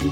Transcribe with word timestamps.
Hello 0.00 0.08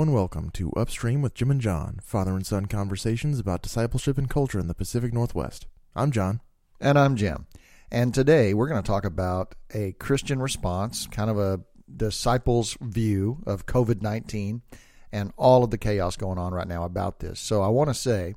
and 0.00 0.14
welcome 0.14 0.50
to 0.50 0.70
Upstream 0.76 1.22
with 1.22 1.34
Jim 1.34 1.50
and 1.50 1.60
John, 1.60 1.98
father 2.04 2.36
and 2.36 2.46
son 2.46 2.66
conversations 2.66 3.40
about 3.40 3.62
discipleship 3.62 4.16
and 4.16 4.30
culture 4.30 4.60
in 4.60 4.68
the 4.68 4.74
Pacific 4.74 5.12
Northwest. 5.12 5.66
I'm 5.96 6.12
John. 6.12 6.40
And 6.80 6.96
I'm 6.96 7.16
Jim. 7.16 7.48
And 7.90 8.14
today 8.14 8.54
we're 8.54 8.68
going 8.68 8.80
to 8.80 8.86
talk 8.86 9.04
about 9.04 9.56
a 9.74 9.90
Christian 9.98 10.40
response, 10.40 11.08
kind 11.08 11.28
of 11.28 11.36
a 11.36 11.62
disciples' 11.96 12.78
view 12.80 13.42
of 13.44 13.66
COVID 13.66 14.02
19 14.02 14.62
and 15.12 15.32
all 15.36 15.64
of 15.64 15.70
the 15.70 15.78
chaos 15.78 16.16
going 16.16 16.38
on 16.38 16.52
right 16.52 16.68
now 16.68 16.84
about 16.84 17.20
this. 17.20 17.40
So 17.40 17.62
I 17.62 17.68
want 17.68 17.90
to 17.90 17.94
say 17.94 18.34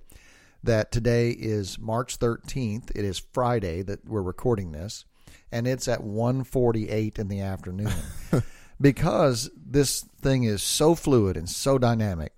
that 0.63 0.91
today 0.91 1.31
is 1.31 1.77
March 1.77 2.19
13th. 2.19 2.91
It 2.95 3.05
is 3.05 3.19
Friday 3.33 3.81
that 3.83 4.07
we're 4.07 4.21
recording 4.21 4.71
this, 4.71 5.05
and 5.51 5.67
it's 5.67 5.87
at 5.87 6.01
1:48 6.01 7.19
in 7.19 7.27
the 7.27 7.41
afternoon. 7.41 7.93
because 8.81 9.49
this 9.55 10.05
thing 10.21 10.43
is 10.43 10.61
so 10.63 10.95
fluid 10.95 11.37
and 11.37 11.49
so 11.49 11.77
dynamic 11.77 12.33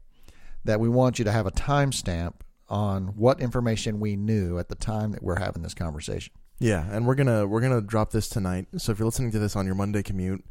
that 0.63 0.79
we 0.79 0.89
want 0.89 1.19
you 1.19 1.25
to 1.25 1.31
have 1.31 1.47
a 1.47 1.51
timestamp 1.51 2.33
on 2.67 3.07
what 3.09 3.39
information 3.39 3.99
we 3.99 4.15
knew 4.15 4.57
at 4.57 4.69
the 4.69 4.75
time 4.75 5.11
that 5.11 5.23
we're 5.23 5.39
having 5.39 5.61
this 5.61 5.73
conversation. 5.73 6.33
Yeah, 6.59 6.85
and 6.89 7.05
we're 7.05 7.15
gonna 7.15 7.45
we're 7.45 7.61
gonna 7.61 7.81
drop 7.81 8.11
this 8.11 8.29
tonight. 8.29 8.67
So 8.77 8.91
if 8.91 8.99
you're 8.99 9.05
listening 9.05 9.31
to 9.31 9.39
this 9.39 9.55
on 9.55 9.65
your 9.65 9.75
Monday 9.75 10.01
commute, 10.03 10.43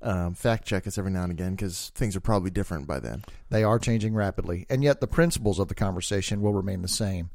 um, 0.00 0.34
fact 0.34 0.66
check 0.66 0.86
us 0.86 0.98
every 0.98 1.10
now 1.10 1.24
and 1.24 1.32
again 1.32 1.52
because 1.52 1.90
things 1.94 2.14
are 2.14 2.20
probably 2.20 2.50
different 2.50 2.86
by 2.86 3.00
then. 3.00 3.24
They 3.50 3.64
are 3.64 3.78
changing 3.78 4.14
rapidly, 4.14 4.66
and 4.70 4.84
yet 4.84 5.00
the 5.00 5.06
principles 5.06 5.58
of 5.58 5.68
the 5.68 5.74
conversation 5.74 6.40
will 6.40 6.52
remain 6.52 6.82
the 6.82 6.88
same. 6.88 7.30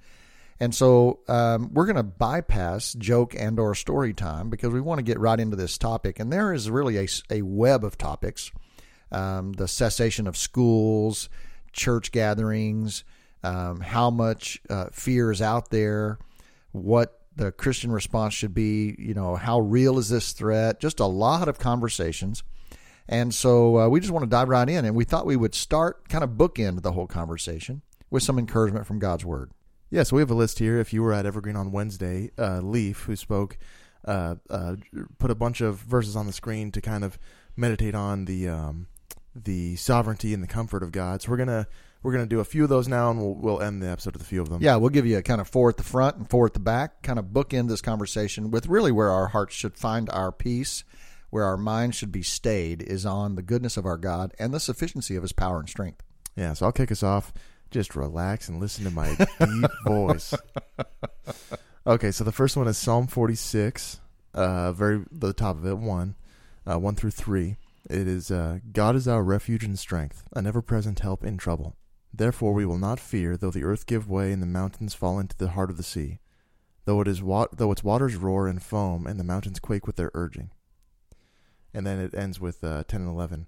And 0.60 0.74
so 0.74 1.20
um, 1.28 1.74
we're 1.74 1.86
going 1.86 1.98
to 1.98 2.04
bypass 2.04 2.94
joke 2.94 3.36
and 3.38 3.60
or 3.60 3.76
story 3.76 4.14
time 4.14 4.50
because 4.50 4.72
we 4.72 4.80
want 4.80 5.00
to 5.00 5.04
get 5.04 5.20
right 5.20 5.40
into 5.40 5.58
this 5.58 5.78
topic. 5.78 6.20
And 6.20 6.32
there 6.32 6.54
is 6.54 6.70
really 6.70 6.98
a, 6.98 7.08
a 7.30 7.42
web 7.42 7.84
of 7.84 7.98
topics: 7.98 8.52
um, 9.12 9.54
the 9.54 9.68
cessation 9.68 10.28
of 10.28 10.38
schools, 10.38 11.28
church 11.74 12.12
gatherings, 12.12 13.04
um, 13.44 13.82
how 13.82 14.10
much 14.10 14.62
uh, 14.70 14.86
fear 14.94 15.32
is 15.32 15.42
out 15.42 15.70
there, 15.70 16.18
what 16.72 17.20
the 17.36 17.52
Christian 17.52 17.92
response 17.92 18.34
should 18.34 18.54
be. 18.54 18.96
You 18.98 19.14
know, 19.14 19.36
how 19.36 19.60
real 19.60 19.98
is 19.98 20.10
this 20.10 20.32
threat? 20.34 20.80
Just 20.80 21.00
a 21.00 21.06
lot 21.06 21.48
of 21.48 21.60
conversations. 21.60 22.44
And 23.08 23.34
so 23.34 23.80
uh, 23.80 23.90
we 23.90 24.00
just 24.00 24.14
want 24.14 24.24
to 24.24 24.30
dive 24.30 24.50
right 24.50 24.68
in. 24.68 24.86
And 24.86 24.96
we 24.96 25.04
thought 25.04 25.26
we 25.26 25.36
would 25.36 25.56
start 25.56 26.08
kind 26.10 26.24
of 26.24 26.32
bookend 26.32 26.82
the 26.82 26.94
whole 26.94 27.08
conversation 27.08 27.82
with 28.10 28.24
some 28.24 28.40
encouragement 28.40 28.88
from 28.88 29.00
God's 29.00 29.26
Word. 29.26 29.52
Yeah, 29.90 30.04
so 30.04 30.16
we 30.16 30.22
have 30.22 30.32
a 30.32 30.36
list 30.36 30.60
here. 30.60 30.80
If 30.80 30.94
you 30.94 31.04
were 31.04 31.14
at 31.14 31.26
Evergreen 31.26 31.56
on 31.56 31.72
Wednesday, 31.72 32.32
uh, 32.38 32.62
Leaf, 32.62 33.04
who 33.04 33.16
spoke, 33.16 33.58
uh, 34.06 34.36
uh, 34.50 34.78
put 35.20 35.30
a 35.30 35.36
bunch 35.36 35.62
of 35.62 35.78
verses 35.78 36.16
on 36.16 36.26
the 36.26 36.34
screen 36.34 36.72
to 36.72 36.82
kind 36.82 37.04
of 37.04 37.20
meditate 37.56 37.94
on 37.94 38.26
the 38.26 38.50
um, 38.50 38.88
the 39.36 39.76
sovereignty 39.76 40.34
and 40.34 40.42
the 40.42 40.48
comfort 40.48 40.82
of 40.82 40.92
God. 40.92 41.22
So 41.22 41.32
we're 41.32 41.38
gonna 41.38 41.68
we're 42.04 42.12
gonna 42.12 42.26
do 42.26 42.42
a 42.42 42.46
few 42.46 42.64
of 42.64 42.70
those 42.70 42.88
now, 42.88 43.10
and 43.10 43.20
we'll 43.20 43.34
we'll 43.34 43.62
end 43.62 43.82
the 43.82 43.90
episode 43.90 44.14
with 44.14 44.22
a 44.22 44.26
few 44.26 44.42
of 44.42 44.50
them. 44.50 44.62
Yeah, 44.62 44.76
we'll 44.76 44.90
give 44.90 45.06
you 45.06 45.18
a 45.18 45.24
kind 45.24 45.42
of 45.42 45.48
four 45.48 45.70
at 45.70 45.78
the 45.78 45.84
front 45.84 46.18
and 46.18 46.30
four 46.30 46.46
at 46.46 46.54
the 46.54 46.60
back, 46.60 47.02
kind 47.02 47.18
of 47.18 47.26
bookend 47.28 47.70
this 47.70 47.82
conversation 47.82 48.52
with 48.52 48.68
really 48.68 48.92
where 48.92 49.10
our 49.10 49.28
hearts 49.28 49.56
should 49.56 49.78
find 49.78 50.10
our 50.10 50.32
peace, 50.32 50.84
where 51.30 51.46
our 51.46 51.58
minds 51.58 51.96
should 51.96 52.12
be 52.12 52.22
stayed, 52.24 52.82
is 52.84 53.06
on 53.06 53.36
the 53.36 53.42
goodness 53.42 53.78
of 53.78 53.86
our 53.86 53.98
God 53.98 54.34
and 54.38 54.54
the 54.54 54.60
sufficiency 54.60 55.16
of 55.16 55.24
His 55.24 55.32
power 55.32 55.60
and 55.60 55.70
strength. 55.70 56.04
Yeah, 56.36 56.54
so 56.54 56.66
I'll 56.66 56.72
kick 56.72 56.92
us 56.92 57.04
off. 57.04 57.34
Just 57.72 57.96
relax 57.96 58.50
and 58.50 58.60
listen 58.60 58.84
to 58.84 58.92
my 58.92 59.16
deep 59.16 59.72
voice. 59.86 60.34
Okay, 61.88 62.12
so 62.12 62.24
the 62.24 62.32
first 62.32 62.56
one 62.56 62.68
is 62.68 62.78
Psalm 62.78 63.08
46, 63.08 64.00
uh, 64.34 64.72
very 64.74 65.04
the 65.12 65.34
top 65.34 65.58
of 65.58 65.66
it, 65.66 65.78
one, 65.78 66.16
uh, 66.66 66.78
one 66.78 66.96
through 66.96 67.12
three. 67.12 67.56
It 67.90 68.08
is 68.08 68.32
uh, 68.32 68.60
God 68.72 68.96
is 68.96 69.08
our 69.08 69.24
refuge 69.24 69.64
and 69.64 69.78
strength, 69.78 70.24
an 70.34 70.48
ever-present 70.48 71.00
help 71.00 71.24
in 71.24 71.38
trouble. 71.38 71.76
Therefore 72.14 72.54
we 72.54 72.66
will 72.66 72.78
not 72.78 73.00
fear, 73.00 73.36
though 73.36 73.50
the 73.50 73.64
earth 73.64 73.88
give 73.88 74.08
way 74.08 74.32
and 74.32 74.42
the 74.42 74.48
mountains 74.48 74.94
fall 74.94 75.18
into 75.20 75.36
the 75.36 75.50
heart 75.50 75.72
of 75.72 75.78
the 75.78 75.84
sea, 75.84 76.20
though 76.86 77.02
it 77.02 77.08
is 77.08 77.24
wa- 77.24 77.48
though 77.52 77.72
its 77.72 77.84
waters 77.84 78.16
roar 78.16 78.48
and 78.48 78.62
foam 78.62 79.08
and 79.08 79.20
the 79.20 79.24
mountains 79.24 79.60
quake 79.60 79.88
with 79.88 79.96
their 79.96 80.12
urging. 80.14 80.52
And 81.74 81.88
then 81.88 82.00
it 82.00 82.14
ends 82.14 82.40
with 82.40 82.64
uh, 82.64 82.84
ten 82.88 83.02
and 83.02 83.10
eleven. 83.10 83.48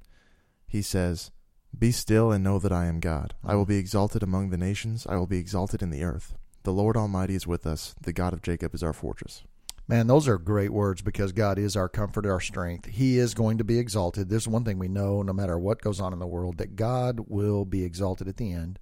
He 0.68 0.81
says, 0.81 1.30
"Be 1.78 1.92
still 1.92 2.31
and 2.31 2.44
know 2.44 2.58
that 2.58 2.72
I 2.72 2.86
am 2.86 3.00
God. 3.00 3.36
I 3.44 3.53
will 3.53 3.68
be 3.68 3.78
exalted 3.78 4.24
among 4.24 4.50
the 4.50 4.58
nations. 4.58 5.06
I 5.08 5.16
will 5.18 5.28
be 5.28 5.38
exalted 5.38 5.84
in 5.84 5.92
the 5.92 6.03
earth. 6.03 6.36
The 6.64 6.74
Lord 6.74 6.97
Almighty 6.97 7.36
is 7.36 7.46
with 7.46 7.68
us. 7.68 7.94
The 8.02 8.14
God 8.14 8.34
of 8.34 8.42
Jacob 8.42 8.74
is 8.74 8.82
our 8.82 8.94
fortress." 8.94 9.44
Man, 9.88 10.07
those 10.07 10.28
are 10.28 10.40
great 10.40 10.72
words 10.72 11.03
because 11.03 11.31
God 11.31 11.59
is 11.59 11.75
our 11.75 11.88
comfort, 11.88 12.25
our 12.25 12.40
strength. 12.40 12.88
He 12.88 13.19
is 13.19 13.35
going 13.35 13.59
to 13.59 13.63
be 13.63 13.78
exalted. 13.78 14.29
There's 14.29 14.47
one 14.47 14.63
thing 14.63 14.79
we 14.79 14.88
know 14.88 15.22
no 15.22 15.31
matter 15.31 15.59
what 15.59 15.81
goes 15.81 16.00
on 16.00 16.12
in 16.12 16.18
the 16.18 16.25
world 16.25 16.57
that 16.57 16.75
God 16.75 17.25
will 17.28 17.66
be 17.66 17.84
exalted 17.84 18.28
at 18.28 18.38
the 18.38 18.51
end. 18.51 18.79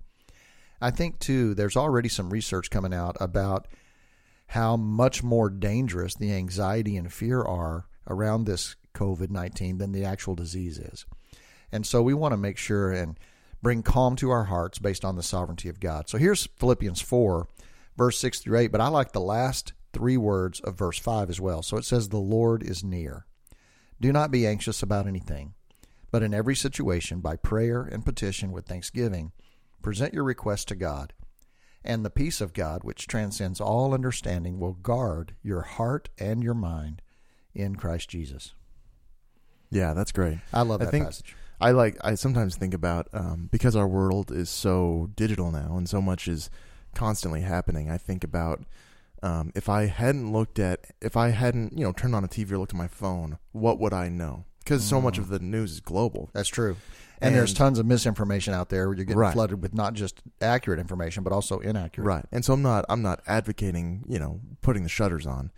I 0.79 0.91
think, 0.91 1.19
too, 1.19 1.55
there's 1.55 1.75
already 1.75 2.07
some 2.07 2.29
research 2.29 2.69
coming 2.69 2.93
out 2.93 3.17
about 3.19 3.67
how 4.47 4.77
much 4.77 5.23
more 5.23 5.49
dangerous 5.49 6.15
the 6.15 6.31
anxiety 6.31 6.95
and 6.95 7.11
fear 7.11 7.41
are 7.41 7.85
around 8.07 8.45
this 8.45 8.77
COVID 8.93 9.29
19 9.29 9.79
than 9.79 9.91
the 9.91 10.05
actual 10.05 10.35
disease 10.35 10.77
is. 10.77 11.05
And 11.69 11.85
so 11.85 12.01
we 12.01 12.13
want 12.13 12.31
to 12.31 12.37
make 12.37 12.57
sure 12.57 12.91
and 12.91 13.19
bring 13.61 13.83
calm 13.83 14.15
to 14.17 14.29
our 14.29 14.45
hearts 14.45 14.79
based 14.79 15.03
on 15.03 15.15
the 15.17 15.23
sovereignty 15.23 15.67
of 15.67 15.81
God. 15.81 16.07
So 16.07 16.17
here's 16.17 16.45
Philippians 16.45 17.01
4, 17.01 17.47
verse 17.97 18.19
6 18.19 18.39
through 18.39 18.59
8, 18.59 18.71
but 18.71 18.81
I 18.81 18.87
like 18.87 19.11
the 19.11 19.19
last 19.19 19.73
three 19.93 20.17
words 20.17 20.59
of 20.61 20.77
verse 20.77 20.99
5 20.99 21.29
as 21.29 21.39
well. 21.39 21.61
So 21.61 21.77
it 21.77 21.85
says, 21.85 22.09
The 22.09 22.17
Lord 22.17 22.63
is 22.63 22.83
near. 22.83 23.25
Do 24.01 24.11
not 24.11 24.31
be 24.31 24.45
anxious 24.45 24.83
about 24.83 25.07
anything, 25.07 25.53
but 26.11 26.23
in 26.23 26.33
every 26.33 26.55
situation, 26.55 27.21
by 27.21 27.35
prayer 27.37 27.83
and 27.83 28.05
petition 28.05 28.51
with 28.51 28.65
thanksgiving, 28.65 29.31
present 29.81 30.13
your 30.13 30.23
request 30.23 30.67
to 30.69 30.75
God. 30.75 31.13
And 31.85 32.03
the 32.03 32.09
peace 32.09 32.41
of 32.41 32.53
God, 32.53 32.83
which 32.83 33.07
transcends 33.07 33.59
all 33.61 33.93
understanding, 33.93 34.59
will 34.59 34.73
guard 34.73 35.35
your 35.43 35.61
heart 35.61 36.09
and 36.17 36.41
your 36.43 36.53
mind 36.53 37.01
in 37.53 37.75
Christ 37.75 38.09
Jesus. 38.09 38.53
Yeah, 39.69 39.93
that's 39.93 40.11
great. 40.11 40.39
I 40.53 40.61
love 40.61 40.81
I 40.81 40.85
that 40.85 40.91
think- 40.91 41.05
passage. 41.05 41.35
I 41.61 41.71
like. 41.71 41.95
I 42.03 42.15
sometimes 42.15 42.57
think 42.57 42.73
about 42.73 43.07
um, 43.13 43.47
because 43.49 43.73
our 43.73 43.87
world 43.87 44.31
is 44.31 44.49
so 44.49 45.09
digital 45.15 45.49
now, 45.49 45.77
and 45.77 45.87
so 45.87 46.01
much 46.01 46.27
is 46.27 46.49
constantly 46.93 47.39
happening. 47.41 47.89
I 47.89 47.97
think 47.97 48.25
about 48.25 48.63
um, 49.23 49.51
if 49.55 49.69
I 49.69 49.85
hadn't 49.85 50.31
looked 50.31 50.59
at, 50.59 50.81
if 51.01 51.15
I 51.15 51.29
hadn't, 51.29 51.77
you 51.77 51.85
know, 51.85 51.93
turned 51.93 52.13
on 52.13 52.23
a 52.23 52.27
TV 52.27 52.51
or 52.51 52.57
looked 52.57 52.73
at 52.73 52.77
my 52.77 52.89
phone, 52.89 53.39
what 53.53 53.79
would 53.79 53.93
I 53.93 54.09
know? 54.09 54.45
Because 54.59 54.83
so 54.83 55.01
much 55.01 55.17
of 55.17 55.29
the 55.29 55.39
news 55.39 55.71
is 55.71 55.79
global. 55.79 56.29
That's 56.33 56.49
true. 56.49 56.75
And, 57.21 57.33
there's 57.33 57.53
tons 57.53 57.79
of 57.79 57.85
misinformation 57.85 58.53
out 58.53 58.67
there 58.67 58.83
you're 58.93 59.05
getting 59.05 59.15
Right. 59.15 59.33
flooded 59.33 59.61
with 59.61 59.73
not 59.73 59.93
just 59.93 60.21
accurate 60.41 60.77
information, 60.77 61.23
but 61.23 61.31
also 61.31 61.59
inaccurate. 61.59 62.05
Right. 62.05 62.25
And 62.33 62.43
so 62.43 62.53
I'm 62.53 62.61
not 62.61 62.83
I'm 62.89 63.01
not 63.01 63.21
advocating, 63.25 64.03
you 64.09 64.19
know, 64.19 64.41
putting 64.61 64.83
the 64.83 64.89
shutters 64.89 65.25
on. 65.25 65.51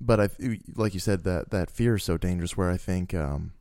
But 0.00 0.20
I 0.20 0.28
like 0.74 0.92
you 0.92 0.98
said 0.98 1.22
that 1.22 1.50
that 1.50 1.70
fear 1.70 1.94
is 1.94 2.02
so 2.02 2.16
dangerous 2.18 2.56
where 2.56 2.68
I 2.68 2.76
think 2.76 3.14
um 3.14 3.52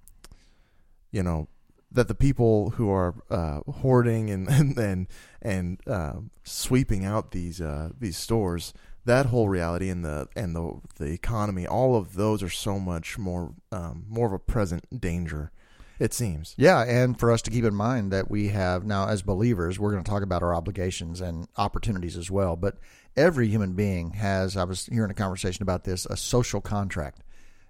you 1.11 1.21
know 1.21 1.47
that 1.91 2.07
the 2.07 2.15
people 2.15 2.71
who 2.71 2.89
are 2.89 3.13
uh, 3.29 3.59
hoarding 3.71 4.31
and 4.31 4.47
and 4.49 4.77
and, 4.77 5.07
and 5.41 5.79
uh, 5.87 6.13
sweeping 6.43 7.05
out 7.05 7.31
these 7.31 7.61
uh, 7.61 7.89
these 7.99 8.17
stores, 8.17 8.73
that 9.05 9.27
whole 9.27 9.49
reality 9.49 9.89
and 9.89 10.03
the 10.03 10.27
and 10.35 10.55
the 10.55 10.79
the 10.97 11.11
economy, 11.11 11.67
all 11.67 11.95
of 11.95 12.15
those 12.15 12.41
are 12.41 12.49
so 12.49 12.79
much 12.79 13.17
more 13.17 13.53
um, 13.71 14.05
more 14.07 14.27
of 14.27 14.33
a 14.33 14.39
present 14.39 15.01
danger. 15.01 15.51
It 15.99 16.13
seems. 16.13 16.55
Yeah, 16.57 16.83
and 16.83 17.19
for 17.19 17.31
us 17.31 17.41
to 17.43 17.51
keep 17.51 17.63
in 17.63 17.75
mind 17.75 18.11
that 18.11 18.29
we 18.29 18.47
have 18.49 18.83
now, 18.83 19.07
as 19.07 19.21
believers, 19.21 19.79
we're 19.79 19.91
going 19.91 20.03
to 20.03 20.09
talk 20.09 20.23
about 20.23 20.41
our 20.41 20.53
obligations 20.53 21.21
and 21.21 21.47
opportunities 21.55 22.17
as 22.17 22.31
well. 22.31 22.55
But 22.55 22.77
every 23.15 23.47
human 23.47 23.73
being 23.73 24.11
has, 24.13 24.57
I 24.57 24.63
was 24.63 24.87
hearing 24.87 25.11
a 25.11 25.15
conversation 25.15 25.61
about 25.61 25.83
this, 25.83 26.05
a 26.07 26.17
social 26.17 26.61
contract. 26.61 27.23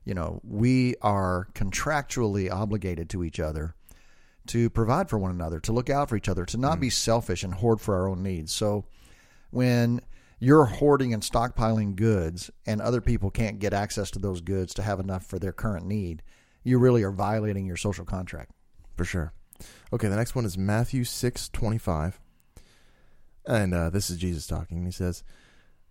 You 0.05 0.13
know, 0.13 0.39
we 0.43 0.95
are 1.01 1.47
contractually 1.53 2.51
obligated 2.51 3.09
to 3.11 3.23
each 3.23 3.39
other 3.39 3.75
to 4.47 4.69
provide 4.69 5.09
for 5.09 5.17
one 5.17 5.31
another, 5.31 5.59
to 5.59 5.71
look 5.71 5.89
out 5.89 6.09
for 6.09 6.15
each 6.15 6.29
other, 6.29 6.45
to 6.45 6.57
not 6.57 6.79
be 6.79 6.89
selfish 6.89 7.43
and 7.43 7.53
hoard 7.55 7.81
for 7.81 7.95
our 7.95 8.07
own 8.07 8.23
needs. 8.23 8.53
So 8.53 8.85
when 9.51 10.01
you're 10.43 10.65
hoarding 10.65 11.13
and 11.13 11.23
stockpiling 11.23 11.95
goods 11.95 12.51
and 12.65 12.81
other 12.81 12.99
people 12.99 13.31
can't 13.31 13.59
get 13.59 13.71
access 13.71 14.11
to 14.11 14.19
those 14.19 14.41
goods 14.41 14.73
to 14.73 14.81
have 14.81 14.99
enough 14.99 15.25
for 15.25 15.39
their 15.39 15.53
current 15.53 15.85
need, 15.85 16.21
you 16.65 16.77
really 16.77 17.01
are 17.01 17.11
violating 17.11 17.65
your 17.65 17.77
social 17.77 18.03
contract. 18.03 18.51
for 18.97 19.05
sure. 19.05 19.31
Okay, 19.93 20.09
the 20.09 20.17
next 20.17 20.35
one 20.35 20.43
is 20.43 20.57
Matthew 20.57 21.05
six 21.05 21.47
twenty 21.47 21.77
five, 21.77 22.19
and 23.45 23.73
uh, 23.73 23.89
this 23.89 24.09
is 24.09 24.17
Jesus 24.17 24.45
talking. 24.45 24.83
He 24.83 24.91
says, 24.91 25.23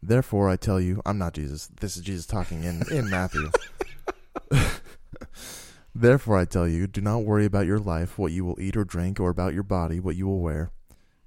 "Therefore 0.02 0.50
I 0.50 0.56
tell 0.56 0.78
you, 0.78 1.00
I'm 1.06 1.16
not 1.16 1.32
Jesus. 1.32 1.68
This 1.80 1.96
is 1.96 2.02
Jesus 2.02 2.26
talking 2.26 2.62
in 2.62 2.82
in 2.92 3.08
Matthew. 3.08 3.50
Therefore 5.94 6.36
I 6.36 6.44
tell 6.44 6.68
you, 6.68 6.86
do 6.86 7.00
not 7.00 7.24
worry 7.24 7.46
about 7.46 7.66
your 7.66 7.78
life, 7.78 8.18
what 8.18 8.32
you 8.32 8.44
will 8.44 8.60
eat 8.60 8.76
or 8.76 8.84
drink, 8.84 9.18
or 9.18 9.30
about 9.30 9.54
your 9.54 9.62
body, 9.62 9.98
what 9.98 10.16
you 10.16 10.26
will 10.26 10.40
wear. 10.40 10.72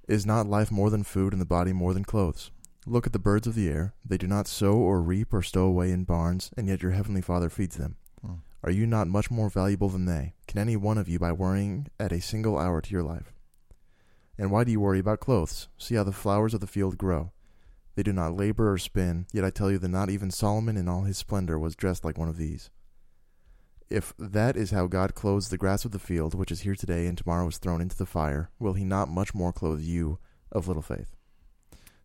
Is 0.06 0.24
not 0.24 0.46
life 0.46 0.70
more 0.70 0.90
than 0.90 1.02
food, 1.02 1.32
and 1.32 1.42
the 1.42 1.46
body 1.46 1.72
more 1.72 1.92
than 1.92 2.04
clothes? 2.04 2.52
Look 2.88 3.04
at 3.04 3.12
the 3.12 3.18
birds 3.18 3.48
of 3.48 3.56
the 3.56 3.68
air. 3.68 3.94
They 4.04 4.16
do 4.16 4.28
not 4.28 4.46
sow 4.46 4.74
or 4.74 5.02
reap 5.02 5.34
or 5.34 5.42
stow 5.42 5.64
away 5.64 5.90
in 5.90 6.04
barns, 6.04 6.52
and 6.56 6.68
yet 6.68 6.82
your 6.82 6.92
heavenly 6.92 7.20
Father 7.20 7.50
feeds 7.50 7.76
them. 7.76 7.96
Hmm. 8.24 8.34
Are 8.62 8.70
you 8.70 8.86
not 8.86 9.08
much 9.08 9.28
more 9.28 9.50
valuable 9.50 9.88
than 9.88 10.04
they? 10.04 10.34
Can 10.46 10.60
any 10.60 10.76
one 10.76 10.96
of 10.96 11.08
you, 11.08 11.18
by 11.18 11.32
worrying, 11.32 11.88
add 11.98 12.12
a 12.12 12.20
single 12.20 12.56
hour 12.56 12.80
to 12.80 12.90
your 12.92 13.02
life? 13.02 13.32
And 14.38 14.52
why 14.52 14.62
do 14.62 14.70
you 14.70 14.78
worry 14.78 15.00
about 15.00 15.18
clothes? 15.18 15.66
See 15.76 15.96
how 15.96 16.04
the 16.04 16.12
flowers 16.12 16.54
of 16.54 16.60
the 16.60 16.68
field 16.68 16.96
grow. 16.96 17.32
They 17.96 18.04
do 18.04 18.12
not 18.12 18.36
labor 18.36 18.70
or 18.70 18.78
spin, 18.78 19.26
yet 19.32 19.44
I 19.44 19.50
tell 19.50 19.70
you 19.70 19.78
that 19.78 19.88
not 19.88 20.10
even 20.10 20.30
Solomon 20.30 20.76
in 20.76 20.86
all 20.86 21.02
his 21.02 21.18
splendor 21.18 21.58
was 21.58 21.74
dressed 21.74 22.04
like 22.04 22.18
one 22.18 22.28
of 22.28 22.36
these. 22.36 22.70
If 23.90 24.14
that 24.16 24.56
is 24.56 24.70
how 24.70 24.86
God 24.86 25.14
clothes 25.14 25.48
the 25.48 25.58
grass 25.58 25.84
of 25.84 25.90
the 25.90 25.98
field, 25.98 26.34
which 26.34 26.52
is 26.52 26.60
here 26.60 26.76
today 26.76 27.06
and 27.06 27.18
tomorrow 27.18 27.48
is 27.48 27.58
thrown 27.58 27.80
into 27.80 27.96
the 27.96 28.06
fire, 28.06 28.50
will 28.60 28.74
he 28.74 28.84
not 28.84 29.08
much 29.08 29.34
more 29.34 29.52
clothe 29.52 29.80
you 29.80 30.18
of 30.52 30.68
little 30.68 30.82
faith? 30.82 31.16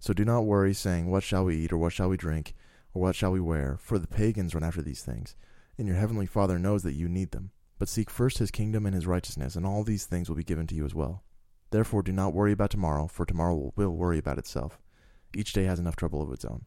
So 0.01 0.13
do 0.13 0.25
not 0.25 0.45
worry, 0.45 0.73
saying, 0.73 1.09
What 1.11 1.21
shall 1.23 1.45
we 1.45 1.55
eat, 1.57 1.71
or 1.71 1.77
what 1.77 1.93
shall 1.93 2.09
we 2.09 2.17
drink, 2.17 2.55
or 2.93 3.03
what 3.03 3.15
shall 3.15 3.31
we 3.31 3.39
wear? 3.39 3.77
For 3.79 3.99
the 3.99 4.07
pagans 4.07 4.55
run 4.55 4.63
after 4.63 4.81
these 4.81 5.03
things, 5.03 5.35
and 5.77 5.87
your 5.87 5.95
heavenly 5.97 6.25
Father 6.25 6.57
knows 6.57 6.81
that 6.83 6.93
you 6.95 7.07
need 7.07 7.31
them. 7.31 7.51
But 7.77 7.87
seek 7.87 8.09
first 8.09 8.39
his 8.39 8.49
kingdom 8.49 8.87
and 8.87 8.95
his 8.95 9.05
righteousness, 9.05 9.55
and 9.55 9.63
all 9.63 9.83
these 9.83 10.05
things 10.07 10.27
will 10.27 10.35
be 10.35 10.43
given 10.43 10.65
to 10.67 10.75
you 10.75 10.85
as 10.85 10.95
well. 10.95 11.23
Therefore 11.69 12.01
do 12.01 12.11
not 12.11 12.33
worry 12.33 12.51
about 12.51 12.71
tomorrow, 12.71 13.05
for 13.05 13.25
tomorrow 13.27 13.71
will 13.75 13.91
worry 13.95 14.17
about 14.17 14.39
itself. 14.39 14.79
Each 15.35 15.53
day 15.53 15.65
has 15.65 15.79
enough 15.79 15.95
trouble 15.95 16.21
of 16.23 16.31
its 16.31 16.45
own. 16.45 16.65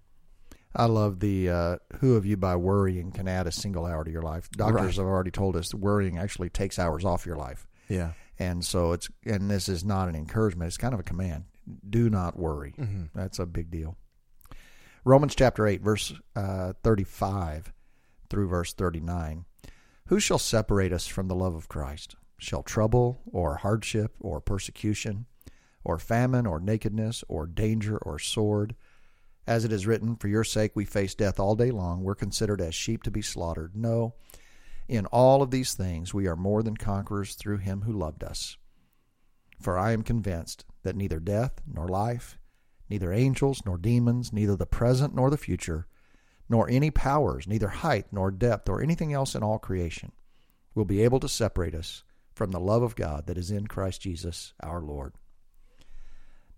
I 0.76 0.86
love 0.86 1.18
the 1.18 1.50
uh, 1.50 1.76
who 1.98 2.14
of 2.14 2.24
you 2.24 2.36
by 2.36 2.54
worrying 2.56 3.10
can 3.10 3.26
add 3.28 3.46
a 3.48 3.52
single 3.52 3.84
hour 3.84 4.04
to 4.04 4.10
your 4.10 4.22
life. 4.22 4.48
Doctors 4.52 4.80
Right. 4.80 4.94
have 4.96 5.06
already 5.06 5.30
told 5.32 5.56
us 5.56 5.74
worrying 5.74 6.18
actually 6.18 6.50
takes 6.50 6.78
hours 6.78 7.04
off 7.04 7.26
your 7.26 7.36
life. 7.36 7.66
Yeah. 7.88 8.12
And 8.38 8.64
so 8.64 8.92
it's 8.92 9.08
and 9.24 9.50
this 9.50 9.68
is 9.68 9.84
not 9.84 10.08
an 10.08 10.14
encouragement, 10.14 10.68
it's 10.68 10.76
kind 10.76 10.94
of 10.94 11.00
a 11.00 11.04
command. 11.04 11.44
Do 11.88 12.10
not 12.10 12.38
worry. 12.38 12.74
Mm-hmm. 12.78 13.04
That's 13.14 13.38
a 13.38 13.46
big 13.46 13.70
deal. 13.70 13.96
Romans 15.04 15.34
chapter 15.34 15.66
8 15.66 15.82
verse 15.82 16.14
uh, 16.34 16.72
35 16.82 17.72
through 18.30 18.48
verse 18.48 18.72
39. 18.72 19.44
Who 20.06 20.20
shall 20.20 20.38
separate 20.38 20.92
us 20.92 21.06
from 21.06 21.28
the 21.28 21.34
love 21.34 21.54
of 21.54 21.68
Christ? 21.68 22.16
Shall 22.38 22.62
trouble 22.62 23.20
or 23.32 23.56
hardship 23.56 24.14
or 24.20 24.40
persecution 24.40 25.26
or 25.82 25.98
famine 25.98 26.46
or 26.46 26.60
nakedness 26.60 27.24
or 27.28 27.46
danger 27.46 27.96
or 27.98 28.18
sword? 28.18 28.74
As 29.46 29.64
it 29.64 29.72
is 29.72 29.86
written, 29.86 30.16
For 30.16 30.28
your 30.28 30.44
sake 30.44 30.72
we 30.74 30.84
face 30.84 31.14
death 31.14 31.38
all 31.38 31.54
day 31.54 31.70
long. 31.70 32.02
We're 32.02 32.14
considered 32.14 32.60
as 32.60 32.74
sheep 32.74 33.02
to 33.02 33.10
be 33.10 33.22
slaughtered. 33.22 33.76
No, 33.76 34.14
in 34.88 35.06
all 35.06 35.42
of 35.42 35.50
these 35.50 35.74
things 35.74 36.12
we 36.12 36.26
are 36.26 36.36
more 36.36 36.62
than 36.62 36.76
conquerors 36.76 37.34
through 37.34 37.58
him 37.58 37.82
who 37.82 37.92
loved 37.92 38.24
us. 38.24 38.56
For 39.60 39.78
I 39.78 39.92
am 39.92 40.02
convinced 40.02 40.64
that 40.84 40.96
neither 40.96 41.18
death 41.18 41.60
nor 41.66 41.88
life, 41.88 42.38
neither 42.88 43.12
angels 43.12 43.62
nor 43.66 43.76
demons, 43.76 44.32
neither 44.32 44.56
the 44.56 44.66
present 44.66 45.14
nor 45.14 45.28
the 45.28 45.36
future, 45.36 45.86
nor 46.48 46.68
any 46.70 46.90
powers, 46.90 47.46
neither 47.48 47.68
height 47.68 48.06
nor 48.12 48.30
depth, 48.30 48.68
or 48.68 48.82
anything 48.82 49.12
else 49.12 49.34
in 49.34 49.42
all 49.42 49.58
creation, 49.58 50.12
will 50.74 50.84
be 50.84 51.02
able 51.02 51.20
to 51.20 51.28
separate 51.28 51.74
us 51.74 52.04
from 52.34 52.50
the 52.50 52.60
love 52.60 52.82
of 52.82 52.96
God 52.96 53.26
that 53.26 53.38
is 53.38 53.50
in 53.50 53.66
Christ 53.66 54.02
Jesus 54.02 54.54
our 54.60 54.80
Lord. 54.80 55.14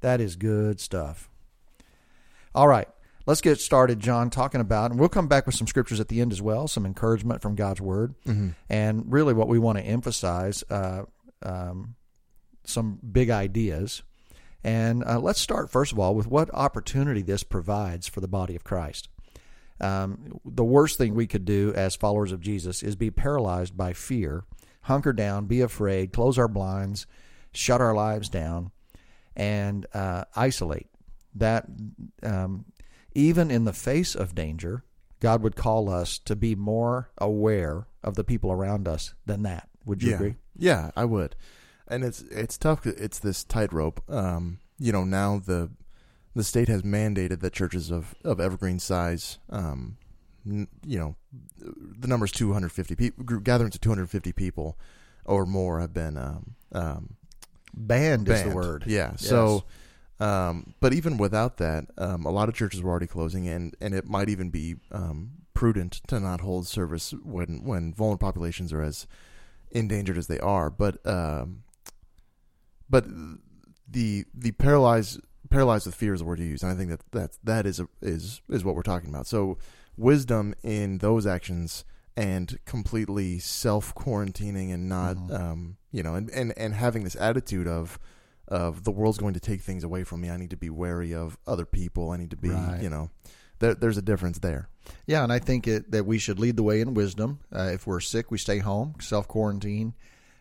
That 0.00 0.20
is 0.20 0.36
good 0.36 0.80
stuff. 0.80 1.30
All 2.54 2.68
right, 2.68 2.88
let's 3.26 3.40
get 3.40 3.60
started, 3.60 4.00
John, 4.00 4.30
talking 4.30 4.60
about, 4.60 4.90
and 4.90 4.98
we'll 4.98 5.08
come 5.08 5.28
back 5.28 5.46
with 5.46 5.54
some 5.54 5.66
scriptures 5.66 6.00
at 6.00 6.08
the 6.08 6.20
end 6.20 6.32
as 6.32 6.40
well, 6.42 6.66
some 6.68 6.86
encouragement 6.86 7.42
from 7.42 7.54
God's 7.54 7.80
Word. 7.80 8.14
Mm-hmm. 8.26 8.50
And 8.68 9.12
really, 9.12 9.34
what 9.34 9.48
we 9.48 9.58
want 9.58 9.78
to 9.78 9.84
emphasize 9.84 10.64
uh, 10.70 11.02
um, 11.42 11.94
some 12.64 12.98
big 13.12 13.30
ideas. 13.30 14.02
And 14.66 15.04
uh, 15.04 15.20
let's 15.20 15.40
start, 15.40 15.70
first 15.70 15.92
of 15.92 16.00
all, 16.00 16.16
with 16.16 16.26
what 16.26 16.52
opportunity 16.52 17.22
this 17.22 17.44
provides 17.44 18.08
for 18.08 18.20
the 18.20 18.26
body 18.26 18.56
of 18.56 18.64
Christ. 18.64 19.08
Um, 19.80 20.40
the 20.44 20.64
worst 20.64 20.98
thing 20.98 21.14
we 21.14 21.28
could 21.28 21.44
do 21.44 21.72
as 21.76 21.94
followers 21.94 22.32
of 22.32 22.40
Jesus 22.40 22.82
is 22.82 22.96
be 22.96 23.12
paralyzed 23.12 23.76
by 23.76 23.92
fear, 23.92 24.42
hunker 24.82 25.12
down, 25.12 25.46
be 25.46 25.60
afraid, 25.60 26.12
close 26.12 26.36
our 26.36 26.48
blinds, 26.48 27.06
shut 27.52 27.80
our 27.80 27.94
lives 27.94 28.28
down, 28.28 28.72
and 29.36 29.86
uh, 29.94 30.24
isolate. 30.34 30.88
That 31.36 31.66
um, 32.24 32.64
even 33.14 33.52
in 33.52 33.66
the 33.66 33.72
face 33.72 34.16
of 34.16 34.34
danger, 34.34 34.82
God 35.20 35.42
would 35.42 35.54
call 35.54 35.88
us 35.88 36.18
to 36.20 36.34
be 36.34 36.56
more 36.56 37.12
aware 37.18 37.86
of 38.02 38.16
the 38.16 38.24
people 38.24 38.50
around 38.50 38.88
us 38.88 39.14
than 39.26 39.44
that. 39.44 39.68
Would 39.84 40.02
you 40.02 40.10
yeah. 40.10 40.16
agree? 40.16 40.34
Yeah, 40.58 40.90
I 40.96 41.04
would. 41.04 41.36
And 41.88 42.04
it's 42.04 42.22
it's 42.30 42.58
tough. 42.58 42.86
It's 42.86 43.18
this 43.18 43.44
tightrope. 43.44 44.02
Um, 44.10 44.58
you 44.78 44.92
know, 44.92 45.04
now 45.04 45.38
the 45.44 45.70
the 46.34 46.44
state 46.44 46.68
has 46.68 46.82
mandated 46.82 47.40
that 47.40 47.52
churches 47.52 47.90
of 47.90 48.14
of 48.24 48.40
evergreen 48.40 48.78
size, 48.78 49.38
um, 49.50 49.96
n- 50.46 50.68
you 50.84 50.98
know, 50.98 51.16
the 51.60 52.08
number's 52.08 52.32
250 52.32 52.94
people, 52.96 53.24
gatherings 53.40 53.74
of 53.74 53.80
250 53.80 54.32
people 54.32 54.76
or 55.24 55.46
more 55.46 55.80
have 55.80 55.92
been 55.94 56.16
um, 56.16 56.54
um, 56.72 57.16
Banned, 57.74 58.28
is 58.28 58.34
banned. 58.42 58.50
the 58.50 58.54
word. 58.56 58.84
Yeah. 58.86 59.16
So, 59.16 59.64
um, 60.18 60.74
but 60.80 60.92
even 60.94 61.18
without 61.18 61.58
that, 61.58 61.86
um, 61.98 62.24
a 62.24 62.30
lot 62.30 62.48
of 62.48 62.54
churches 62.54 62.82
were 62.82 62.90
already 62.90 63.06
closing, 63.06 63.46
and 63.48 63.76
and 63.80 63.94
it 63.94 64.08
might 64.08 64.28
even 64.28 64.50
be 64.50 64.76
um, 64.90 65.32
prudent 65.54 66.00
to 66.08 66.18
not 66.20 66.40
hold 66.40 66.66
service 66.66 67.12
when 67.22 67.64
when 67.64 67.92
vulnerable 67.94 68.26
populations 68.26 68.72
are 68.72 68.82
as 68.82 69.06
endangered 69.70 70.16
as 70.16 70.26
they 70.26 70.38
are. 70.40 70.70
But 70.70 71.04
um, 71.06 71.64
but 72.88 73.06
the 73.88 74.24
the 74.34 74.52
paralyzed 74.52 75.20
paralyzed 75.50 75.86
with 75.86 75.94
fear 75.94 76.12
is 76.14 76.20
the 76.20 76.26
word 76.26 76.38
you 76.40 76.46
use, 76.46 76.62
and 76.62 76.72
I 76.72 76.74
think 76.74 76.90
that 76.90 77.00
that 77.12 77.30
that 77.44 77.66
is 77.66 77.80
a, 77.80 77.88
is 78.02 78.40
is 78.48 78.64
what 78.64 78.74
we're 78.74 78.82
talking 78.82 79.08
about. 79.10 79.26
So 79.26 79.58
wisdom 79.96 80.54
in 80.62 80.98
those 80.98 81.26
actions 81.26 81.84
and 82.16 82.58
completely 82.64 83.38
self 83.38 83.94
quarantining 83.94 84.72
and 84.72 84.88
not 84.88 85.16
Mhm. 85.16 85.40
um, 85.40 85.76
you 85.92 86.02
know 86.02 86.14
and, 86.14 86.30
and 86.30 86.52
and 86.56 86.74
having 86.74 87.04
this 87.04 87.16
attitude 87.16 87.66
of 87.68 87.98
of 88.48 88.84
the 88.84 88.90
world's 88.92 89.18
going 89.18 89.34
to 89.34 89.40
take 89.40 89.60
things 89.60 89.82
away 89.84 90.04
from 90.04 90.20
me. 90.20 90.30
I 90.30 90.36
need 90.36 90.50
to 90.50 90.56
be 90.56 90.70
wary 90.70 91.12
of 91.14 91.36
other 91.46 91.64
people. 91.66 92.10
I 92.10 92.16
need 92.16 92.30
to 92.30 92.36
be 92.36 92.50
Right. 92.50 92.82
you 92.82 92.88
know 92.90 93.10
there, 93.58 93.74
there's 93.74 93.96
a 93.96 94.02
difference 94.02 94.38
there. 94.40 94.68
Yeah, 95.06 95.24
and 95.24 95.32
I 95.32 95.38
think 95.38 95.66
it, 95.66 95.90
that 95.90 96.04
we 96.06 96.18
should 96.18 96.38
lead 96.38 96.56
the 96.56 96.62
way 96.62 96.80
in 96.80 96.92
wisdom. 96.94 97.40
Uh, 97.54 97.70
if 97.72 97.86
we're 97.86 98.00
sick, 98.00 98.30
we 98.30 98.38
stay 98.38 98.58
home, 98.58 98.94
self 99.00 99.26
quarantine. 99.26 99.94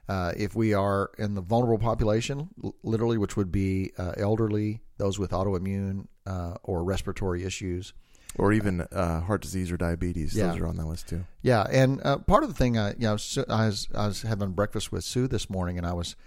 Uh, 0.07 0.31
if 0.37 0.55
we 0.55 0.73
are 0.73 1.11
in 1.17 1.33
the 1.33 1.41
vulnerable 1.41 1.79
population, 1.79 2.49
literally, 2.83 3.17
which 3.17 3.35
would 3.35 3.51
be 3.51 3.91
uh, 3.97 4.13
elderly, 4.17 4.81
those 4.97 5.17
with 5.17 5.31
autoimmune 5.31 6.07
uh, 6.27 6.55
or 6.63 6.83
respiratory 6.83 7.43
issues. 7.43 7.93
Or 8.37 8.51
even 8.51 8.81
uh, 8.81 9.21
heart 9.21 9.41
disease 9.41 9.71
or 9.71 9.77
diabetes. 9.77 10.35
Yeah. 10.35 10.47
Those 10.47 10.59
are 10.59 10.67
on 10.67 10.75
that 10.77 10.85
list 10.85 11.07
too. 11.07 11.25
Yeah, 11.41 11.65
and 11.71 12.01
uh, 12.03 12.17
part 12.17 12.43
of 12.43 12.49
the 12.49 12.55
thing, 12.55 12.77
I, 12.77 12.89
you 12.91 12.95
know, 12.99 13.11
I 13.49 13.65
was 13.65 13.87
I 13.95 14.07
was 14.07 14.21
having 14.23 14.51
breakfast 14.51 14.91
with 14.91 15.05
Sue 15.05 15.27
this 15.27 15.49
morning, 15.49 15.77
and 15.77 15.87
I 15.87 15.93
was 15.93 16.17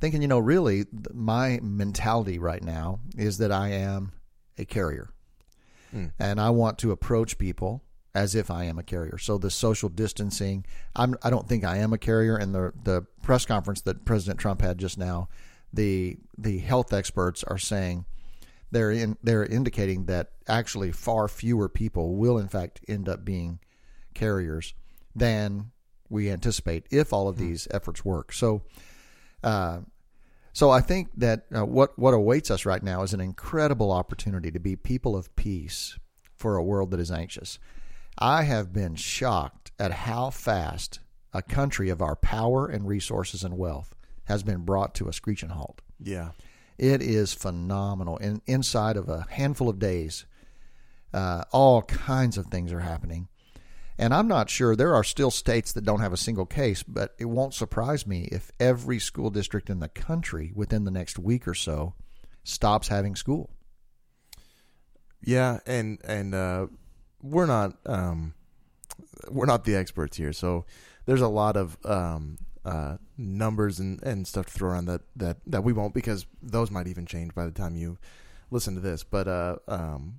thinking, 0.00 0.22
you 0.22 0.28
know, 0.28 0.38
really, 0.38 0.84
th- 0.86 1.08
my 1.12 1.60
mentality 1.62 2.38
right 2.38 2.62
now 2.62 3.00
is 3.16 3.36
that 3.38 3.52
I 3.52 3.68
am 3.68 4.12
a 4.56 4.64
carrier. 4.64 5.10
Mm. 5.94 6.12
and 6.20 6.40
I 6.40 6.50
want 6.50 6.78
to 6.78 6.92
approach 6.92 7.36
people 7.36 7.82
as 8.14 8.34
if 8.34 8.50
I 8.50 8.64
am 8.64 8.78
a 8.78 8.82
carrier. 8.82 9.18
So 9.18 9.38
the 9.38 9.50
social 9.50 9.88
distancing, 9.88 10.64
I'm, 10.96 11.14
I 11.22 11.30
don't 11.30 11.48
think 11.48 11.64
I 11.64 11.76
am 11.76 11.92
a 11.92 11.98
carrier. 11.98 12.36
And 12.36 12.54
the 12.54 12.72
the 12.82 13.06
press 13.22 13.44
conference 13.44 13.82
that 13.82 14.04
President 14.04 14.40
Trump 14.40 14.62
had 14.62 14.78
just 14.78 14.98
now, 14.98 15.28
the 15.72 16.16
the 16.36 16.58
health 16.58 16.92
experts 16.92 17.44
are 17.44 17.58
saying 17.58 18.04
they're 18.70 18.90
in 18.90 19.16
they're 19.22 19.44
indicating 19.46 20.06
that 20.06 20.30
actually 20.48 20.92
far 20.92 21.28
fewer 21.28 21.68
people 21.68 22.16
will 22.16 22.38
in 22.38 22.48
fact 22.48 22.80
end 22.88 23.08
up 23.08 23.24
being 23.24 23.60
carriers 24.14 24.74
than 25.14 25.70
we 26.08 26.30
anticipate 26.30 26.86
if 26.90 27.12
all 27.12 27.28
of 27.28 27.38
these 27.38 27.68
efforts 27.70 28.04
work. 28.04 28.32
So. 28.32 28.62
Uh, 29.42 29.80
so 30.52 30.68
I 30.70 30.80
think 30.80 31.08
that 31.16 31.46
uh, 31.56 31.64
what 31.64 31.96
what 31.96 32.12
awaits 32.12 32.50
us 32.50 32.66
right 32.66 32.82
now 32.82 33.02
is 33.02 33.14
an 33.14 33.20
incredible 33.20 33.92
opportunity 33.92 34.50
to 34.50 34.58
be 34.58 34.74
people 34.74 35.16
of 35.16 35.34
peace 35.36 35.96
for 36.34 36.56
a 36.56 36.62
world 36.62 36.90
that 36.90 36.98
is 36.98 37.10
anxious. 37.10 37.58
I 38.20 38.42
have 38.42 38.72
been 38.72 38.96
shocked 38.96 39.72
at 39.78 39.92
how 39.92 40.30
fast 40.30 41.00
a 41.32 41.42
country 41.42 41.88
of 41.88 42.02
our 42.02 42.16
power 42.16 42.66
and 42.66 42.86
resources 42.86 43.44
and 43.44 43.56
wealth 43.56 43.94
has 44.24 44.42
been 44.42 44.64
brought 44.64 44.94
to 44.96 45.08
a 45.08 45.12
screeching 45.12 45.50
halt. 45.50 45.80
Yeah. 45.98 46.30
It 46.76 47.02
is 47.02 47.32
phenomenal. 47.32 48.16
In, 48.18 48.42
inside 48.46 48.96
of 48.96 49.08
a 49.08 49.26
handful 49.30 49.68
of 49.68 49.78
days, 49.78 50.26
uh, 51.12 51.44
all 51.52 51.82
kinds 51.82 52.36
of 52.36 52.46
things 52.46 52.72
are 52.72 52.80
happening. 52.80 53.28
And 53.98 54.14
I'm 54.14 54.28
not 54.28 54.48
sure, 54.48 54.74
there 54.74 54.94
are 54.94 55.04
still 55.04 55.30
states 55.30 55.72
that 55.72 55.84
don't 55.84 56.00
have 56.00 56.12
a 56.12 56.18
single 56.18 56.46
case, 56.46 56.82
but 56.82 57.14
it 57.18 57.26
won't 57.26 57.52
surprise 57.52 58.06
me 58.06 58.28
if 58.32 58.50
every 58.58 58.98
school 58.98 59.28
district 59.28 59.68
in 59.68 59.80
the 59.80 59.88
country 59.88 60.52
within 60.54 60.84
the 60.84 60.90
next 60.90 61.18
week 61.18 61.46
or 61.46 61.54
so 61.54 61.94
stops 62.42 62.88
having 62.88 63.14
school. 63.14 63.50
Yeah, 65.22 65.58
and 65.66 65.98
and 66.02 66.34
uh, 66.34 66.68
we're 67.22 67.46
not 67.46 67.76
um, 67.86 68.34
we're 69.30 69.46
not 69.46 69.64
the 69.64 69.76
experts 69.76 70.16
here, 70.16 70.32
so 70.32 70.64
there's 71.06 71.20
a 71.20 71.28
lot 71.28 71.56
of 71.56 71.76
um, 71.84 72.38
uh, 72.64 72.96
numbers 73.16 73.78
and, 73.80 74.02
and 74.02 74.26
stuff 74.26 74.46
to 74.46 74.52
throw 74.52 74.70
around 74.70 74.84
that, 74.86 75.00
that, 75.16 75.38
that 75.46 75.64
we 75.64 75.72
won't 75.72 75.94
because 75.94 76.26
those 76.42 76.70
might 76.70 76.86
even 76.86 77.06
change 77.06 77.34
by 77.34 77.44
the 77.44 77.50
time 77.50 77.74
you 77.74 77.98
listen 78.50 78.74
to 78.74 78.80
this. 78.80 79.02
But 79.02 79.26
uh, 79.28 79.56
um, 79.68 80.16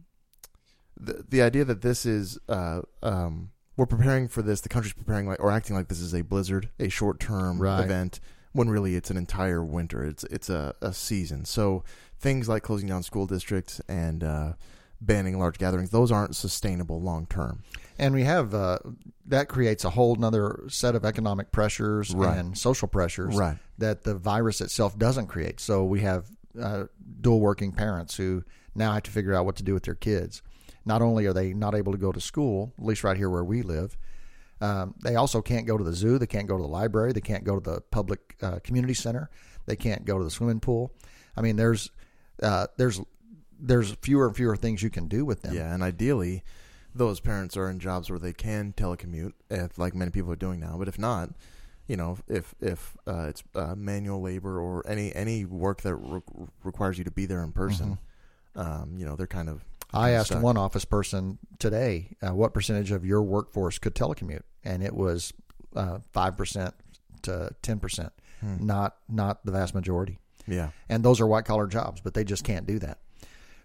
the 0.99 1.23
the 1.29 1.41
idea 1.41 1.65
that 1.65 1.81
this 1.81 2.05
is 2.05 2.37
uh, 2.49 2.81
um, 3.03 3.51
we're 3.77 3.85
preparing 3.85 4.27
for 4.27 4.41
this, 4.41 4.61
the 4.61 4.69
country's 4.69 4.93
preparing 4.93 5.27
like 5.27 5.39
or 5.39 5.51
acting 5.51 5.75
like 5.75 5.87
this 5.87 5.99
is 6.01 6.13
a 6.13 6.21
blizzard, 6.23 6.69
a 6.79 6.89
short 6.89 7.19
term 7.19 7.59
Right. 7.59 7.83
event, 7.83 8.19
when 8.53 8.69
really 8.69 8.95
it's 8.95 9.09
an 9.09 9.17
entire 9.17 9.63
winter. 9.63 10.03
It's 10.03 10.23
it's 10.25 10.49
a, 10.49 10.75
a 10.81 10.93
season. 10.93 11.45
So 11.45 11.83
things 12.19 12.47
like 12.49 12.63
closing 12.63 12.87
down 12.89 13.03
school 13.03 13.25
districts 13.25 13.81
and 13.87 14.23
uh, 14.23 14.53
banning 15.01 15.37
large 15.39 15.57
gatherings, 15.57 15.89
those 15.89 16.11
aren't 16.11 16.35
sustainable 16.35 17.01
long 17.01 17.25
term. 17.25 17.63
And 17.97 18.13
we 18.13 18.23
have 18.23 18.53
uh, 18.53 18.79
that 19.25 19.47
creates 19.49 19.83
a 19.83 19.89
whole 19.89 20.15
nother 20.15 20.63
set 20.69 20.95
of 20.95 21.03
economic 21.05 21.51
pressures 21.51 22.13
Right. 22.13 22.37
and 22.37 22.57
social 22.57 22.87
pressures 22.87 23.35
Right. 23.35 23.57
that 23.77 24.03
the 24.03 24.15
virus 24.15 24.61
itself 24.61 24.97
doesn't 24.97 25.27
create. 25.27 25.59
So 25.59 25.83
we 25.83 26.01
have 26.01 26.25
uh, 26.59 26.85
dual 27.21 27.39
working 27.39 27.71
parents 27.71 28.15
who 28.15 28.43
now 28.75 28.93
have 28.93 29.03
to 29.03 29.11
figure 29.11 29.33
out 29.33 29.45
what 29.45 29.55
to 29.57 29.63
do 29.63 29.73
with 29.73 29.83
their 29.83 29.95
kids. 29.95 30.41
Not 30.85 31.01
only 31.01 31.25
are 31.25 31.33
they 31.33 31.53
not 31.53 31.75
able 31.75 31.91
to 31.91 31.97
go 31.97 32.11
to 32.11 32.19
school, 32.21 32.73
at 32.79 32.85
least 32.85 33.03
right 33.03 33.17
here 33.17 33.29
where 33.29 33.43
we 33.43 33.61
live, 33.61 33.97
um, 34.61 34.93
they 35.03 35.15
also 35.15 35.41
can't 35.41 35.65
go 35.67 35.77
to 35.77 35.83
the 35.83 35.93
zoo. 35.93 36.17
They 36.19 36.27
can't 36.27 36.47
go 36.47 36.55
to 36.57 36.61
the 36.61 36.67
library. 36.69 37.13
They 37.13 37.21
can't 37.21 37.43
go 37.43 37.59
to 37.59 37.71
the 37.71 37.81
public 37.81 38.35
uh, 38.41 38.59
community 38.63 38.93
center. 38.93 39.29
They 39.65 39.75
can't 39.75 40.05
go 40.05 40.17
to 40.17 40.23
the 40.23 40.29
swimming 40.31 40.59
pool. 40.59 40.91
I 41.35 41.41
mean, 41.41 41.55
there's 41.55 41.89
uh, 42.43 42.67
there's 42.77 42.99
there's 43.61 43.91
fewer 44.01 44.27
and 44.27 44.35
fewer 44.35 44.55
things 44.57 44.81
you 44.83 44.89
can 44.89 45.07
do 45.07 45.23
with 45.23 45.43
them. 45.43 45.53
Yeah, 45.55 45.73
and 45.73 45.83
ideally, 45.83 46.43
those 46.95 47.19
parents 47.19 47.55
are 47.55 47.69
in 47.69 47.79
jobs 47.79 48.09
where 48.09 48.19
they 48.19 48.33
can 48.33 48.73
telecommute, 48.75 49.33
if, 49.49 49.77
like 49.77 49.93
many 49.95 50.11
people 50.11 50.31
are 50.31 50.35
doing 50.37 50.59
now. 50.59 50.75
But 50.77 50.87
if 50.87 50.97
not, 50.99 51.29
you 51.87 51.95
know, 51.97 52.17
if 52.27 52.53
if 52.59 52.97
uh, 53.07 53.27
it's 53.29 53.43
uh, 53.55 53.75
manual 53.75 54.21
labor 54.21 54.59
or 54.59 54.85
any 54.87 55.13
any 55.15 55.45
work 55.45 55.81
that 55.81 55.95
re- 55.95 56.21
requires 56.63 56.97
you 56.97 57.03
to 57.03 57.11
be 57.11 57.25
there 57.25 57.43
in 57.43 57.51
person, 57.51 57.97
um, 58.55 58.95
you 58.97 59.05
know, 59.05 59.15
they're 59.15 59.27
kind 59.27 59.49
of. 59.49 59.63
I 59.93 60.11
asked 60.11 60.27
stuck. 60.29 60.41
one 60.41 60.55
office 60.57 60.85
person 60.85 61.37
today 61.59 62.15
uh, 62.21 62.33
what 62.33 62.53
percentage 62.53 62.91
of 62.91 63.05
your 63.05 63.21
workforce 63.21 63.77
could 63.77 63.93
telecommute, 63.93 64.43
and 64.63 64.81
it 64.81 64.95
was 64.95 65.33
uh, 65.75 65.99
five 66.13 66.37
percent 66.37 66.73
to 67.23 67.53
ten 67.61 67.79
percent, 67.79 68.13
Hmm. 68.39 68.65
not 68.65 68.95
not 69.09 69.45
the 69.45 69.51
vast 69.51 69.75
majority. 69.75 70.17
Yeah, 70.47 70.69
And 70.89 71.03
those 71.05 71.21
are 71.21 71.27
white 71.27 71.45
collar 71.45 71.67
jobs, 71.67 72.01
but 72.01 72.13
they 72.15 72.23
just 72.23 72.43
can't 72.43 72.65
do 72.65 72.79
that. 72.79 72.97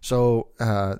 So 0.00 0.48
uh, 0.60 0.96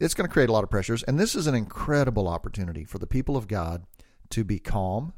it's 0.00 0.14
going 0.14 0.28
to 0.28 0.32
create 0.32 0.48
a 0.48 0.52
lot 0.52 0.64
of 0.64 0.70
pressures, 0.70 1.02
and 1.02 1.18
this 1.18 1.34
is 1.34 1.46
an 1.46 1.54
incredible 1.54 2.28
opportunity 2.28 2.84
for 2.84 2.98
the 2.98 3.06
people 3.06 3.36
of 3.36 3.48
God 3.48 3.84
to 4.30 4.44
be 4.44 4.58
calm, 4.58 5.12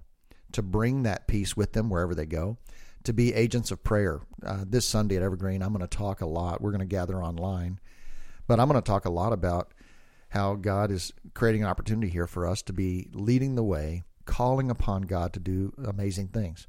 to 0.53 0.63
bring 0.63 1.03
that 1.03 1.27
peace 1.27 1.57
with 1.57 1.73
them 1.73 1.91
wherever 1.91 2.15
they 2.15 2.27
go, 2.27 2.59
to 3.05 3.13
be 3.13 3.35
agents 3.35 3.71
of 3.71 3.85
prayer. 3.85 4.21
Uh, 4.45 4.65
this 4.67 4.87
Sunday 4.87 5.17
at 5.17 5.23
Evergreen, 5.23 5.63
I'm 5.63 5.73
going 5.73 5.87
to 5.87 5.97
talk 5.97 6.21
a 6.21 6.27
lot. 6.27 6.61
We're 6.61 6.71
going 6.71 6.81
to 6.81 6.87
gather 6.87 7.23
online, 7.23 7.81
but 8.47 8.61
I'm 8.61 8.69
going 8.69 8.81
to 8.81 8.87
talk 8.87 9.05
a 9.05 9.11
lot 9.11 9.33
about 9.33 9.73
how 10.31 10.55
God 10.55 10.91
is 10.91 11.13
creating 11.35 11.63
an 11.63 11.69
opportunity 11.69 12.09
here 12.09 12.27
for 12.27 12.47
us 12.47 12.63
to 12.63 12.73
be 12.73 13.09
leading 13.13 13.55
the 13.55 13.65
way, 13.65 14.03
calling 14.27 14.71
upon 14.71 15.03
God 15.03 15.33
to 15.33 15.41
do 15.41 15.73
amazing 15.85 16.29
things. 16.29 16.67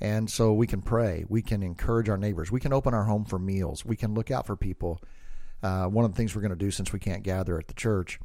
And 0.00 0.30
so 0.30 0.52
we 0.52 0.66
can 0.66 0.80
pray, 0.80 1.24
we 1.28 1.42
can 1.42 1.62
encourage 1.62 2.08
our 2.08 2.16
neighbors, 2.16 2.52
we 2.52 2.60
can 2.60 2.72
open 2.72 2.94
our 2.94 3.04
home 3.04 3.24
for 3.24 3.38
meals, 3.38 3.84
we 3.84 3.96
can 3.96 4.14
look 4.14 4.30
out 4.30 4.46
for 4.46 4.56
people. 4.56 5.00
Uh, 5.62 5.86
one 5.86 6.04
of 6.04 6.12
the 6.12 6.16
things 6.16 6.34
we're 6.34 6.42
going 6.42 6.50
to 6.50 6.56
do 6.56 6.70
since 6.70 6.92
we 6.92 6.98
can't 6.98 7.22
gather 7.22 7.58
at 7.58 7.68
the 7.68 7.74
church 7.74 8.20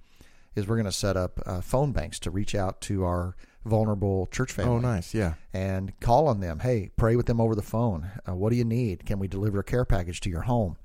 is 0.56 0.68
we're 0.68 0.75
going 0.75 0.86
to 0.86 0.92
set 0.92 1.18
up 1.18 1.40
uh, 1.46 1.62
phone 1.62 1.92
banks 1.92 2.20
to 2.20 2.30
reach 2.32 2.54
out 2.54 2.80
to 2.82 3.04
our 3.04 3.36
vulnerable 3.66 4.28
church 4.28 4.52
family 4.52 4.72
Oh, 4.75 4.80
nice. 4.80 5.13
Yeah. 5.13 5.34
and 5.54 5.98
call 6.00 6.28
on 6.28 6.42
them. 6.42 6.60
Hey, 6.60 6.92
pray 6.98 7.16
with 7.16 7.25
them 7.25 7.42
over 7.42 7.56
the 7.56 7.62
phone. 7.63 8.12
Uh, 8.28 8.36
what 8.36 8.52
do 8.52 8.56
you 8.58 8.66
need? 8.66 9.06
Can 9.06 9.18
we 9.20 9.28
deliver 9.28 9.60
a 9.60 9.63
care 9.63 9.86
package 9.86 10.20
to 10.22 10.30
your 10.30 10.42
home? 10.42 10.78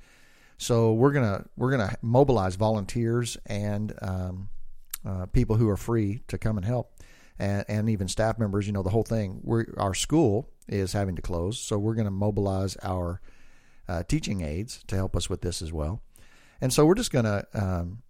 So 0.56 0.92
we're 0.92 1.12
gonna 1.12 1.44
we're 1.56 1.70
gonna 1.70 1.94
mobilize 2.02 2.56
volunteers 2.56 3.36
and 3.46 3.92
um, 4.02 4.48
uh, 5.06 5.26
people 5.26 5.56
who 5.56 5.68
are 5.68 5.76
free 5.76 6.22
to 6.28 6.36
come 6.38 6.56
and 6.56 6.66
help, 6.66 6.92
and, 7.38 7.64
and 7.68 7.88
even 7.88 8.08
staff 8.08 8.38
members. 8.40 8.66
You 8.66 8.72
know 8.72 8.82
the 8.82 8.90
whole 8.90 9.04
thing. 9.04 9.40
We're, 9.44 9.66
our 9.76 9.94
school 9.94 10.48
is 10.66 10.94
having 10.94 11.14
to 11.16 11.22
close, 11.22 11.60
so 11.60 11.78
we're 11.78 11.94
going 11.94 12.06
to 12.06 12.10
mobilize 12.10 12.76
our 12.82 13.20
uh, 13.88 14.02
teaching 14.08 14.40
aides 14.40 14.82
to 14.88 14.96
help 14.96 15.14
us 15.14 15.30
with 15.30 15.42
this 15.42 15.62
as 15.62 15.72
well. 15.72 16.02
And 16.60 16.72
so 16.72 16.84
we're 16.86 16.94
just 16.94 17.12
going 17.12 17.24
to 17.24 17.46
um, 17.54 18.02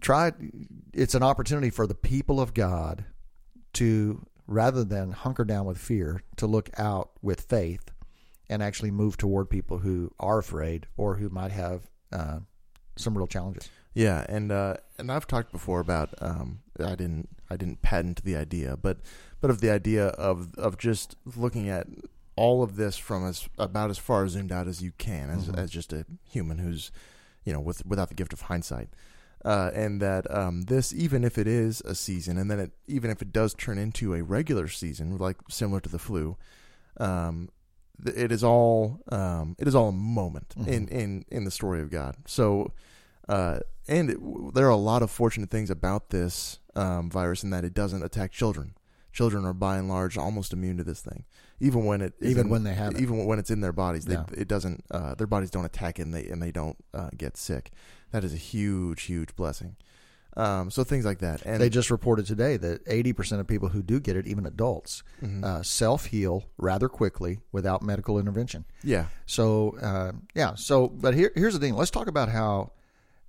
try. 0.00 0.32
It's 0.92 1.14
an 1.14 1.22
opportunity 1.22 1.70
for 1.70 1.86
the 1.86 1.94
people 1.94 2.40
of 2.40 2.54
God 2.54 3.04
to 3.74 4.24
rather 4.46 4.84
than 4.84 5.10
hunker 5.12 5.44
down 5.44 5.66
with 5.66 5.78
fear 5.78 6.22
to 6.36 6.46
look 6.46 6.70
out 6.78 7.10
with 7.20 7.40
faith 7.42 7.90
and 8.48 8.62
actually 8.62 8.90
move 8.92 9.16
toward 9.16 9.50
people 9.50 9.78
who 9.78 10.10
are 10.20 10.38
afraid 10.38 10.86
or 10.96 11.16
who 11.16 11.28
might 11.28 11.50
have 11.50 11.90
uh, 12.12 12.38
some 12.96 13.16
real 13.18 13.26
challenges. 13.26 13.68
Yeah, 13.92 14.24
and 14.28 14.52
uh, 14.52 14.76
and 14.98 15.10
I've 15.10 15.26
talked 15.26 15.52
before 15.52 15.80
about 15.80 16.10
um, 16.20 16.60
I 16.78 16.94
didn't 16.94 17.28
I 17.50 17.56
didn't 17.56 17.82
patent 17.82 18.22
the 18.24 18.36
idea, 18.36 18.76
but 18.76 18.98
but 19.40 19.50
of 19.50 19.60
the 19.60 19.70
idea 19.70 20.08
of 20.08 20.54
of 20.56 20.78
just 20.78 21.16
looking 21.34 21.68
at 21.68 21.86
all 22.36 22.62
of 22.62 22.76
this 22.76 22.96
from 22.98 23.26
as 23.26 23.48
about 23.58 23.88
as 23.90 23.96
far 23.98 24.28
zoomed 24.28 24.52
out 24.52 24.68
as 24.68 24.82
you 24.82 24.92
can 24.98 25.30
as 25.30 25.48
Mhm. 25.48 25.58
as 25.58 25.70
just 25.70 25.92
a 25.94 26.04
human 26.24 26.58
who's 26.58 26.90
you 27.46 27.52
know 27.54 27.60
with 27.60 27.86
without 27.86 28.08
the 28.08 28.14
gift 28.14 28.34
of 28.34 28.42
hindsight. 28.42 28.90
Uh, 29.44 29.70
and 29.74 30.02
that 30.02 30.28
um, 30.34 30.62
this, 30.62 30.92
even 30.92 31.22
if 31.22 31.38
it 31.38 31.46
is 31.46 31.80
a 31.82 31.94
season, 31.94 32.36
and 32.36 32.50
then 32.50 32.58
it, 32.58 32.72
even 32.88 33.10
if 33.12 33.22
it 33.22 33.32
does 33.32 33.54
turn 33.54 33.78
into 33.78 34.12
a 34.12 34.20
regular 34.22 34.66
season, 34.66 35.16
like 35.18 35.36
similar 35.48 35.78
to 35.80 35.88
the 35.88 36.00
flu, 36.00 36.36
um, 36.98 37.48
it 38.04 38.32
is 38.32 38.42
all 38.42 38.98
um, 39.12 39.54
it 39.58 39.68
is 39.68 39.74
all 39.74 39.90
a 39.90 39.92
moment 39.92 40.52
in, 40.66 40.86
Mhm. 40.86 40.90
in 40.90 41.24
in 41.30 41.44
the 41.44 41.50
story 41.52 41.80
of 41.80 41.90
God. 41.90 42.16
So, 42.26 42.72
uh, 43.28 43.60
and 43.86 44.10
it, 44.10 44.18
there 44.54 44.66
are 44.66 44.70
a 44.70 44.76
lot 44.92 45.02
of 45.02 45.10
fortunate 45.12 45.50
things 45.50 45.70
about 45.70 46.10
this 46.10 46.58
um, 46.74 47.08
virus 47.08 47.44
in 47.44 47.50
that 47.50 47.64
it 47.64 47.72
doesn't 47.74 48.02
attack 48.02 48.32
children. 48.32 48.74
Children 49.16 49.46
are 49.46 49.54
by 49.54 49.78
and 49.78 49.88
large 49.88 50.18
almost 50.18 50.52
immune 50.52 50.76
to 50.76 50.84
this 50.84 51.00
thing, 51.00 51.24
even 51.58 51.86
when 51.86 52.02
it 52.02 52.12
Even 52.20 52.50
when 52.50 52.64
they 52.64 52.74
have 52.74 52.94
it. 52.94 53.00
even 53.00 53.24
when 53.24 53.38
it's 53.38 53.50
in 53.50 53.62
their 53.62 53.72
bodies. 53.72 54.04
They, 54.04 54.14
Yeah. 54.14 54.26
It 54.36 54.46
doesn't. 54.46 54.84
Uh, 54.90 55.14
their 55.14 55.26
bodies 55.26 55.50
don't 55.50 55.64
attack 55.64 55.98
it, 55.98 56.02
and 56.02 56.12
they 56.14 56.26
and 56.26 56.42
they 56.42 56.52
don't 56.52 56.76
uh, 56.92 57.08
get 57.16 57.36
sick. 57.38 57.70
That 58.12 58.24
is 58.24 58.34
a 58.34 58.36
huge, 58.36 59.02
huge 59.04 59.34
blessing. 59.34 59.76
Um, 60.36 60.70
so 60.70 60.84
things 60.84 61.06
like 61.06 61.20
that, 61.20 61.40
and 61.46 61.62
they 61.62 61.70
just 61.70 61.90
reported 61.90 62.26
today 62.26 62.58
that 62.58 62.84
80% 62.84 63.40
of 63.40 63.46
people 63.46 63.70
who 63.70 63.82
do 63.82 63.98
get 64.00 64.16
it, 64.16 64.26
even 64.26 64.44
adults, 64.44 65.02
Mhm. 65.22 65.42
uh, 65.42 65.62
self 65.62 66.04
heal 66.12 66.44
rather 66.58 66.90
quickly 66.90 67.40
without 67.52 67.80
medical 67.82 68.18
intervention. 68.18 68.66
yeah, 68.84 69.06
So 69.24 69.78
uh, 69.80 70.12
yeah. 70.34 70.54
So 70.56 70.88
but 70.88 71.14
here 71.14 71.32
here's 71.34 71.54
the 71.54 71.60
thing. 71.60 71.74
Let's 71.74 71.90
talk 71.90 72.06
about 72.06 72.28
how 72.28 72.72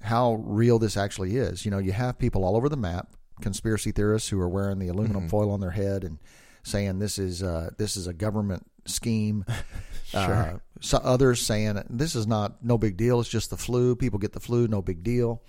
how 0.01 0.33
real 0.43 0.79
this 0.79 0.97
actually 0.97 1.37
is. 1.37 1.63
You 1.63 1.71
know, 1.71 1.77
you 1.79 1.93
have 1.93 2.19
people 2.19 2.43
all 2.43 2.57
over 2.57 2.67
the 2.67 2.75
map, 2.77 3.15
conspiracy 3.41 3.91
theorists 3.91 4.29
who 4.29 4.39
are 4.39 4.49
wearing 4.49 4.79
the 4.79 4.87
aluminum 4.87 5.25
Mhm. 5.27 5.29
foil 5.29 5.51
on 5.51 5.59
their 5.59 5.71
head 5.71 6.03
and 6.03 6.17
saying 6.63 6.99
this 6.99 7.17
is 7.19 7.41
uh, 7.43 7.69
this 7.77 7.95
is 7.97 8.07
a 8.07 8.13
government 8.13 8.65
scheme. 8.85 9.45
Uh, 10.13 10.53
so 10.79 10.97
others 10.99 11.45
saying 11.45 11.83
this 11.89 12.15
is 12.15 12.25
not 12.25 12.63
no 12.63 12.77
big 12.77 12.95
deal. 12.95 13.19
It's 13.19 13.27
just 13.27 13.49
the 13.49 13.57
flu. 13.57 13.93
People 13.93 14.19
get 14.19 14.31
the 14.31 14.39
flu, 14.39 14.65
no 14.65 14.81
big 14.81 15.03
deal. 15.03 15.41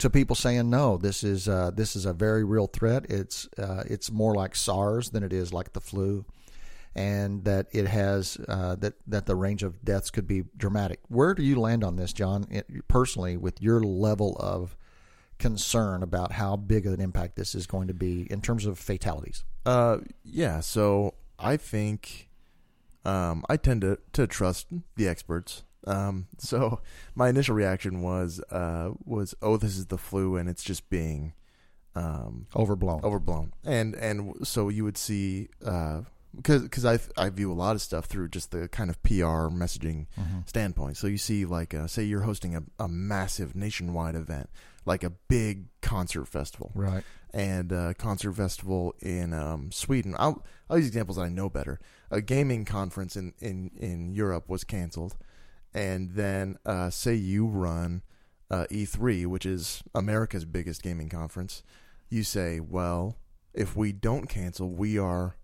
To 0.00 0.10
people 0.10 0.36
saying 0.36 0.68
no, 0.68 0.98
this 0.98 1.24
is 1.24 1.48
uh, 1.48 1.70
this 1.74 1.96
is 1.96 2.04
a 2.04 2.12
very 2.12 2.44
real 2.44 2.66
threat. 2.66 3.06
It's 3.10 3.48
uh, 3.56 3.84
it's 3.86 4.10
more 4.12 4.34
like 4.34 4.54
SARS 4.54 5.08
than 5.12 5.22
it 5.22 5.32
is 5.32 5.54
like 5.54 5.72
the 5.72 5.80
flu 5.80 6.26
and 6.94 7.44
that 7.44 7.68
it 7.72 7.86
has 7.86 8.36
uh, 8.48 8.76
that 8.76 8.94
that 9.06 9.24
the 9.24 9.34
range 9.34 9.62
of 9.62 9.82
deaths 9.82 10.10
could 10.10 10.26
be 10.26 10.44
dramatic. 10.58 11.00
Where 11.08 11.32
do 11.32 11.42
you 11.42 11.58
land 11.58 11.82
on 11.82 11.96
this, 11.96 12.12
John? 12.12 12.46
It- 12.50 12.86
personally, 12.88 13.38
with 13.38 13.62
your 13.62 13.80
level 13.82 14.36
of 14.38 14.76
concern 15.42 16.02
about 16.02 16.32
how 16.32 16.56
big 16.56 16.86
of 16.86 16.94
an 16.94 17.00
impact 17.00 17.36
this 17.36 17.54
is 17.54 17.66
going 17.66 17.88
to 17.88 17.94
be 17.94 18.26
in 18.30 18.40
terms 18.40 18.64
of 18.64 18.78
fatalities? 18.78 19.44
Uh, 19.66 19.98
yeah. 20.24 20.60
So 20.60 21.14
I 21.38 21.56
think, 21.56 22.28
um, 23.04 23.44
I 23.48 23.56
tend 23.56 23.82
to 23.82 23.98
to 24.14 24.26
trust 24.26 24.68
the 24.96 25.08
experts. 25.08 25.64
Um, 25.86 26.28
so 26.38 26.80
my 27.14 27.28
initial 27.28 27.54
reaction 27.54 28.00
was, 28.02 28.40
uh, 28.50 28.90
was 29.04 29.34
oh, 29.42 29.56
this 29.56 29.76
is 29.76 29.86
the 29.86 29.98
flu, 29.98 30.36
and 30.36 30.48
it's 30.48 30.62
just 30.62 30.88
being, 30.88 31.34
um, 31.94 32.46
Overblown. 32.54 33.00
overblown. 33.04 33.52
And 33.64 33.94
and 33.96 34.46
so 34.46 34.68
you 34.70 34.84
would 34.84 34.96
see, 34.96 35.48
uh, 35.64 36.02
because 36.34 36.62
because 36.62 36.84
I 36.84 36.98
I 37.16 37.28
view 37.30 37.52
a 37.52 37.54
lot 37.54 37.74
of 37.76 37.82
stuff 37.82 38.06
through 38.06 38.28
just 38.28 38.50
the 38.50 38.68
kind 38.68 38.90
of 38.90 39.02
PR 39.02 39.48
messaging 39.50 40.06
Mhm. 40.18 40.48
standpoint. 40.48 40.96
So 40.96 41.06
you 41.06 41.18
see, 41.18 41.44
like, 41.44 41.74
uh, 41.74 41.86
say 41.86 42.04
you're 42.04 42.22
hosting 42.22 42.56
a, 42.56 42.62
a 42.78 42.88
massive 42.88 43.54
nationwide 43.54 44.14
event, 44.14 44.48
like 44.84 45.04
a 45.04 45.10
big 45.10 45.66
concert 45.80 46.26
festival 46.26 46.72
Right. 46.74 47.04
and 47.34 47.72
uh, 47.72 47.94
concert 47.94 48.32
festival 48.34 48.94
in 49.00 49.32
um, 49.34 49.70
Sweden. 49.72 50.14
I'll, 50.18 50.44
I'll 50.70 50.78
use 50.78 50.86
examples 50.88 51.16
that 51.16 51.24
I 51.24 51.28
know 51.28 51.48
better. 51.50 51.80
A 52.10 52.20
gaming 52.20 52.64
conference 52.64 53.16
in, 53.16 53.32
in, 53.40 53.70
in 53.76 54.12
Europe 54.14 54.48
was 54.48 54.64
canceled, 54.64 55.16
and 55.74 56.12
then 56.14 56.56
uh, 56.66 56.90
say 56.90 57.14
you 57.14 57.46
run 57.46 58.02
uh, 58.50 58.66
E3, 58.70 59.26
which 59.26 59.46
is 59.46 59.82
America's 59.94 60.44
biggest 60.44 60.82
gaming 60.82 61.08
conference. 61.08 61.62
You 62.10 62.22
say, 62.22 62.60
well, 62.60 63.16
if 63.54 63.74
we 63.76 63.92
don't 63.92 64.28
cancel, 64.28 64.70
we 64.70 64.98
are 64.98 65.36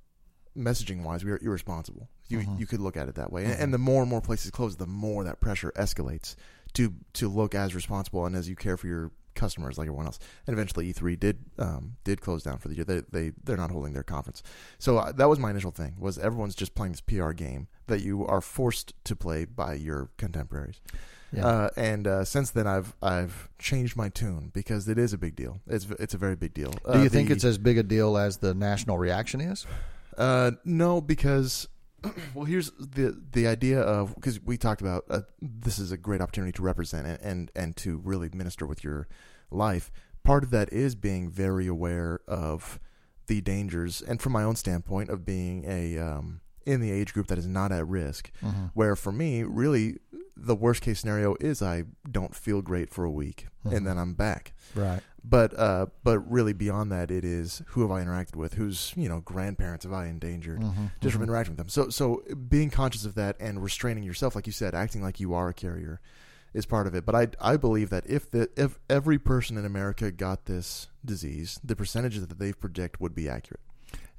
messaging 0.59 1.03
wise, 1.03 1.25
we 1.25 1.31
are 1.31 1.38
irresponsible. 1.43 2.09
You 2.29 2.38
Mm-hmm. 2.41 2.57
you 2.59 2.67
could 2.67 2.81
look 2.81 2.97
at 2.97 3.09
it 3.09 3.15
that 3.15 3.33
way, 3.33 3.45
and, 3.45 3.55
and 3.55 3.75
the 3.75 3.79
more 3.79 4.03
and 4.03 4.11
more 4.11 4.21
places 4.21 4.50
close, 4.50 4.77
the 4.77 4.87
more 4.87 5.25
that 5.25 5.41
pressure 5.41 5.73
escalates 5.77 6.37
to 6.75 6.93
to 7.15 7.29
look 7.29 7.55
as 7.55 7.75
responsible 7.75 8.27
and 8.27 8.37
as 8.37 8.49
you 8.49 8.57
care 8.57 8.77
for 8.77 8.87
your 8.87 9.11
customers 9.35 9.79
like 9.79 9.87
everyone 9.87 10.05
else. 10.05 10.19
And 10.47 10.53
eventually, 10.53 10.93
E3 10.93 11.19
did 11.19 11.38
um, 11.59 11.97
did 12.05 12.21
close 12.21 12.43
down 12.43 12.59
for 12.59 12.69
the 12.69 12.75
year. 12.75 12.85
They 12.85 13.00
they 13.11 13.33
they're 13.45 13.57
not 13.57 13.71
holding 13.71 13.95
their 13.95 14.03
conference. 14.03 14.43
So 14.79 14.99
uh, 14.99 15.12
that 15.12 15.29
was 15.29 15.38
my 15.38 15.50
initial 15.50 15.71
thing 15.71 15.97
was 15.99 16.19
everyone's 16.19 16.55
just 16.55 16.75
playing 16.75 16.93
this 16.93 17.00
PR 17.00 17.31
game 17.33 17.69
that 17.87 18.03
you 18.03 18.27
are 18.27 18.41
forced 18.43 18.93
to 19.05 19.17
play 19.17 19.47
by 19.47 19.75
your 19.75 20.11
contemporaries. 20.19 20.81
Yeah. 21.33 21.47
Uh, 21.47 21.71
and 21.77 22.07
uh, 22.07 22.25
since 22.25 22.50
then, 22.50 22.67
I've 22.67 22.95
I've 23.03 23.49
changed 23.59 23.97
my 23.97 24.09
tune 24.09 24.50
because 24.53 24.88
it 24.88 24.99
is 24.99 25.12
a 25.12 25.19
big 25.19 25.37
deal. 25.37 25.61
It's 25.67 25.87
it's 25.99 26.15
a 26.15 26.19
very 26.19 26.37
big 26.37 26.53
deal. 26.55 26.73
Do 26.93 27.03
you 27.03 27.09
think 27.09 27.31
it's 27.31 27.45
as 27.45 27.59
big 27.59 27.79
a 27.79 27.83
deal 27.83 28.17
as 28.17 28.38
the 28.38 28.55
national 28.55 28.99
reaction 28.99 29.41
is? 29.41 29.67
Uh, 30.18 30.50
no, 30.64 31.00
because 31.00 31.68
well, 32.34 32.44
here's 32.44 32.70
the 32.72 33.18
the 33.32 33.46
idea 33.46 33.80
of 33.80 34.14
because 34.14 34.40
we 34.40 34.56
talked 34.56 34.80
about 34.80 35.04
uh, 35.08 35.20
this 35.40 35.78
is 35.78 35.92
a 35.92 35.96
great 35.96 36.20
opportunity 36.20 36.52
to 36.52 36.62
represent 36.62 37.06
and, 37.06 37.20
and 37.22 37.50
and 37.54 37.76
to 37.76 37.98
really 37.98 38.28
minister 38.32 38.66
with 38.66 38.84
your 38.84 39.08
life. 39.50 39.90
Part 40.25 40.44
of 40.44 40.50
that 40.50 40.72
is 40.72 40.94
being 40.94 41.30
very 41.30 41.66
aware 41.66 42.20
of 42.26 42.78
the 43.28 43.40
dangers, 43.40 44.02
and 44.02 44.20
from 44.20 44.32
my 44.32 44.42
own 44.42 44.56
standpoint 44.56 45.08
of 45.08 45.25
being 45.25 45.64
a 45.66 45.98
um, 45.98 46.40
in 46.66 46.80
the 46.80 46.90
age 46.90 47.14
group 47.14 47.28
that 47.28 47.38
is 47.38 47.46
not 47.46 47.72
at 47.72 47.87
risk. 47.87 48.30
Where 48.75 48.96
for 48.96 49.12
me, 49.12 49.42
really, 49.44 49.98
the 50.37 50.54
worst 50.56 50.82
case 50.82 51.00
scenario 51.00 51.37
is 51.40 51.62
I 51.62 51.84
don't 52.11 52.35
feel 52.35 52.62
great 52.62 52.91
for 52.91 53.05
a 53.05 53.11
week 53.11 53.47
and 53.65 53.73
mm-hmm. 53.73 53.85
then 53.85 53.99
I'm 53.99 54.15
back 54.15 54.53
Right. 54.75 55.00
but 55.25 55.59
uh, 55.59 55.87
but 56.05 56.19
really 56.31 56.53
beyond 56.53 56.93
that, 56.93 57.11
it 57.11 57.25
is 57.25 57.62
who 57.69 57.83
have 57.83 57.91
I 57.91 58.03
interacted 58.03 58.37
with? 58.37 58.55
Whose 58.55 58.93
you 58.97 59.09
know 59.09 59.21
grandparents 59.21 59.85
have 59.85 59.93
I 59.93 60.07
endangered 60.07 60.61
mm-hmm. 60.61 60.87
just 61.00 61.12
from 61.12 61.23
mm-hmm. 61.23 61.31
interacting 61.31 61.53
with 61.53 61.59
them? 61.59 61.69
So 61.69 61.88
so 61.91 62.23
being 62.49 62.71
conscious 62.71 63.05
of 63.05 63.15
that 63.15 63.37
and 63.41 63.62
restraining 63.62 64.05
yourself, 64.05 64.35
like 64.35 64.47
you 64.47 64.53
said, 64.53 64.75
acting 64.75 65.03
like 65.03 65.21
you 65.21 65.35
are 65.35 65.49
a 65.49 65.55
carrier, 65.55 66.00
is 66.55 66.67
part 66.67 66.87
of 66.87 66.95
it. 66.95 67.05
But 67.05 67.15
I 67.15 67.29
I 67.41 67.57
believe 67.57 67.91
that 67.91 68.07
if 68.07 68.31
the 68.31 68.49
if 68.57 68.79
every 68.88 69.19
person 69.19 69.57
in 69.57 69.65
America 69.65 70.11
got 70.11 70.47
this 70.47 70.88
disease, 71.05 71.61
the 71.62 71.77
percentages 71.77 72.27
that 72.27 72.38
they 72.38 72.53
predict 72.53 73.00
would 73.00 73.15
be 73.15 73.29
accurate, 73.29 73.61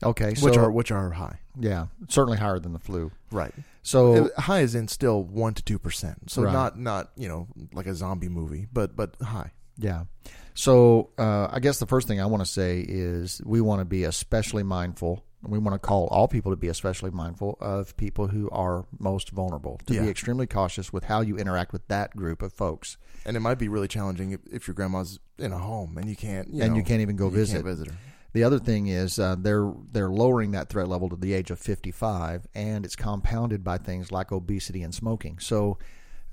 Okay. 0.03 0.33
So 0.35 0.45
which 0.45 0.57
are 0.57 0.71
which 0.71 0.91
are 0.91 1.09
high, 1.11 1.39
yeah, 1.59 1.87
certainly 2.07 2.37
higher 2.37 2.59
than 2.59 2.73
the 2.73 2.79
flu. 2.79 3.11
right? 3.31 3.53
So 3.83 4.25
Uh, 4.35 4.41
high 4.41 4.61
is 4.61 4.75
in 4.75 4.87
still 4.87 5.23
one 5.23 5.53
to 5.55 5.63
two 5.63 5.77
percent, 5.79 6.29
so 6.31 6.43
Right. 6.43 6.53
not 6.53 6.79
not 6.79 7.11
you 7.17 7.27
know 7.27 7.47
like 7.73 7.85
a 7.85 7.93
zombie 7.95 8.29
movie, 8.29 8.67
but 8.71 8.95
but 8.95 9.15
high. 9.21 9.51
Yeah. 9.77 10.05
So 10.53 11.09
uh, 11.17 11.47
I 11.51 11.59
guess 11.59 11.79
the 11.79 11.85
first 11.85 12.07
thing 12.07 12.19
I 12.21 12.25
want 12.25 12.41
to 12.43 12.49
say 12.49 12.79
is 12.87 13.41
we 13.45 13.61
want 13.61 13.79
to 13.79 13.85
be 13.85 14.03
especially 14.03 14.63
mindful. 14.63 15.23
We 15.41 15.57
want 15.57 15.73
to 15.75 15.79
call 15.79 16.07
all 16.07 16.27
people 16.27 16.51
to 16.51 16.57
be 16.57 16.67
especially 16.67 17.11
mindful 17.11 17.57
of 17.61 17.95
people 17.95 18.27
who 18.27 18.49
are 18.51 18.85
most 18.99 19.29
vulnerable. 19.29 19.79
To 19.85 19.93
Yeah. 19.93 20.01
be 20.03 20.09
extremely 20.09 20.47
cautious 20.47 20.91
with 20.91 21.05
how 21.05 21.21
you 21.21 21.37
interact 21.37 21.71
with 21.71 21.87
that 21.87 22.13
group 22.13 22.41
of 22.41 22.51
folks, 22.51 22.97
And 23.25 23.37
it 23.37 23.39
might 23.39 23.57
be 23.57 23.69
really 23.69 23.87
challenging 23.87 24.31
if, 24.31 24.41
if 24.51 24.67
your 24.67 24.73
grandma's 24.75 25.19
in 25.37 25.53
a 25.53 25.57
home 25.57 25.97
and 25.97 26.09
you 26.09 26.15
can't, 26.17 26.53
you 26.53 26.61
and 26.61 26.71
know, 26.73 26.77
you 26.77 26.83
can't 26.83 26.99
even 27.01 27.15
go 27.15 27.29
visit. 27.29 27.63
Visit 27.63 27.87
her. 27.87 27.97
The 28.33 28.43
other 28.43 28.59
thing 28.59 28.87
is 28.87 29.17
uh, 29.17 29.35
they're 29.39 29.71
they're 29.91 30.09
lowering 30.11 30.51
that 30.51 30.69
threat 30.69 30.87
level 30.87 31.09
to 31.09 31.15
the 31.15 31.33
age 31.33 31.49
of 31.51 31.59
55, 31.59 32.47
and 32.53 32.85
it's 32.85 32.95
compounded 32.95 33.63
by 33.63 33.77
things 33.79 34.11
like 34.11 34.31
obesity 34.31 34.83
and 34.83 34.93
smoking. 34.93 35.39
So, 35.39 35.79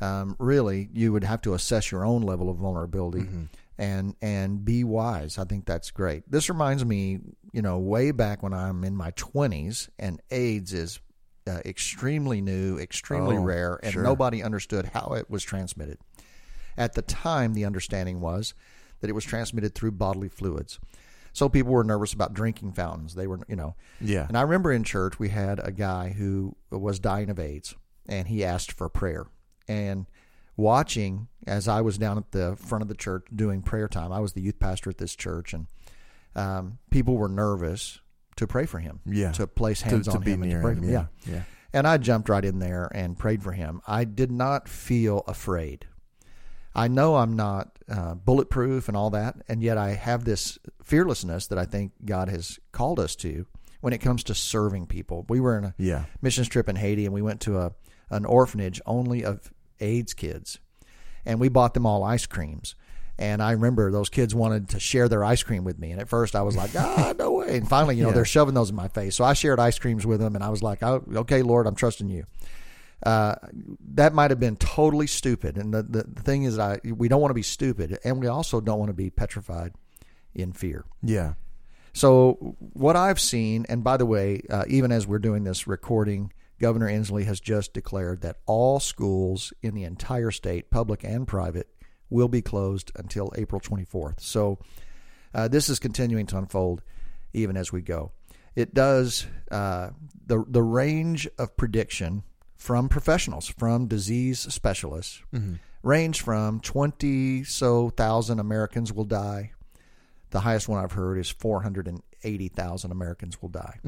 um, 0.00 0.36
really, 0.38 0.90
you 0.92 1.12
would 1.12 1.24
have 1.24 1.40
to 1.42 1.54
assess 1.54 1.90
your 1.90 2.04
own 2.04 2.22
level 2.22 2.50
of 2.50 2.58
vulnerability 2.58 3.20
Mm-hmm. 3.26 3.44
and 3.78 4.14
and 4.20 4.62
be 4.64 4.84
wise. 4.84 5.38
I 5.38 5.44
think 5.44 5.64
that's 5.64 5.90
great. 5.90 6.30
This 6.30 6.50
reminds 6.50 6.84
me, 6.84 7.20
you 7.52 7.62
know, 7.62 7.78
way 7.78 8.10
back 8.10 8.42
when 8.42 8.52
I'm 8.52 8.84
in 8.84 8.94
my 8.94 9.12
20s, 9.12 9.88
and 9.98 10.20
AIDS 10.30 10.74
is 10.74 11.00
uh, 11.48 11.60
extremely 11.64 12.42
new, 12.42 12.76
extremely 12.78 13.36
Oh, 13.38 13.42
rare, 13.42 13.80
and 13.82 13.94
sure. 13.94 14.02
nobody 14.02 14.42
understood 14.42 14.90
how 14.92 15.14
it 15.14 15.30
was 15.30 15.42
transmitted. 15.42 15.96
At 16.76 16.92
the 16.92 17.00
time, 17.02 17.54
the 17.54 17.64
understanding 17.64 18.20
was 18.20 18.52
that 19.00 19.08
it 19.08 19.14
was 19.14 19.24
transmitted 19.24 19.74
through 19.74 19.92
bodily 19.92 20.28
fluids. 20.28 20.78
So 21.36 21.50
people 21.50 21.72
were 21.72 21.84
nervous 21.84 22.14
about 22.14 22.32
drinking 22.32 22.72
fountains. 22.72 23.14
They 23.14 23.26
were, 23.26 23.40
you 23.46 23.56
know. 23.56 23.74
Yeah. 24.00 24.26
And 24.26 24.38
I 24.38 24.40
remember 24.40 24.72
in 24.72 24.84
church 24.84 25.18
we 25.18 25.28
had 25.28 25.60
a 25.62 25.70
guy 25.70 26.14
who 26.16 26.56
was 26.70 26.98
dying 26.98 27.28
of 27.28 27.38
AIDS, 27.38 27.74
and 28.08 28.26
he 28.26 28.42
asked 28.42 28.72
for 28.72 28.88
prayer. 28.88 29.26
And 29.68 30.06
watching 30.56 31.28
as 31.46 31.68
I 31.68 31.82
was 31.82 31.98
down 31.98 32.16
at 32.16 32.32
the 32.32 32.56
front 32.56 32.80
of 32.80 32.88
the 32.88 32.94
church 32.94 33.26
doing 33.34 33.60
prayer 33.60 33.86
time, 33.86 34.12
I 34.12 34.20
was 34.20 34.32
the 34.32 34.40
youth 34.40 34.58
pastor 34.58 34.88
at 34.88 34.96
this 34.96 35.14
church, 35.14 35.52
and 35.52 35.66
um, 36.34 36.78
people 36.90 37.18
were 37.18 37.28
nervous 37.28 38.00
to 38.36 38.46
pray 38.46 38.64
for 38.64 38.78
him, 38.78 39.00
Yeah. 39.04 39.32
to 39.32 39.46
place 39.46 39.82
hands 39.82 40.06
to 40.08 40.12
on 40.14 40.22
be 40.22 40.32
him 40.32 40.42
and 40.42 40.52
to 40.52 40.60
pray 40.62 40.72
him. 40.72 40.78
for 40.80 40.84
him. 40.86 40.90
Yeah. 40.90 41.06
yeah. 41.26 41.34
Yeah. 41.34 41.42
And 41.74 41.86
I 41.86 41.98
jumped 41.98 42.30
right 42.30 42.46
in 42.46 42.60
there 42.60 42.90
and 42.94 43.18
prayed 43.18 43.42
for 43.42 43.52
him. 43.52 43.82
I 43.86 44.04
did 44.04 44.30
not 44.30 44.70
feel 44.70 45.22
afraid. 45.28 45.86
I 46.76 46.88
know 46.88 47.16
I'm 47.16 47.34
not 47.34 47.78
uh, 47.88 48.14
bulletproof 48.14 48.88
and 48.88 48.96
all 48.96 49.10
that, 49.10 49.36
and 49.48 49.62
yet 49.62 49.78
I 49.78 49.90
have 49.94 50.24
this 50.24 50.58
fearlessness 50.82 51.46
that 51.48 51.58
I 51.58 51.64
think 51.64 51.92
God 52.04 52.28
has 52.28 52.58
called 52.72 53.00
us 53.00 53.16
to 53.16 53.46
when 53.80 53.92
it 53.92 53.98
comes 53.98 54.22
to 54.24 54.34
serving 54.34 54.86
people. 54.86 55.24
We 55.28 55.40
were 55.40 55.56
in 55.58 55.64
a 55.64 55.74
Yeah. 55.78 56.04
missions 56.20 56.48
trip 56.48 56.68
in 56.68 56.76
Haiti, 56.76 57.04
and 57.06 57.14
we 57.14 57.22
went 57.22 57.40
to 57.42 57.58
a 57.58 57.72
an 58.10 58.24
orphanage 58.24 58.80
only 58.86 59.24
of 59.24 59.50
AIDS 59.80 60.14
kids, 60.14 60.58
and 61.24 61.40
we 61.40 61.48
bought 61.48 61.74
them 61.74 61.86
all 61.86 62.04
ice 62.04 62.26
creams. 62.26 62.76
And 63.18 63.42
I 63.42 63.52
remember 63.52 63.90
those 63.90 64.08
kids 64.10 64.34
wanted 64.34 64.68
to 64.68 64.78
share 64.78 65.08
their 65.08 65.24
ice 65.24 65.42
cream 65.42 65.64
with 65.64 65.78
me, 65.78 65.90
and 65.90 66.00
at 66.00 66.08
first 66.08 66.36
I 66.36 66.42
was 66.42 66.54
like, 66.56 66.70
"Ah, 66.76 67.14
no 67.18 67.32
way!" 67.32 67.56
And 67.56 67.66
finally, 67.68 67.96
you 67.96 68.02
know, 68.02 68.10
Yeah. 68.10 68.14
they're 68.16 68.24
shoving 68.26 68.54
those 68.54 68.68
in 68.70 68.76
my 68.76 68.88
face. 68.88 69.16
So 69.16 69.24
I 69.24 69.32
shared 69.32 69.58
ice 69.58 69.78
creams 69.78 70.04
with 70.06 70.20
them, 70.20 70.34
and 70.34 70.44
I 70.44 70.50
was 70.50 70.62
like, 70.62 70.82
oh, 70.82 71.02
"Okay, 71.16 71.40
Lord, 71.42 71.66
I'm 71.66 71.74
trusting 71.74 72.08
you." 72.10 72.26
Uh, 73.02 73.34
that 73.94 74.14
might 74.14 74.30
have 74.30 74.40
been 74.40 74.56
totally 74.56 75.06
stupid, 75.06 75.58
and 75.58 75.72
the, 75.72 75.82
the 75.82 76.04
the 76.04 76.22
thing 76.22 76.44
is, 76.44 76.58
I 76.58 76.80
we 76.84 77.08
don't 77.08 77.20
want 77.20 77.30
to 77.30 77.34
be 77.34 77.42
stupid, 77.42 77.98
and 78.04 78.20
we 78.20 78.26
also 78.26 78.60
don't 78.60 78.78
want 78.78 78.88
to 78.88 78.94
be 78.94 79.10
petrified 79.10 79.74
in 80.34 80.52
fear. 80.52 80.84
Yeah. 81.02 81.34
So 81.92 82.56
what 82.58 82.96
I've 82.96 83.20
seen, 83.20 83.64
and 83.68 83.82
by 83.82 83.96
the 83.96 84.06
way, 84.06 84.42
uh, 84.50 84.64
even 84.68 84.92
as 84.92 85.06
we're 85.06 85.18
doing 85.18 85.44
this 85.44 85.66
recording, 85.66 86.32
Governor 86.60 86.88
Inslee 86.88 87.24
has 87.24 87.40
just 87.40 87.72
declared 87.72 88.22
that 88.22 88.36
all 88.46 88.80
schools 88.80 89.52
in 89.62 89.74
the 89.74 89.84
entire 89.84 90.30
state, 90.30 90.70
public 90.70 91.04
and 91.04 91.26
private, 91.26 91.68
will 92.10 92.28
be 92.28 92.42
closed 92.42 92.92
until 92.96 93.32
April 93.36 93.60
24th. 93.60 94.20
So 94.20 94.58
uh, 95.34 95.48
this 95.48 95.68
is 95.68 95.78
continuing 95.78 96.26
to 96.26 96.38
unfold 96.38 96.82
even 97.32 97.56
as 97.56 97.72
we 97.72 97.82
go. 97.82 98.12
It 98.54 98.72
does 98.72 99.26
uh, 99.50 99.90
the 100.26 100.44
the 100.48 100.62
range 100.62 101.28
of 101.38 101.56
prediction 101.56 102.22
from 102.56 102.88
professionals, 102.88 103.46
from 103.48 103.86
disease 103.86 104.40
specialists, 104.52 105.22
range 105.82 106.20
from 106.22 106.60
twenty 106.60 107.44
so 107.44 107.90
thousand 107.90 108.40
Americans 108.40 108.92
will 108.92 109.04
die. 109.04 109.52
The 110.30 110.40
highest 110.40 110.68
one 110.68 110.82
I've 110.82 110.92
heard 110.92 111.18
is 111.18 111.28
four 111.28 111.62
hundred 111.62 111.86
and 111.86 112.02
eighty 112.24 112.48
thousand 112.48 112.90
Americans 112.92 113.40
will 113.40 113.50
die. 113.50 113.78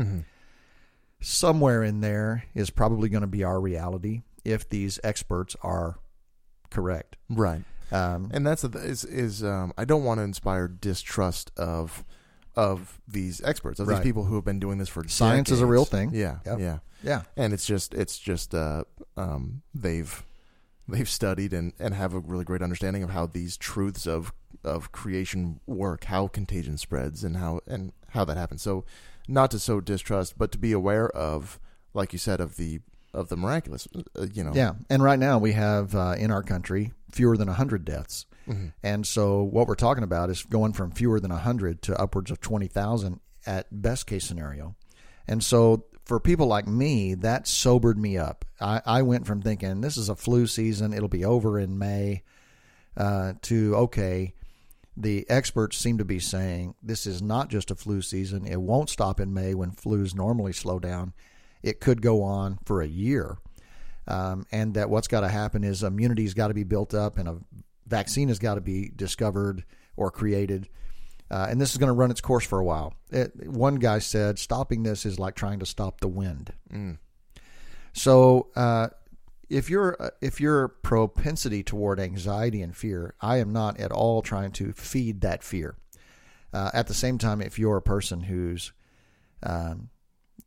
Somewhere 1.21 1.83
in 1.83 2.01
there 2.01 2.45
is 2.55 2.71
probably 2.71 3.09
going 3.09 3.23
to 3.23 3.27
be 3.27 3.43
our 3.43 3.61
reality 3.61 4.23
if 4.45 4.69
these 4.69 5.01
experts 5.03 5.57
are 5.63 5.99
correct. 6.71 7.17
Right. 7.29 7.65
Um, 7.91 8.31
And 8.33 8.47
that's 8.47 8.63
is 8.63 9.05
is 9.05 9.43
um, 9.43 9.73
I 9.77 9.85
don't 9.85 10.05
want 10.05 10.19
to 10.19 10.23
inspire 10.25 10.69
distrust 10.69 11.51
of 11.57 12.05
of 12.59 13.01
these 13.07 13.41
experts 13.45 13.79
of 13.79 13.87
Right. 13.87 13.97
these 13.99 14.05
people 14.05 14.25
who 14.25 14.35
have 14.35 14.45
been 14.45 14.59
doing 14.59 14.79
this 14.79 14.89
for 14.89 15.07
Science 15.07 15.51
is 15.51 15.61
a 15.61 15.67
real 15.67 15.85
thing. 15.85 16.11
Yeah. 16.13 16.39
Yep. 16.45 16.59
Yeah. 16.59 16.79
yeah, 17.05 17.23
And 17.37 17.53
it's 17.53 17.65
just 17.65 17.95
it's 17.95 18.19
just 18.19 18.53
uh, 18.55 18.83
um, 19.17 19.63
they've 19.73 20.25
they've 20.89 21.09
studied 21.09 21.53
and, 21.53 21.73
and 21.79 21.95
have 21.95 22.15
a 22.15 22.19
really 22.19 22.45
great 22.45 22.61
understanding 22.63 23.03
of 23.05 23.11
how 23.11 23.27
these 23.27 23.57
truths 23.57 24.07
of 24.07 24.33
of 24.65 24.91
creation 24.91 25.61
work, 25.67 26.05
how 26.05 26.27
contagion 26.27 26.77
spreads, 26.79 27.23
and 27.23 27.37
how 27.37 27.61
and 27.69 27.93
how 28.11 28.25
that 28.25 28.37
happens. 28.37 28.61
So, 28.63 28.85
not 29.29 29.53
to 29.53 29.59
sow 29.61 29.81
distrust, 29.81 30.37
but 30.37 30.51
to 30.51 30.59
be 30.59 30.73
aware 30.73 31.09
of, 31.11 31.61
like 31.95 32.13
you 32.13 32.19
said, 32.19 32.41
of 32.41 32.57
the 32.57 32.81
of 33.15 33.29
the 33.29 33.37
miraculous. 33.37 33.87
Uh, 33.95 34.27
you 34.33 34.43
know, 34.43 34.53
yeah. 34.53 34.73
And 34.91 35.01
right 35.03 35.19
now 35.19 35.39
we 35.39 35.53
have 35.53 35.95
uh, 35.95 36.17
in 36.19 36.33
our 36.33 36.43
country 36.43 36.93
fewer 37.13 37.37
than 37.37 37.47
hundred 37.47 37.85
deaths. 37.85 38.27
Mm-hmm. 38.49 38.69
And 38.83 39.07
so 39.07 39.43
what 39.43 39.67
we're 39.67 39.75
talking 39.75 40.05
about 40.05 40.31
is 40.31 40.43
going 40.43 40.73
from 40.73 40.91
fewer 40.91 41.21
than 41.21 41.31
100 41.31 41.83
to 41.83 42.01
upwards 42.01 42.31
of 42.31 42.41
20,000 42.41 43.21
at 43.47 43.67
best 43.71 44.07
case 44.07 44.25
scenario. 44.25 44.75
And 45.27 45.45
so 45.45 45.85
for 46.05 46.19
people 46.19 46.47
like 46.47 46.67
me, 46.67 47.15
that 47.15 47.47
sobered 47.47 47.99
me 47.99 48.17
up. 48.17 48.45
I, 48.61 48.81
I 48.85 49.03
went 49.03 49.27
from 49.27 49.43
thinking 49.43 49.83
this 49.83 49.97
is 49.97 50.09
a 50.09 50.17
flu 50.17 50.47
season, 50.47 50.93
it'll 50.93 51.09
be 51.09 51.25
over 51.25 51.59
in 51.59 51.79
May, 51.79 52.23
uh, 52.97 53.35
to 53.43 53.77
okay, 53.77 54.35
the 54.97 55.29
experts 55.31 55.77
seem 55.77 55.99
to 55.99 56.05
be 56.05 56.19
saying 56.19 56.75
this 56.83 57.07
is 57.07 57.23
not 57.23 57.51
just 57.51 57.71
a 57.71 57.77
flu 57.77 58.03
season. 58.03 58.47
It 58.47 58.61
won't 58.61 58.91
stop 58.91 59.21
in 59.21 59.33
May 59.33 59.55
when 59.55 59.71
flus 59.71 60.15
normally 60.15 60.53
slow 60.53 60.79
down. 60.79 61.13
It 61.63 61.81
could 61.81 62.03
go 62.03 62.23
on 62.23 62.59
for 62.65 62.83
a 62.83 62.89
year. 62.89 63.39
Um, 64.09 64.47
and 64.51 64.75
that 64.75 64.89
what's 64.89 65.07
got 65.07 65.21
to 65.21 65.29
happen 65.29 65.63
is 65.63 65.83
immunity's 65.83 66.33
got 66.33 66.49
to 66.49 66.55
be 66.55 66.65
built 66.65 66.95
up 66.95 67.19
and 67.19 67.29
a 67.29 67.37
vaccine 67.89 68.29
has 68.29 68.39
got 68.39 68.55
to 68.55 68.61
be 68.61 68.91
discovered 68.95 69.65
or 69.97 70.11
created 70.11 70.69
Uh, 71.31 71.47
and 71.51 71.61
this 71.61 71.73
is 71.73 71.77
going 71.77 71.89
to 71.89 71.93
run 71.93 72.11
its 72.11 72.23
course 72.23 72.47
for 72.47 72.59
a 72.59 72.65
while. 72.65 72.95
It, 73.11 73.49
one 73.49 73.75
guy 73.77 73.99
said, 73.99 74.39
stopping 74.39 74.83
this 74.83 75.05
is 75.05 75.19
like 75.19 75.35
trying 75.35 75.59
to 75.59 75.67
stop 75.67 76.01
the 76.01 76.09
wind. 76.09 76.55
Mm. 76.73 76.99
So, 77.93 78.49
uh, 78.57 78.89
if 79.51 79.71
your 79.71 80.13
if 80.21 80.41
your 80.41 80.69
propensity 80.69 81.63
toward 81.63 82.01
anxiety 82.01 82.63
and 82.63 82.77
fear, 82.77 83.15
I 83.21 83.39
am 83.39 83.53
not 83.53 83.81
at 83.81 83.93
all 83.93 84.23
trying 84.23 84.53
to 84.53 84.73
feed 84.73 85.23
that 85.23 85.43
fear. 85.43 85.77
Uh, 86.53 86.71
at 86.73 86.87
the 86.87 86.95
same 86.95 87.19
time, 87.19 87.41
if 87.41 87.59
you're 87.59 87.77
a 87.77 87.83
person 87.83 88.21
who's 88.21 88.73
um, 89.43 89.91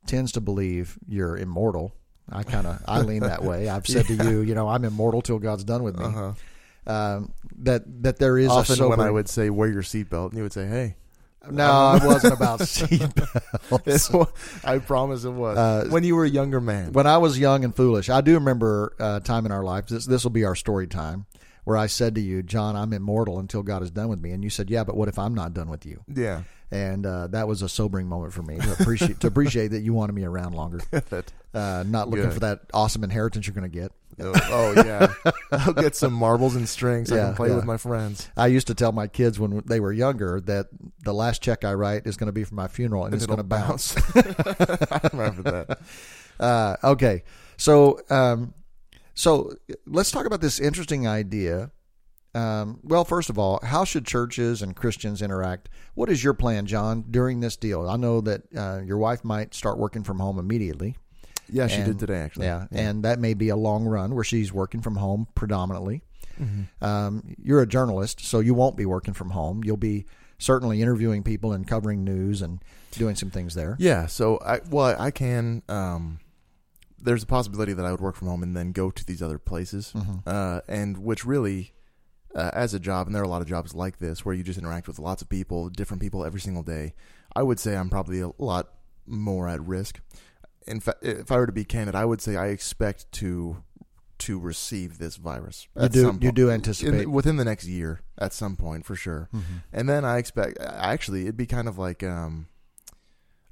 tends 0.06 0.32
to 0.34 0.42
believe 0.42 0.98
you're 1.08 1.38
immortal, 1.38 1.96
I 2.32 2.44
kind 2.44 2.68
of 2.68 2.82
I 2.88 3.02
lean 3.02 3.22
that 3.22 3.44
way. 3.44 3.70
I've 3.70 3.88
said 3.88 4.06
to 4.08 4.16
you, 4.30 4.42
you 4.42 4.56
know, 4.56 4.68
I'm 4.68 4.86
immortal 4.86 5.22
till 5.22 5.40
God's 5.40 5.64
done 5.64 5.84
with 5.84 5.98
me. 5.98 6.06
Uh-huh. 6.06 6.34
Um, 6.88 7.34
that 7.60 7.84
that 8.04 8.18
there 8.18 8.38
is 8.38 8.50
Often 8.50 8.74
a 8.74 8.76
sober, 8.78 8.98
when 8.98 9.06
I 9.06 9.12
would 9.12 9.30
say 9.30 9.50
wear 9.50 9.70
your 9.70 9.84
seatbelt, 9.84 10.30
and 10.30 10.38
you 10.38 10.44
would 10.44 10.54
say, 10.54 10.68
"Hey." 10.68 10.96
no, 11.50 11.96
it 11.96 12.04
wasn't 12.06 12.34
about 12.38 12.60
seatbelts. 12.62 14.32
I 14.64 14.80
promise 14.80 15.24
it 15.24 15.32
was. 15.32 15.58
Uh, 15.58 15.88
when 15.90 16.04
you 16.04 16.16
were 16.16 16.26
a 16.26 16.30
younger 16.30 16.62
man. 16.62 16.94
when 16.94 17.08
I 17.08 17.18
was 17.18 17.40
young 17.40 17.64
and 17.64 17.76
foolish, 17.76 18.10
I 18.10 18.22
do 18.22 18.34
remember 18.36 18.96
a 19.00 19.20
time 19.20 19.46
in 19.46 19.52
our 19.52 19.64
life. 19.64 19.88
This 19.88 20.06
this 20.06 20.24
will 20.24 20.32
be 20.32 20.44
our 20.44 20.56
story 20.56 20.88
time, 20.88 21.26
where 21.64 21.78
I 21.78 21.88
said 21.88 22.16
to 22.16 22.22
you, 22.22 22.44
John, 22.44 22.76
I'm 22.76 22.94
immortal 22.94 23.40
until 23.40 23.64
God 23.64 23.84
is 23.84 23.92
done 23.92 24.10
with 24.10 24.20
me, 24.20 24.32
and 24.32 24.44
you 24.44 24.50
said, 24.50 24.70
Yeah, 24.70 24.84
but 24.84 24.96
what 24.96 25.08
if 25.08 25.18
I'm 25.20 25.34
not 25.34 25.54
done 25.54 25.70
with 25.70 25.86
you? 25.86 26.04
Yeah. 26.14 26.44
And 26.74 27.06
uh, 27.06 27.28
that 27.28 27.48
was 27.50 27.62
a 27.62 27.70
sobering 27.70 28.08
moment 28.08 28.34
for 28.34 28.44
me 28.44 28.58
to 28.58 28.72
appreciate 28.72 29.20
to 29.20 29.28
appreciate 29.28 29.70
that 29.70 29.82
you 29.82 29.94
wanted 29.94 30.14
me 30.14 30.24
around 30.24 30.54
longer, 30.54 30.80
uh, 31.54 31.84
not 31.86 32.08
looking 32.10 32.26
Good. 32.26 32.34
for 32.34 32.40
that 32.42 32.62
awesome 32.74 33.04
inheritance 33.04 33.46
you're 33.46 33.54
going 33.54 33.70
to 33.70 33.80
get. 33.80 33.92
Oh, 34.20 34.74
yeah. 34.76 35.14
I'll 35.52 35.74
get 35.74 35.96
some 35.96 36.14
marbles 36.14 36.56
and 36.56 36.68
strings. 36.68 37.10
so 37.10 37.16
I 37.16 37.26
can 37.26 37.36
play 37.36 37.50
yeah. 37.50 37.56
with 37.56 37.66
my 37.66 37.78
friends. 37.78 38.30
I 38.38 38.48
used 38.48 38.68
to 38.68 38.76
tell 38.76 38.92
my 38.92 39.08
kids 39.08 39.40
when 39.40 39.62
they 39.66 39.80
were 39.80 39.92
younger 39.92 40.42
that 40.42 40.68
the 41.04 41.14
last 41.14 41.42
check 41.42 41.64
I 41.64 41.74
write 41.74 42.06
is 42.06 42.18
going 42.18 42.28
to 42.28 42.34
be 42.34 42.44
for 42.44 42.56
my 42.56 42.68
funeral 42.68 43.06
and, 43.06 43.14
it's 43.14 43.26
going 43.26 43.38
to 43.38 43.44
bounce. 43.44 43.96
I 44.16 45.10
remember 45.12 45.44
that. 45.44 45.80
Uh, 46.40 46.76
okay, 46.84 47.22
so 47.58 48.00
um, 48.10 48.56
so 49.14 49.54
let's 49.86 50.10
talk 50.10 50.26
about 50.26 50.42
this 50.42 50.60
interesting 50.60 51.08
idea. 51.08 51.70
Um, 52.34 52.80
well, 52.82 53.06
first 53.06 53.30
of 53.30 53.38
all, 53.38 53.60
how 53.64 53.84
should 53.84 54.08
churches 54.08 54.64
and 54.64 54.76
Christians 54.76 55.22
interact? 55.22 55.70
What 55.94 56.10
is 56.10 56.24
your 56.24 56.34
plan, 56.34 56.66
John, 56.66 57.06
during 57.12 57.42
this 57.42 57.58
deal? 57.58 57.88
I 57.88 57.98
know 57.98 58.22
that 58.22 58.42
uh, 58.56 58.82
your 58.84 58.98
wife 58.98 59.24
might 59.24 59.54
start 59.54 59.78
working 59.78 60.04
from 60.04 60.20
home 60.20 60.40
immediately. 60.40 60.98
Yeah, 61.52 61.68
she 61.68 61.78
And- 61.78 61.86
did 61.86 62.00
today, 62.00 62.20
actually. 62.20 62.46
Yeah, 62.46 62.68
and 62.72 63.04
that 63.04 63.20
may 63.20 63.34
be 63.34 63.50
a 63.50 63.56
long 63.56 63.86
run 63.86 64.16
where 64.16 64.24
she's 64.24 64.52
working 64.54 64.82
from 64.82 64.96
home 64.96 65.28
predominantly. 65.36 66.02
Mm-hmm. 66.40 66.84
Um, 66.84 67.36
you're 67.44 67.62
a 67.62 67.68
journalist, 67.68 68.22
so 68.22 68.40
you 68.40 68.54
won't 68.54 68.76
be 68.78 68.86
working 68.86 69.14
from 69.14 69.32
home. 69.32 69.64
You'll 69.64 69.78
be 69.78 70.06
certainly 70.38 70.82
interviewing 70.82 71.22
people 71.24 71.54
and 71.54 71.68
covering 71.68 72.04
news 72.04 72.42
and 72.42 72.64
doing 72.92 73.16
some 73.16 73.30
things 73.30 73.54
there. 73.54 73.76
Yeah, 73.80 74.08
so 74.08 74.40
I 74.44 74.62
well 74.70 74.96
I 75.00 75.12
can 75.12 75.62
um 75.70 76.20
there's 77.00 77.24
a 77.24 77.28
possibility 77.28 77.74
that 77.74 77.86
I 77.86 77.92
would 77.92 78.02
work 78.02 78.16
from 78.16 78.28
home 78.28 78.42
and 78.44 78.56
then 78.58 78.72
go 78.72 78.90
to 78.90 79.06
these 79.06 79.22
other 79.22 79.38
places. 79.38 79.92
Mm-hmm. 79.96 80.18
Uh 80.26 80.62
and 80.68 80.98
which 80.98 81.26
really 81.26 81.74
uh, 82.34 82.50
as 82.54 82.74
a 82.74 82.80
job 82.80 83.08
and 83.08 83.16
there 83.16 83.22
are 83.22 83.26
a 83.26 83.30
lot 83.30 83.42
of 83.42 83.48
jobs 83.48 83.76
like 83.76 84.00
this 84.00 84.24
where 84.26 84.34
you 84.34 84.42
just 84.42 84.58
interact 84.58 84.88
with 84.88 84.98
lots 85.00 85.22
of 85.22 85.28
people, 85.30 85.70
different 85.70 86.02
people 86.02 86.24
every 86.26 86.40
single 86.42 86.64
day. 86.64 86.94
I 87.36 87.44
would 87.44 87.60
say 87.60 87.76
I'm 87.76 87.90
probably 87.90 88.22
a 88.22 88.32
lot 88.38 88.70
more 89.06 89.48
at 89.50 89.62
risk. 89.62 90.00
In 90.68 90.80
fact, 90.80 91.04
if 91.04 91.32
I 91.32 91.38
were 91.38 91.48
to 91.48 91.52
be 91.52 91.66
candid, 91.66 91.96
I 91.96 92.06
would 92.06 92.22
say 92.22 92.36
I 92.36 92.48
expect 92.48 93.12
to 93.14 93.64
to 94.20 94.40
receive 94.40 95.00
this 95.00 95.16
virus. 95.16 95.68
You 95.76 95.90
do 95.90 96.00
you 96.00 96.12
point. 96.12 96.36
do 96.36 96.48
In- 96.50 96.54
anticipate 96.56 97.08
within 97.08 97.38
the 97.38 97.46
next 97.46 97.66
year 97.66 98.02
at 98.20 98.34
some 98.34 98.56
point 98.56 98.86
for 98.86 98.96
sure. 98.96 99.30
Mm-hmm. 99.34 99.54
And 99.74 99.90
then 99.90 100.06
I 100.06 100.18
expect 100.20 100.60
actually 100.60 101.24
it'd 101.24 101.38
be 101.38 101.48
kind 101.48 101.68
of 101.68 101.80
like 101.80 102.04
um 102.04 102.48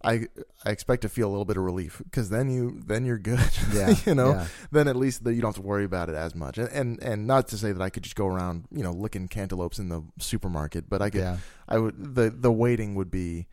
I 0.03 0.27
I 0.63 0.69
expect 0.69 1.01
to 1.01 1.09
feel 1.09 1.27
a 1.27 1.31
little 1.31 1.45
bit 1.45 1.57
of 1.57 1.63
relief 1.63 2.01
because 2.03 2.29
then 2.29 2.49
you 2.49 2.81
then 2.85 3.05
you're 3.05 3.17
good. 3.17 3.39
Yeah, 3.73 3.95
you 4.05 4.15
know. 4.15 4.31
yeah. 4.31 4.47
Then 4.71 4.87
at 4.87 4.95
least 4.95 5.23
that 5.23 5.33
you 5.33 5.41
don't 5.41 5.49
have 5.49 5.61
to 5.61 5.67
worry 5.67 5.83
about 5.83 6.09
it 6.09 6.15
as 6.15 6.35
much. 6.35 6.57
And, 6.57 6.69
and 6.69 7.03
and 7.03 7.27
not 7.27 7.47
to 7.49 7.57
say 7.57 7.71
that 7.71 7.81
I 7.81 7.89
could 7.89 8.03
just 8.03 8.15
go 8.15 8.27
around 8.27 8.65
you 8.71 8.83
know 8.83 8.91
licking 8.91 9.27
cantaloupes 9.27 9.79
in 9.79 9.89
the 9.89 10.03
supermarket, 10.19 10.89
but 10.89 11.01
I 11.01 11.09
could 11.09 11.21
yeah. 11.21 11.37
I 11.67 11.79
would 11.79 12.15
the 12.15 12.29
the 12.29 12.51
waiting 12.51 12.95
would 12.95 13.11
be 13.11 13.47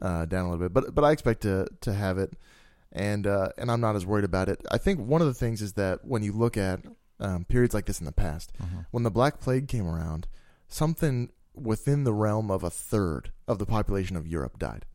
uh, 0.00 0.24
down 0.26 0.46
a 0.46 0.50
little 0.50 0.68
bit. 0.68 0.72
But 0.72 0.94
but 0.94 1.04
I 1.04 1.12
expect 1.12 1.42
to 1.42 1.66
to 1.82 1.92
have 1.92 2.18
it, 2.18 2.34
and 2.92 3.26
uh, 3.26 3.48
and 3.58 3.70
I'm 3.70 3.80
not 3.80 3.96
as 3.96 4.04
worried 4.06 4.24
about 4.24 4.48
it. 4.48 4.60
I 4.70 4.78
think 4.78 5.00
one 5.00 5.20
of 5.20 5.26
the 5.26 5.34
things 5.34 5.62
is 5.62 5.72
that 5.74 6.04
when 6.04 6.22
you 6.22 6.32
look 6.32 6.56
at 6.56 6.80
um, 7.20 7.44
periods 7.44 7.74
like 7.74 7.86
this 7.86 8.00
in 8.00 8.06
the 8.06 8.12
past, 8.12 8.52
Mhm. 8.62 8.86
when 8.90 9.02
the 9.04 9.10
Black 9.10 9.40
Plague 9.40 9.68
came 9.68 9.86
around, 9.86 10.26
something 10.68 11.30
within 11.54 12.04
the 12.04 12.12
realm 12.14 12.50
of 12.50 12.62
a 12.64 12.70
third 12.70 13.30
of 13.46 13.58
the 13.58 13.66
population 13.66 14.16
of 14.16 14.26
Europe 14.26 14.58
died. 14.58 14.86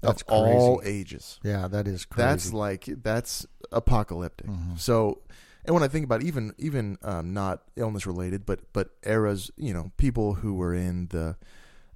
That's 0.00 0.22
of 0.22 0.28
all 0.28 0.80
ages. 0.84 1.38
Yeah, 1.42 1.68
that 1.68 1.86
is 1.88 2.04
crazy. 2.04 2.26
That's 2.28 2.52
like 2.52 2.84
that's 3.02 3.46
apocalyptic. 3.70 4.46
Mhm. 4.48 4.78
So, 4.78 5.22
and 5.64 5.74
when 5.74 5.82
I 5.82 5.88
think 5.88 6.04
about 6.04 6.22
even 6.22 6.52
even 6.58 6.98
um, 7.02 7.32
not 7.32 7.62
illness 7.76 8.06
related, 8.06 8.44
but 8.46 8.60
but 8.72 8.90
eras, 9.04 9.50
you 9.56 9.72
know, 9.72 9.92
people 9.96 10.34
who 10.34 10.54
were 10.54 10.74
in 10.74 11.06
the 11.08 11.36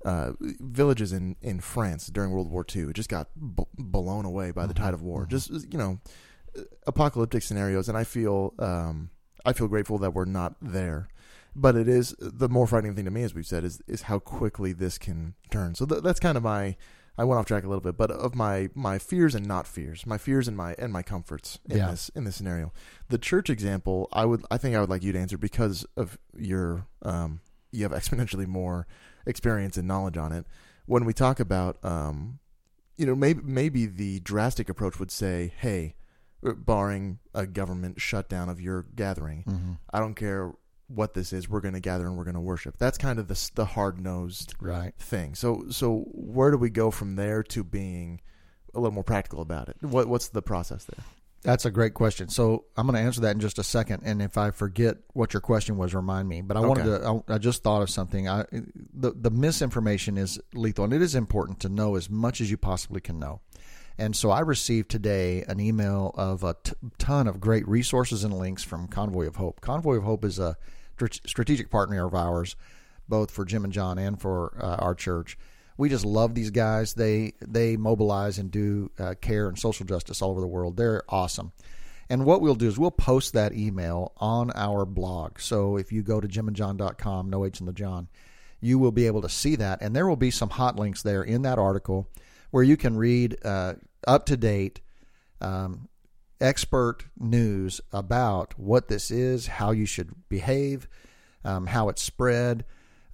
uh, 0.07 0.33
villages 0.41 1.13
in, 1.13 1.37
in 1.43 1.59
France 1.61 2.07
during 2.07 2.31
World 2.31 2.51
War 2.51 2.65
II 2.75 2.93
just 2.95 3.09
got 3.09 3.29
b- 3.37 3.65
blown 3.77 4.25
away 4.25 4.53
by 4.53 4.65
the 4.67 4.73
Mhm. 4.73 4.77
tide 4.79 4.95
of 4.95 5.03
war. 5.03 5.27
Mhm. 5.27 5.29
Just 5.29 5.51
you 5.73 5.79
know, 5.79 5.99
apocalyptic 6.87 7.43
scenarios, 7.43 7.89
and 7.89 7.99
I 7.99 8.05
feel 8.05 8.55
um, 8.59 9.11
I 9.45 9.53
feel 9.53 9.69
grateful 9.69 9.99
that 9.99 10.15
we're 10.15 10.25
not 10.25 10.57
there. 10.61 11.09
But 11.55 11.75
it 11.77 11.89
is 11.89 12.15
the 12.21 12.49
more 12.49 12.67
frightening 12.67 12.95
thing 12.95 13.07
to 13.07 13.11
me, 13.11 13.23
as 13.23 13.35
we've 13.35 13.47
said, 13.47 13.65
is 13.65 13.81
is 13.87 14.03
how 14.03 14.19
quickly 14.19 14.73
this 14.73 14.99
can 14.99 15.35
turn. 15.51 15.75
So 15.75 15.87
th- 15.87 16.03
that's 16.03 16.21
kind 16.21 16.37
of 16.37 16.43
my. 16.43 16.77
I 17.19 17.25
went 17.25 17.39
off 17.39 17.47
track 17.47 17.65
a 17.65 17.67
little 17.67 17.81
bit, 17.81 17.97
but 17.97 18.11
of 18.11 18.35
my 18.35 18.69
my 18.75 18.99
fears 18.99 19.35
and 19.35 19.47
not 19.47 19.67
fears, 19.67 20.05
my 20.07 20.19
fears 20.19 20.49
and 20.49 20.57
my 20.57 20.75
and 20.79 20.93
my 20.93 21.03
comforts 21.03 21.59
in 21.69 21.79
Yeah. 21.79 21.91
this 21.91 22.11
in 22.15 22.25
this 22.25 22.37
scenario. 22.37 22.73
The 23.09 23.17
church 23.17 23.49
example, 23.49 24.09
I 24.13 24.27
would 24.27 24.45
I 24.51 24.59
think 24.59 24.77
I 24.77 24.81
would 24.81 24.91
like 24.91 25.03
you 25.03 25.13
to 25.13 25.19
answer 25.19 25.39
because 25.39 25.87
of 25.97 26.19
your 26.37 26.87
um 27.03 27.41
you 27.73 27.85
have 27.85 27.93
exponentially 27.93 28.47
more 28.47 28.87
experience 29.27 29.77
and 29.77 29.87
knowledge 29.89 30.17
on 30.17 30.33
it. 30.33 30.47
When 30.87 31.05
we 31.05 31.13
talk 31.13 31.41
about 31.41 31.85
um 31.85 32.39
you 32.97 33.05
know 33.07 33.15
maybe 33.15 33.41
maybe 33.43 33.87
the 33.87 34.21
drastic 34.21 34.69
approach 34.69 34.99
would 34.99 35.11
say, 35.11 35.53
hey, 35.59 35.97
barring 36.43 37.19
a 37.35 37.47
government 37.47 38.01
shutdown 38.01 38.49
of 38.49 38.61
your 38.61 38.87
gathering, 38.95 39.45
Mhm. 39.47 39.79
I 39.93 39.99
don't 40.01 40.15
care 40.15 40.53
what 40.89 41.15
this 41.15 41.33
is, 41.33 41.49
we're 41.49 41.61
going 41.61 41.75
to 41.75 41.81
gather 41.81 42.07
and 42.07 42.17
we're 42.17 42.23
going 42.25 42.35
to 42.35 42.41
worship. 42.41 42.77
That's 42.79 42.97
kind 42.97 43.19
of 43.19 43.27
the 43.29 43.51
the 43.55 43.65
hard 43.65 43.99
nosed 44.01 44.55
right. 44.61 44.95
thing. 44.99 45.35
So 45.35 45.65
so 45.71 46.05
where 46.13 46.51
do 46.53 46.57
we 46.59 46.71
go 46.71 46.91
from 46.91 47.17
there 47.17 47.43
to 47.43 47.65
being 47.65 48.21
a 48.75 48.79
little 48.79 48.95
more 48.95 49.03
practical 49.05 49.41
about 49.41 49.69
it? 49.69 49.77
What 49.81 50.07
what's 50.07 50.29
the 50.29 50.43
process 50.43 50.85
there? 50.85 51.05
That's 51.43 51.65
a 51.65 51.71
great 51.71 51.95
question. 51.95 52.29
So 52.29 52.65
I'm 52.77 52.87
going 52.87 52.97
to 52.97 53.01
answer 53.03 53.21
that 53.21 53.31
in 53.33 53.41
just 53.41 53.59
a 53.59 53.63
second, 53.63 54.03
and 54.05 54.21
if 54.21 54.37
I 54.37 54.51
forget 54.51 54.97
what 55.13 55.33
your 55.33 55.41
question 55.41 55.77
was, 55.77 55.95
remind 55.95 56.29
me. 56.29 56.43
But 56.43 56.57
I 56.57 56.61
wanted 56.61 56.87
Okay. 56.89 57.05
to. 57.05 57.23
I, 57.33 57.35
I 57.35 57.39
just 57.39 57.63
thought 57.63 57.83
of 57.83 57.91
something. 57.91 58.29
I 58.29 58.45
the 58.53 59.13
the 59.13 59.31
misinformation 59.31 60.19
is 60.19 60.41
lethal, 60.55 60.85
and 60.85 60.93
it 60.93 61.03
is 61.03 61.15
important 61.15 61.61
to 61.61 61.69
know 61.69 61.95
as 61.95 62.11
much 62.11 62.41
as 62.41 62.51
you 62.51 62.57
possibly 62.57 63.01
can 63.01 63.19
know. 63.21 63.41
And 63.99 64.15
so 64.17 64.31
I 64.31 64.41
received 64.41 64.91
today 64.91 65.43
an 65.49 65.59
email 65.61 66.13
of 66.17 66.43
a 66.45 66.55
t- 66.63 66.73
ton 66.99 67.27
of 67.29 67.41
great 67.41 67.67
resources 67.67 68.25
and 68.25 68.35
links 68.37 68.63
from 68.63 68.89
Convoy 68.89 69.27
of 69.27 69.37
Hope. 69.37 69.61
Convoy 69.61 69.97
of 69.97 70.03
Hope 70.03 70.25
is 70.25 70.39
a 70.39 70.57
str- 70.97 71.07
strategic 71.27 71.71
partner 71.71 72.05
of 72.05 72.15
ours, 72.15 72.57
both 73.09 73.31
for 73.31 73.45
Jim 73.47 73.65
and 73.65 73.73
John 73.73 73.97
and 73.99 74.21
for 74.21 74.53
uh, 74.61 74.77
our 74.85 74.95
church. 74.95 75.39
We 75.77 75.89
just 75.89 76.05
love 76.05 76.35
these 76.35 76.51
guys. 76.51 76.95
They 76.95 77.35
they 77.47 77.77
mobilize 77.77 78.39
and 78.39 78.51
do 78.51 78.91
uh, 78.99 79.15
care 79.21 79.49
and 79.49 79.59
social 79.59 79.87
justice 79.87 80.23
all 80.23 80.31
over 80.31 80.41
the 80.41 80.47
world. 80.47 80.77
They're 80.77 81.03
awesome. 81.09 81.53
And 82.09 82.25
what 82.25 82.41
we'll 82.41 82.55
do 82.55 82.69
is 82.69 82.79
we'll 82.79 82.93
post 82.93 83.33
that 83.33 83.53
email 83.53 84.13
on 84.19 84.53
our 84.53 84.85
blog. 84.85 85.41
So 85.41 85.77
if 85.77 85.91
you 85.91 86.03
go 86.03 86.21
to 86.21 86.29
jimandjohn.com, 86.29 87.29
no 87.29 87.45
H 87.45 87.61
in 87.61 87.67
the 87.67 87.73
John, 87.73 88.09
you 88.61 88.79
will 88.79 88.93
be 88.93 89.07
able 89.07 89.23
to 89.23 89.29
see 89.29 89.57
that. 89.57 89.83
And 89.83 89.95
there 89.95 90.07
will 90.07 90.17
be 90.17 90.31
some 90.31 90.51
hot 90.51 90.77
links 90.77 91.03
there 91.03 91.23
in 91.23 91.43
that 91.43 91.59
article 91.59 92.09
where 92.53 92.63
you 92.63 92.77
can 92.77 92.97
read 92.97 93.37
uh, 93.45 93.75
up 94.07 94.27
to 94.27 94.37
date 94.37 94.81
um, 95.41 95.89
expert 96.41 97.05
news 97.19 97.81
about 97.93 98.59
what 98.59 98.89
this 98.89 99.11
is, 99.11 99.47
how 99.47 99.73
you 99.73 99.87
should 99.87 100.15
behave, 100.29 100.89
um, 101.45 101.67
how 101.67 101.89
it's 101.89 102.03
spread, 102.03 102.65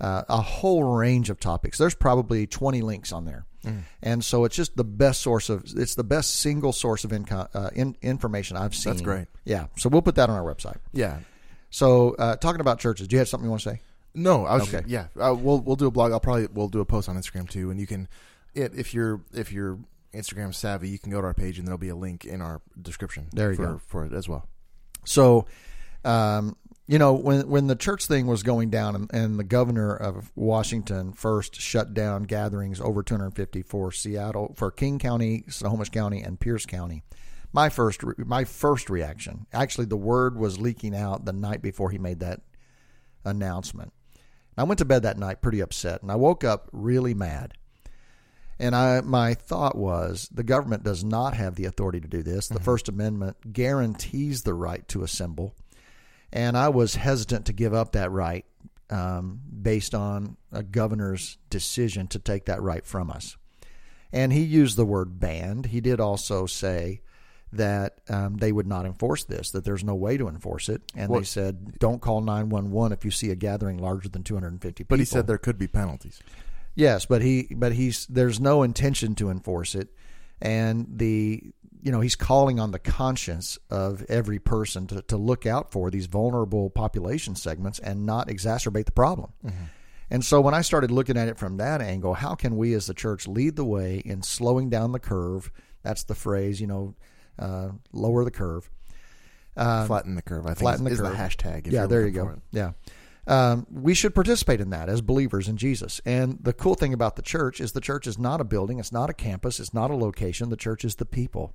uh, 0.02 0.24
a 0.28 0.42
whole 0.42 0.82
range 0.84 1.30
of 1.30 1.40
topics. 1.40 1.78
There's 1.78 1.94
probably 1.94 2.46
20 2.46 2.82
links 2.82 3.12
on 3.12 3.24
there. 3.24 3.46
And 4.02 4.24
so 4.24 4.44
it's 4.44 4.56
just 4.56 4.76
the 4.76 4.82
best 4.84 5.20
source 5.20 5.48
of 5.48 5.64
it's 5.76 5.94
the 5.94 6.02
best 6.02 6.40
single 6.40 6.72
source 6.72 7.04
of 7.04 7.12
income, 7.12 7.46
uh, 7.54 7.70
in, 7.72 7.96
information 8.02 8.56
I've 8.56 8.74
seen. 8.74 8.92
That's 8.94 9.02
great. 9.02 9.28
Yeah. 9.44 9.66
So 9.76 9.88
we'll 9.88 10.02
put 10.02 10.16
that 10.16 10.28
on 10.28 10.36
our 10.36 10.42
website. 10.54 10.78
Yeah. 10.92 11.20
So 11.70 12.16
uh, 12.18 12.34
talking 12.36 12.60
about 12.60 12.80
churches, 12.80 13.06
do 13.06 13.14
you 13.14 13.18
have 13.20 13.28
something 13.28 13.44
you 13.46 13.50
want 13.50 13.62
to 13.62 13.70
say? 13.70 13.80
No, 14.14 14.44
I 14.44 14.54
was 14.54 14.62
Okay. 14.64 14.78
just, 14.78 14.88
yeah. 14.88 15.06
Uh, 15.18 15.32
we'll 15.34 15.60
we'll 15.60 15.76
do 15.76 15.86
a 15.86 15.90
blog. 15.92 16.10
I'll 16.10 16.18
probably 16.20 16.48
we'll 16.52 16.68
do 16.68 16.80
a 16.80 16.84
post 16.84 17.08
on 17.08 17.16
Instagram 17.16 17.48
too, 17.48 17.70
and 17.70 17.78
you 17.78 17.86
can 17.86 18.08
it 18.54 18.72
if 18.76 18.92
you're 18.92 19.20
if 19.32 19.52
you're 19.52 19.78
Instagram 20.12 20.52
savvy, 20.54 20.88
you 20.88 20.98
can 20.98 21.12
go 21.12 21.20
to 21.20 21.26
our 21.28 21.32
page 21.34 21.58
and 21.58 21.66
there'll 21.66 21.78
be 21.78 21.88
a 21.88 21.96
link 21.96 22.24
in 22.24 22.42
our 22.42 22.60
description. 22.80 23.28
There 23.32 23.50
you 23.50 23.56
for, 23.56 23.64
go. 23.66 23.80
for 23.86 24.04
it 24.04 24.12
as 24.12 24.28
well. 24.28 24.46
So, 25.04 25.46
um, 26.04 26.56
you 26.86 26.98
know, 26.98 27.12
when 27.12 27.48
when 27.48 27.66
the 27.68 27.76
church 27.76 28.06
thing 28.06 28.26
was 28.26 28.42
going 28.42 28.70
down, 28.70 28.94
and, 28.96 29.14
and 29.14 29.38
the 29.38 29.44
governor 29.44 29.94
of 29.94 30.32
Washington 30.34 31.12
first 31.12 31.60
shut 31.60 31.94
down 31.94 32.24
gatherings 32.24 32.80
over 32.80 33.02
250 33.02 33.62
for 33.62 33.92
Seattle, 33.92 34.54
for 34.56 34.70
King 34.70 34.98
County, 34.98 35.44
Snohomish 35.48 35.90
County, 35.90 36.20
and 36.22 36.40
Pierce 36.40 36.66
County. 36.66 37.04
My 37.52 37.68
first 37.68 38.02
re- 38.02 38.14
my 38.18 38.44
first 38.44 38.90
reaction, 38.90 39.46
actually, 39.52 39.86
the 39.86 39.96
word 39.96 40.36
was 40.36 40.58
leaking 40.58 40.96
out 40.96 41.24
the 41.24 41.32
night 41.32 41.62
before 41.62 41.90
he 41.90 41.98
made 41.98 42.20
that 42.20 42.40
announcement. 43.24 43.92
I 44.56 44.64
went 44.64 44.78
to 44.78 44.84
bed 44.84 45.02
that 45.02 45.18
night 45.18 45.40
pretty 45.40 45.60
upset, 45.60 46.02
and 46.02 46.10
I 46.10 46.16
woke 46.16 46.44
up 46.44 46.68
really 46.72 47.14
mad. 47.14 47.54
And 48.58 48.76
I, 48.76 49.00
my 49.00 49.34
thought 49.34 49.76
was, 49.76 50.28
the 50.32 50.44
government 50.44 50.84
does 50.84 51.02
not 51.02 51.34
have 51.34 51.56
the 51.56 51.64
authority 51.64 52.00
to 52.00 52.08
do 52.08 52.22
this. 52.22 52.48
The 52.48 52.56
mm-hmm. 52.56 52.64
First 52.64 52.88
Amendment 52.88 53.52
guarantees 53.52 54.42
the 54.42 54.54
right 54.54 54.86
to 54.88 55.02
assemble, 55.02 55.54
and 56.32 56.56
I 56.56 56.68
was 56.68 56.94
hesitant 56.94 57.46
to 57.46 57.52
give 57.52 57.74
up 57.74 57.92
that 57.92 58.10
right 58.10 58.44
um, 58.90 59.40
based 59.62 59.94
on 59.94 60.36
a 60.50 60.62
governor's 60.62 61.38
decision 61.50 62.06
to 62.08 62.18
take 62.18 62.46
that 62.46 62.62
right 62.62 62.84
from 62.84 63.10
us. 63.10 63.36
And 64.12 64.32
he 64.32 64.42
used 64.42 64.76
the 64.76 64.84
word 64.84 65.18
banned. 65.18 65.66
He 65.66 65.80
did 65.80 65.98
also 65.98 66.44
say 66.46 67.00
that 67.52 68.00
um, 68.08 68.36
they 68.36 68.52
would 68.52 68.66
not 68.66 68.86
enforce 68.86 69.24
this, 69.24 69.50
that 69.50 69.64
there's 69.64 69.84
no 69.84 69.94
way 69.94 70.16
to 70.16 70.28
enforce 70.28 70.68
it. 70.68 70.82
And 70.94 71.14
they 71.14 71.22
said, 71.22 71.78
don't 71.78 72.00
call 72.00 72.20
911 72.20 72.92
if 72.92 73.04
you 73.04 73.10
see 73.10 73.30
a 73.30 73.34
gathering 73.34 73.78
larger 73.78 74.08
than 74.08 74.22
250 74.22 74.84
people. 74.84 74.88
But 74.88 74.98
he 74.98 75.04
said 75.04 75.26
there 75.26 75.38
could 75.38 75.58
be 75.58 75.66
penalties. 75.66 76.20
Yes, 76.74 77.04
but 77.04 77.20
he 77.20 77.48
but 77.54 77.72
he's 77.72 78.06
there's 78.06 78.40
no 78.40 78.62
intention 78.62 79.14
to 79.16 79.28
enforce 79.28 79.74
it, 79.74 79.88
and 80.40 80.86
the 80.88 81.52
you 81.82 81.90
know 81.92 82.00
he's 82.00 82.16
calling 82.16 82.60
on 82.60 82.70
the 82.70 82.78
conscience 82.78 83.58
of 83.68 84.04
every 84.08 84.38
person 84.38 84.86
to, 84.86 85.02
to 85.02 85.16
look 85.16 85.46
out 85.46 85.72
for 85.72 85.90
these 85.90 86.06
vulnerable 86.06 86.70
population 86.70 87.34
segments 87.34 87.78
and 87.80 88.06
not 88.06 88.28
exacerbate 88.28 88.86
the 88.86 88.92
problem. 88.92 89.32
And 90.10 90.22
so 90.22 90.42
when 90.42 90.52
I 90.52 90.60
started 90.60 90.90
looking 90.90 91.16
at 91.16 91.28
it 91.28 91.38
from 91.38 91.56
that 91.56 91.80
angle, 91.80 92.12
how 92.12 92.34
can 92.34 92.58
we 92.58 92.74
as 92.74 92.86
the 92.86 92.92
church 92.92 93.26
lead 93.26 93.56
the 93.56 93.64
way 93.64 94.02
in 94.04 94.22
slowing 94.22 94.68
down 94.68 94.92
the 94.92 94.98
curve? 94.98 95.50
That's 95.82 96.04
the 96.04 96.14
phrase, 96.14 96.60
you 96.60 96.66
know, 96.66 96.94
uh, 97.38 97.70
lower 97.92 98.22
the 98.22 98.30
curve. 98.30 98.70
flatten 99.86 100.14
the 100.14 100.22
curve. 100.22 100.44
I 100.44 100.50
think 100.50 100.60
flatten 100.60 100.86
is, 100.86 100.98
the 100.98 101.04
is 101.04 101.10
curve. 101.10 101.16
the 101.16 101.24
hashtag. 101.24 101.72
yeah, 101.72 101.86
there 101.86 102.04
you 102.04 102.12
go. 102.12 102.28
it. 102.28 102.38
Yeah. 102.52 102.72
Um, 103.26 103.66
we 103.70 103.94
should 103.94 104.14
participate 104.14 104.60
in 104.60 104.70
that 104.70 104.88
as 104.88 105.00
believers 105.00 105.48
in 105.48 105.56
Jesus. 105.56 106.00
And 106.04 106.38
the 106.42 106.52
cool 106.52 106.74
thing 106.74 106.92
about 106.92 107.16
the 107.16 107.22
church 107.22 107.60
is 107.60 107.72
the 107.72 107.80
church 107.80 108.06
is 108.06 108.18
not 108.18 108.40
a 108.40 108.44
building, 108.44 108.78
it's 108.78 108.92
not 108.92 109.08
a 109.10 109.14
campus, 109.14 109.60
it's 109.60 109.72
not 109.72 109.90
a 109.90 109.96
location. 109.96 110.50
The 110.50 110.56
church 110.56 110.84
is 110.84 110.96
the 110.96 111.06
people. 111.06 111.54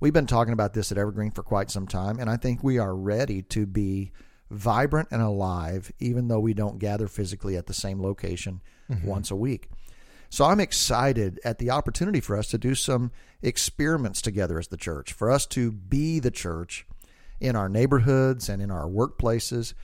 We've 0.00 0.14
been 0.14 0.26
talking 0.26 0.54
about 0.54 0.72
this 0.72 0.90
at 0.90 0.96
Evergreen 0.96 1.30
for 1.30 1.42
quite 1.42 1.70
some 1.70 1.86
time, 1.86 2.18
and 2.18 2.30
I 2.30 2.38
think 2.38 2.64
we 2.64 2.78
are 2.78 2.96
ready 2.96 3.42
to 3.42 3.66
be 3.66 4.12
vibrant 4.50 5.08
and 5.10 5.20
alive, 5.20 5.92
even 6.00 6.28
though 6.28 6.40
we 6.40 6.54
don't 6.54 6.78
gather 6.78 7.06
physically 7.06 7.54
at 7.54 7.66
the 7.66 7.74
same 7.74 8.02
location 8.02 8.62
mm-hmm. 8.90 9.06
once 9.06 9.30
a 9.30 9.36
week. 9.36 9.68
So 10.30 10.46
I'm 10.46 10.58
excited 10.58 11.38
at 11.44 11.58
the 11.58 11.70
opportunity 11.70 12.20
for 12.20 12.36
us 12.36 12.46
to 12.48 12.58
do 12.58 12.74
some 12.74 13.10
experiments 13.42 14.22
together 14.22 14.58
as 14.58 14.68
the 14.68 14.78
church, 14.78 15.12
for 15.12 15.30
us 15.30 15.44
to 15.48 15.70
be 15.70 16.18
the 16.18 16.30
church 16.30 16.86
in 17.38 17.54
our 17.54 17.68
neighborhoods 17.68 18.48
and 18.48 18.62
in 18.62 18.70
our 18.70 18.86
workplaces. 18.88 19.74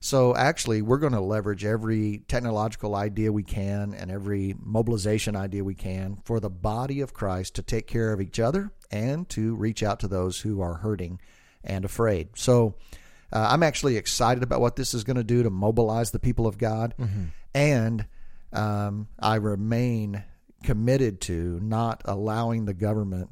So 0.00 0.34
actually, 0.36 0.80
we're 0.80 0.98
going 0.98 1.12
to 1.12 1.20
leverage 1.20 1.64
every 1.64 2.22
technological 2.28 2.94
idea 2.94 3.32
we 3.32 3.42
can 3.42 3.94
and 3.94 4.10
every 4.10 4.54
mobilization 4.60 5.34
idea 5.34 5.64
we 5.64 5.74
can 5.74 6.18
for 6.24 6.38
the 6.38 6.50
body 6.50 7.00
of 7.00 7.12
Christ 7.12 7.56
to 7.56 7.62
take 7.62 7.86
care 7.86 8.12
of 8.12 8.20
each 8.20 8.38
other 8.38 8.70
and 8.90 9.28
to 9.30 9.56
reach 9.56 9.82
out 9.82 10.00
to 10.00 10.08
those 10.08 10.40
who 10.40 10.60
are 10.60 10.74
hurting 10.74 11.20
and 11.64 11.84
afraid. 11.84 12.28
So 12.36 12.76
uh, 13.32 13.48
I'm 13.50 13.64
actually 13.64 13.96
excited 13.96 14.42
about 14.42 14.60
what 14.60 14.76
this 14.76 14.94
is 14.94 15.02
going 15.04 15.16
to 15.16 15.24
do 15.24 15.42
to 15.42 15.50
mobilize 15.50 16.12
the 16.12 16.20
people 16.20 16.46
of 16.46 16.58
God. 16.58 16.94
And 17.54 18.06
um, 18.52 19.08
I 19.18 19.34
remain 19.36 20.22
committed 20.62 21.20
to 21.22 21.58
not 21.60 22.02
allowing 22.04 22.64
the 22.64 22.74
government 22.74 23.30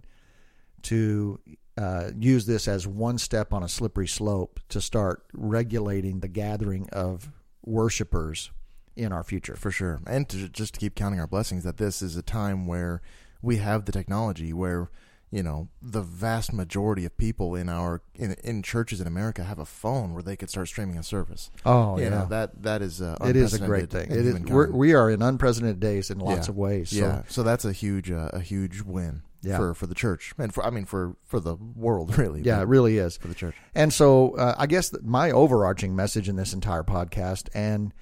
to 0.82 1.38
uh, 1.76 2.10
use 2.18 2.46
this 2.46 2.66
as 2.68 2.86
one 2.86 3.18
step 3.18 3.52
on 3.52 3.62
a 3.62 3.68
slippery 3.68 4.08
slope 4.08 4.60
to 4.68 4.80
start 4.80 5.24
regulating 5.32 6.20
the 6.20 6.28
gathering 6.28 6.88
of 6.92 7.30
worshipers 7.64 8.50
in 8.94 9.12
our 9.12 9.22
future. 9.22 9.56
for 9.56 9.70
sure. 9.70 10.00
And 10.06 10.28
to 10.30 10.48
just 10.48 10.74
to 10.74 10.80
keep 10.80 10.94
counting 10.94 11.20
our 11.20 11.26
blessings 11.26 11.64
that 11.64 11.76
this 11.76 12.00
is 12.00 12.16
a 12.16 12.22
time 12.22 12.66
where 12.66 13.02
we 13.42 13.58
have 13.58 13.84
the 13.84 13.92
technology 13.92 14.52
where 14.52 14.90
you 15.36 15.42
know 15.42 15.68
the 15.82 16.00
vast 16.00 16.52
majority 16.52 17.04
of 17.04 17.12
people 17.18 17.54
in 17.54 17.68
our 17.68 18.00
in, 18.14 18.30
in 18.42 18.62
churches 18.62 19.00
in 19.02 19.06
America 19.06 19.44
have 19.44 19.58
a 19.58 19.66
phone 19.66 20.14
where 20.14 20.22
they 20.22 20.36
could 20.36 20.48
start 20.50 20.66
streaming 20.68 20.96
a 20.98 21.02
service. 21.02 21.50
Oh, 21.66 21.98
you 21.98 22.04
yeah. 22.04 22.08
know 22.10 22.26
that 22.30 22.62
that 22.62 22.80
is 22.82 23.02
uh, 23.02 23.16
it 23.30 23.36
is 23.36 23.52
a 23.52 23.58
great 23.58 23.90
thing. 23.90 24.10
It 24.10 24.24
is, 24.30 24.34
we're, 24.40 24.70
we 24.70 24.94
are 24.94 25.10
in 25.10 25.20
unprecedented 25.22 25.80
days 25.80 26.10
in 26.10 26.18
lots 26.18 26.46
Yeah. 26.46 26.52
of 26.52 26.56
ways. 26.56 26.90
So, 26.90 26.96
yeah, 26.96 27.22
so 27.28 27.42
that's 27.42 27.64
a 27.66 27.72
huge 27.72 28.10
uh, 28.10 28.30
a 28.32 28.40
huge 28.40 28.80
win 28.82 29.22
Yeah. 29.42 29.58
for 29.58 29.74
for 29.74 29.86
the 29.86 29.94
church 29.94 30.32
and 30.38 30.54
for 30.54 30.64
I 30.64 30.70
mean 30.70 30.86
for 30.86 31.16
for 31.24 31.38
the 31.40 31.56
world 31.56 32.16
really. 32.22 32.40
yeah, 32.42 32.60
it 32.62 32.68
really 32.68 32.96
is. 32.96 33.16
for 33.18 33.28
the 33.28 33.34
church. 33.34 33.56
And 33.74 33.92
so, 33.92 34.36
uh, 34.38 34.54
I 34.56 34.66
guess 34.66 34.94
my 35.02 35.30
overarching 35.32 35.94
message 35.94 36.28
in 36.30 36.36
this 36.36 36.52
entire 36.54 36.82
podcast 36.82 37.48
and 37.54 37.92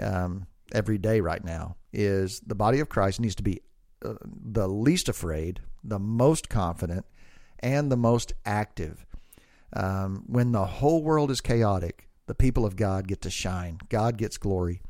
um, 0.00 0.46
every 0.72 0.98
day 0.98 1.20
right 1.20 1.42
now 1.44 1.76
is 1.92 2.40
the 2.46 2.54
body 2.54 2.78
of 2.80 2.88
Christ 2.88 3.18
needs 3.20 3.34
to 3.36 3.42
be 3.42 3.60
the 4.24 4.68
least 4.68 5.08
afraid, 5.08 5.60
the 5.82 5.98
most 5.98 6.48
confident, 6.48 7.06
and 7.60 7.90
the 7.90 7.96
most 7.96 8.32
active. 8.44 9.06
Um, 9.72 10.24
when 10.26 10.52
the 10.52 10.64
whole 10.64 11.02
world 11.02 11.30
is 11.30 11.40
chaotic, 11.40 12.08
the 12.26 12.34
people 12.34 12.64
of 12.64 12.76
God 12.76 13.06
get 13.08 13.20
to 13.22 13.30
shine. 13.30 13.78
God 13.88 14.16
gets 14.16 14.38
glory. 14.38 14.80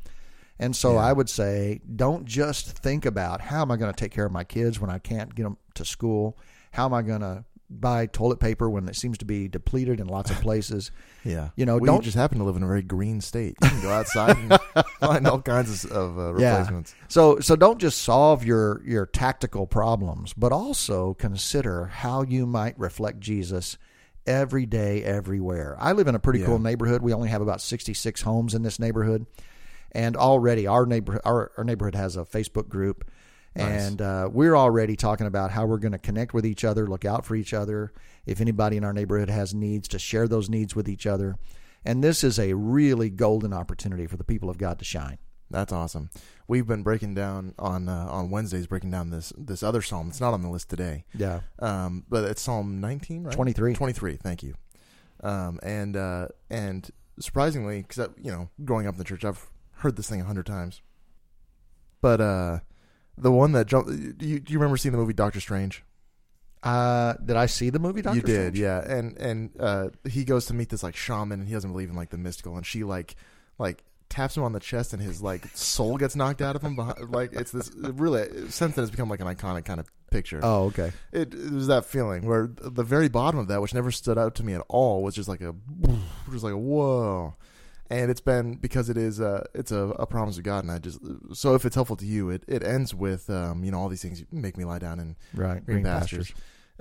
And 0.59 0.75
so 0.75 0.95
Yeah. 0.95 1.01
I 1.01 1.13
would 1.13 1.29
say, 1.29 1.81
don't 1.95 2.25
just 2.25 2.79
think 2.79 3.05
about 3.05 3.41
how 3.43 3.63
am 3.63 3.71
I 3.71 3.77
going 3.77 3.93
to 3.93 3.97
take 3.99 4.13
care 4.13 4.25
of 4.25 4.33
my 4.33 4.45
kids 4.45 4.81
when 4.81 4.91
I 4.91 4.99
can't 4.99 5.35
get 5.35 5.43
them 5.43 5.59
to 5.75 5.85
school? 5.85 6.39
How 6.73 6.87
am 6.87 6.95
I 6.95 7.03
going 7.03 7.21
to 7.21 7.45
buy 7.69 8.07
toilet 8.07 8.39
paper 8.41 8.71
when 8.71 8.89
it 8.89 8.97
seems 8.97 9.19
to 9.19 9.25
be 9.25 9.49
depleted 9.49 10.01
in 10.01 10.07
lots 10.07 10.31
of 10.31 10.41
places? 10.41 10.91
Yeah, 11.25 11.49
You 11.57 11.67
know, 11.67 11.79
we 11.79 11.87
don't- 11.87 12.03
just 12.05 12.17
happen 12.17 12.39
to 12.39 12.45
live 12.45 12.55
in 12.57 12.63
a 12.63 12.67
very 12.69 12.83
green 12.83 13.21
state. 13.21 13.57
You 13.61 13.69
can 13.69 13.83
go 13.83 13.91
outside 13.91 14.37
and 14.37 14.59
find 15.01 15.27
all 15.27 15.43
kinds 15.43 15.85
of, 15.85 15.91
of 15.91 16.19
uh, 16.19 16.39
Yeah. 16.39 16.53
replacements. 16.59 16.95
So 17.09 17.41
so 17.41 17.57
don't 17.57 17.79
just 17.79 18.03
solve 18.03 18.45
your 18.45 18.81
your 18.87 19.07
tactical 19.07 19.67
problems, 19.67 20.33
but 20.35 20.53
also 20.53 21.15
consider 21.15 21.87
how 21.87 22.23
you 22.23 22.47
might 22.47 22.79
reflect 22.79 23.19
Jesus 23.19 23.77
every 24.25 24.67
day, 24.67 25.03
everywhere. 25.03 25.77
I 25.81 25.93
live 25.93 26.07
in 26.07 26.15
a 26.15 26.21
pretty 26.21 26.41
Yeah. 26.41 26.47
cool 26.47 26.59
neighborhood. 26.61 27.03
We 27.03 27.13
only 27.13 27.29
have 27.29 27.43
about 27.43 27.61
66 27.61 28.23
homes 28.23 28.55
in 28.55 28.63
this 28.63 28.79
neighborhood. 28.79 29.27
And 29.93 30.17
already 30.17 30.67
our 30.67 30.85
neighborhood 30.87 31.23
our, 31.25 31.51
our 31.57 31.65
neighborhood 31.65 31.95
has 31.97 32.17
a 32.17 32.25
Facebook 32.25 32.69
group. 32.69 33.05
Nice. 33.57 33.87
And 33.89 34.03
uh, 34.03 34.29
we're 34.33 34.57
already 34.57 34.97
talking 34.97 35.27
about 35.27 35.51
how 35.51 35.67
we're 35.67 35.79
going 35.79 35.93
to 35.93 35.99
connect 35.99 36.35
with 36.35 36.45
each 36.45 36.65
other, 36.65 36.87
look 36.87 37.05
out 37.05 37.25
for 37.25 37.35
each 37.35 37.55
other. 37.55 37.93
If 38.27 38.41
anybody 38.41 38.77
in 38.77 38.85
our 38.85 38.93
neighborhood 38.93 39.31
has 39.31 39.55
needs, 39.55 39.89
to 39.89 39.99
share 39.99 40.29
those 40.29 40.49
needs 40.51 40.75
with 40.77 40.89
each 40.89 41.07
other. 41.07 41.37
And 41.85 42.03
this 42.03 42.23
is 42.25 42.39
a 42.39 42.53
really 42.55 43.11
golden 43.11 43.53
opportunity 43.53 44.07
for 44.07 44.17
the 44.17 44.25
people 44.25 44.51
of 44.51 44.59
God 44.59 44.79
to 44.81 44.85
shine. 44.85 45.19
That's 45.51 45.73
awesome. 45.73 46.11
We've 46.49 46.67
been 46.67 46.83
breaking 46.83 47.15
down 47.15 47.55
on 47.57 47.89
uh, 47.89 48.09
on 48.11 48.31
Wednesdays, 48.31 48.67
breaking 48.67 48.91
down 48.91 49.11
this 49.11 49.33
this 49.39 49.63
other 49.63 49.81
psalm. 49.81 50.09
It's 50.09 50.21
not 50.21 50.35
on 50.35 50.43
the 50.43 50.49
list 50.49 50.69
today, 50.69 51.05
Yeah. 51.15 51.41
um, 51.61 52.05
but 52.09 52.25
it's 52.25 52.43
Psalm 52.43 52.81
19, 52.81 53.23
right? 53.25 53.33
23. 53.33 53.75
23. 53.75 54.17
Thank 54.17 54.43
you. 54.43 54.55
Um, 55.23 55.61
and 55.63 55.97
uh, 55.97 56.29
and 56.51 56.91
surprisingly, 57.21 57.83
because 57.83 58.09
you 58.21 58.33
know, 58.33 58.49
growing 58.65 58.89
up 58.89 58.95
in 58.95 58.99
the 58.99 59.05
church, 59.05 59.25
I've 59.25 59.47
heard 59.77 59.95
this 59.97 60.09
thing 60.09 60.21
a 60.21 60.25
hundred 60.25 60.47
times. 60.47 60.83
But 62.01 62.21
uh, 62.21 62.59
the 63.19 63.33
one 63.33 63.53
that 63.53 63.67
jumped, 63.67 63.89
do 64.19 64.27
you, 64.27 64.41
do 64.41 64.53
you 64.53 64.59
remember 64.59 64.77
seeing 64.77 64.93
the 64.93 64.99
movie 64.99 65.13
Doctor 65.13 65.41
Strange? 65.41 65.83
Uh, 66.63 67.15
did 67.25 67.37
I 67.37 67.47
see 67.47 67.71
the 67.71 67.79
movie 67.79 68.03
Doctor 68.03 68.17
you 68.17 68.23
did, 68.23 68.57
Strange? 68.57 68.59
yeah. 68.59 68.81
And 68.81 69.17
and 69.19 69.51
uh, 69.61 69.89
he 70.09 70.25
goes 70.25 70.47
to 70.47 70.55
meet 70.55 70.69
this 70.69 70.83
like 70.83 70.97
shaman, 70.97 71.41
and 71.41 71.49
he 71.49 71.55
doesn't 71.55 71.71
believe 71.71 71.91
in 71.91 71.97
like 71.97 72.11
the 72.11 72.19
mystical, 72.19 72.57
and 72.57 72.67
she 72.67 72.83
like 72.83 73.15
like 73.59 73.85
taps 74.09 74.37
him 74.37 74.43
on 74.43 74.53
the 74.53 74.61
chest, 74.61 74.93
and 74.93 75.01
his 75.01 75.23
like 75.23 75.47
soul 75.55 75.97
gets 75.97 76.17
knocked 76.17 76.43
out 76.43 76.57
of 76.57 76.63
him. 76.63 76.75
Behind, 76.75 77.11
like 77.11 77.33
it's 77.33 77.53
this 77.53 77.71
really 77.75 78.51
since 78.51 78.75
then 78.75 78.83
it's 78.83 78.91
become 78.91 79.09
like 79.09 79.21
an 79.21 79.29
iconic 79.29 79.65
kind 79.65 79.79
of 79.79 79.87
picture. 80.11 80.41
Oh, 80.43 80.65
okay. 80.65 80.93
It, 81.13 81.35
it 81.35 81.53
was 81.53 81.69
that 81.69 81.85
feeling 81.85 82.27
where 82.27 82.49
the 82.51 82.83
very 82.83 83.09
bottom 83.09 83.39
of 83.39 83.49
that, 83.49 83.61
which 83.61 83.75
never 83.75 83.93
stood 83.93 84.19
out 84.19 84.35
to 84.37 84.43
me 84.43 84.55
at 84.55 84.63
all, 84.69 85.03
was 85.03 85.15
just 85.15 85.29
like 85.29 85.41
a 85.41 85.55
just 86.33 86.43
like 86.45 86.55
a 86.55 86.59
whoa. 86.59 87.35
And 87.89 88.11
it's 88.11 88.21
been 88.21 88.55
because 88.57 88.89
it 88.91 88.97
is 88.97 89.21
uh 89.21 89.45
it's 89.55 89.71
a, 89.71 89.89
a 89.99 90.07
promise 90.07 90.39
of 90.39 90.43
God, 90.45 90.65
and 90.65 90.73
I 90.73 90.79
just 90.79 90.99
so 91.33 91.55
if 91.55 91.65
it's 91.65 91.75
helpful 91.77 91.97
to 91.97 92.07
you, 92.07 92.31
it, 92.31 92.45
it 92.49 92.63
ends 92.65 92.95
with 92.95 93.31
um 93.31 93.63
you 93.65 93.71
know 93.71 93.79
all 93.79 93.89
these 93.89 94.03
things 94.03 94.25
make 94.33 94.57
me 94.57 94.65
lie 94.65 94.79
down 94.81 94.99
in 94.99 95.17
Right. 95.35 95.65
green, 95.65 95.85
pastures, 95.85 96.33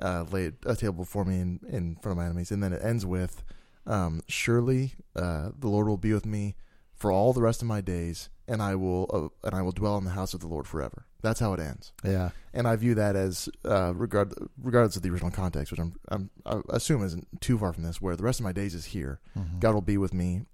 uh, 0.01 0.25
lay 0.31 0.51
a 0.65 0.75
table 0.75 0.93
before 0.95 1.23
me 1.25 1.39
in, 1.39 1.59
in 1.69 1.95
front 1.97 2.13
of 2.13 2.17
my 2.17 2.25
enemies, 2.25 2.51
and 2.51 2.61
then 2.63 2.73
it 2.73 2.81
ends 2.83 3.05
with, 3.05 3.43
um, 3.85 4.21
"Surely 4.27 4.93
uh, 5.15 5.51
the 5.57 5.67
Lord 5.67 5.87
will 5.87 5.97
be 5.97 6.11
with 6.13 6.25
me 6.25 6.55
for 6.93 7.11
all 7.11 7.33
the 7.33 7.41
rest 7.41 7.61
of 7.61 7.67
my 7.67 7.81
days, 7.81 8.29
and 8.47 8.61
I 8.61 8.73
will 8.75 9.31
uh, 9.43 9.47
and 9.47 9.55
I 9.55 9.61
will 9.61 9.71
dwell 9.73 9.97
in 9.99 10.05
the 10.05 10.11
house 10.11 10.33
of 10.33 10.39
the 10.41 10.47
Lord 10.47 10.67
forever." 10.67 11.05
That's 11.21 11.39
how 11.39 11.53
it 11.53 11.59
ends, 11.59 11.91
Yeah. 12.03 12.29
and 12.53 12.67
I 12.67 12.75
view 12.75 12.93
that 12.95 13.15
as 13.15 13.49
uh, 13.63 13.93
regard 13.95 14.33
regardless 14.61 14.95
of 14.95 15.01
the 15.03 15.09
original 15.09 15.31
context, 15.31 15.71
which 15.71 15.79
I'm, 15.79 15.95
I'm 16.09 16.29
I 16.45 16.61
assume 16.69 17.03
isn't 17.03 17.41
too 17.41 17.57
far 17.57 17.73
from 17.73 17.83
this, 17.83 17.99
where 18.01 18.15
the 18.15 18.23
rest 18.23 18.39
of 18.39 18.43
my 18.43 18.51
days 18.51 18.73
is 18.75 18.85
here. 18.85 19.19
Mhm. 19.37 19.59
God 19.59 19.73
will 19.73 19.81
be 19.81 19.97
with 19.97 20.13
me 20.13 20.45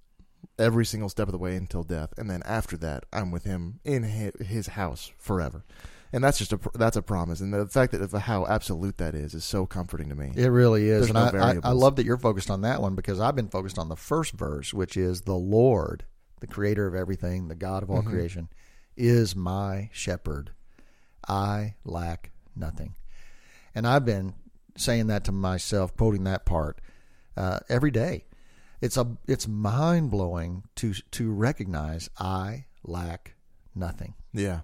every 0.60 0.86
single 0.86 1.10
step 1.10 1.28
of 1.28 1.32
the 1.32 1.38
way 1.38 1.56
until 1.56 1.84
death, 1.84 2.14
and 2.18 2.30
then 2.30 2.42
after 2.44 2.78
that, 2.78 3.06
I'm 3.12 3.32
with 3.32 3.44
Him 3.44 3.80
in 3.84 4.04
His 4.04 4.68
house 4.68 5.12
forever. 5.18 5.64
And 6.14 6.22
that's 6.24 6.38
just 6.38 6.52
a 6.52 6.60
that's 6.74 6.98
a 6.98 7.02
promise, 7.02 7.40
and 7.40 7.54
the 7.54 7.68
fact 7.68 7.94
that 7.94 8.02
of 8.02 8.12
how 8.12 8.46
absolute 8.46 8.98
that 8.98 9.16
is 9.16 9.34
is 9.34 9.46
so 9.46 9.66
comforting 9.66 10.10
to 10.10 10.16
me. 10.16 10.34
It 10.36 10.48
really 10.50 10.90
is, 10.90 11.08
There's 11.08 11.16
and 11.16 11.34
no 11.34 11.40
I, 11.42 11.52
I, 11.52 11.58
I 11.64 11.72
love 11.72 11.96
that 11.96 12.06
you're 12.06 12.18
focused 12.18 12.50
on 12.52 12.62
that 12.62 12.82
one 12.82 12.96
because 12.96 13.22
I've 13.22 13.36
been 13.36 13.48
focused 13.48 13.80
on 13.80 13.88
the 13.88 13.96
first 13.96 14.34
verse, 14.34 14.74
which 14.74 14.98
is 14.98 15.22
the 15.22 15.36
Lord, 15.38 16.04
the 16.42 16.48
Creator 16.48 16.86
of 16.86 16.96
everything, 16.96 17.48
the 17.48 17.56
God 17.56 17.82
of 17.82 17.90
all 17.90 18.02
Mhm. 18.02 18.08
creation, 18.08 18.50
is 18.98 19.38
my 19.38 19.90
shepherd. 19.94 20.52
I 21.30 21.76
lack 21.86 22.32
nothing, 22.58 22.96
and 23.74 23.88
I've 23.88 24.04
been 24.04 24.34
saying 24.76 25.08
that 25.08 25.24
to 25.26 25.32
myself, 25.32 25.96
quoting 25.96 26.26
that 26.26 26.46
part 26.46 26.82
uh, 27.38 27.60
every 27.70 27.92
day. 27.92 28.26
It's 28.82 28.98
a 28.98 29.16
it's 29.28 29.48
mind 29.48 30.10
blowing 30.12 30.64
to 30.78 30.94
to 31.12 31.32
recognize 31.32 32.10
I 32.20 32.66
lack 32.84 33.36
nothing 33.76 34.16
Yeah, 34.34 34.62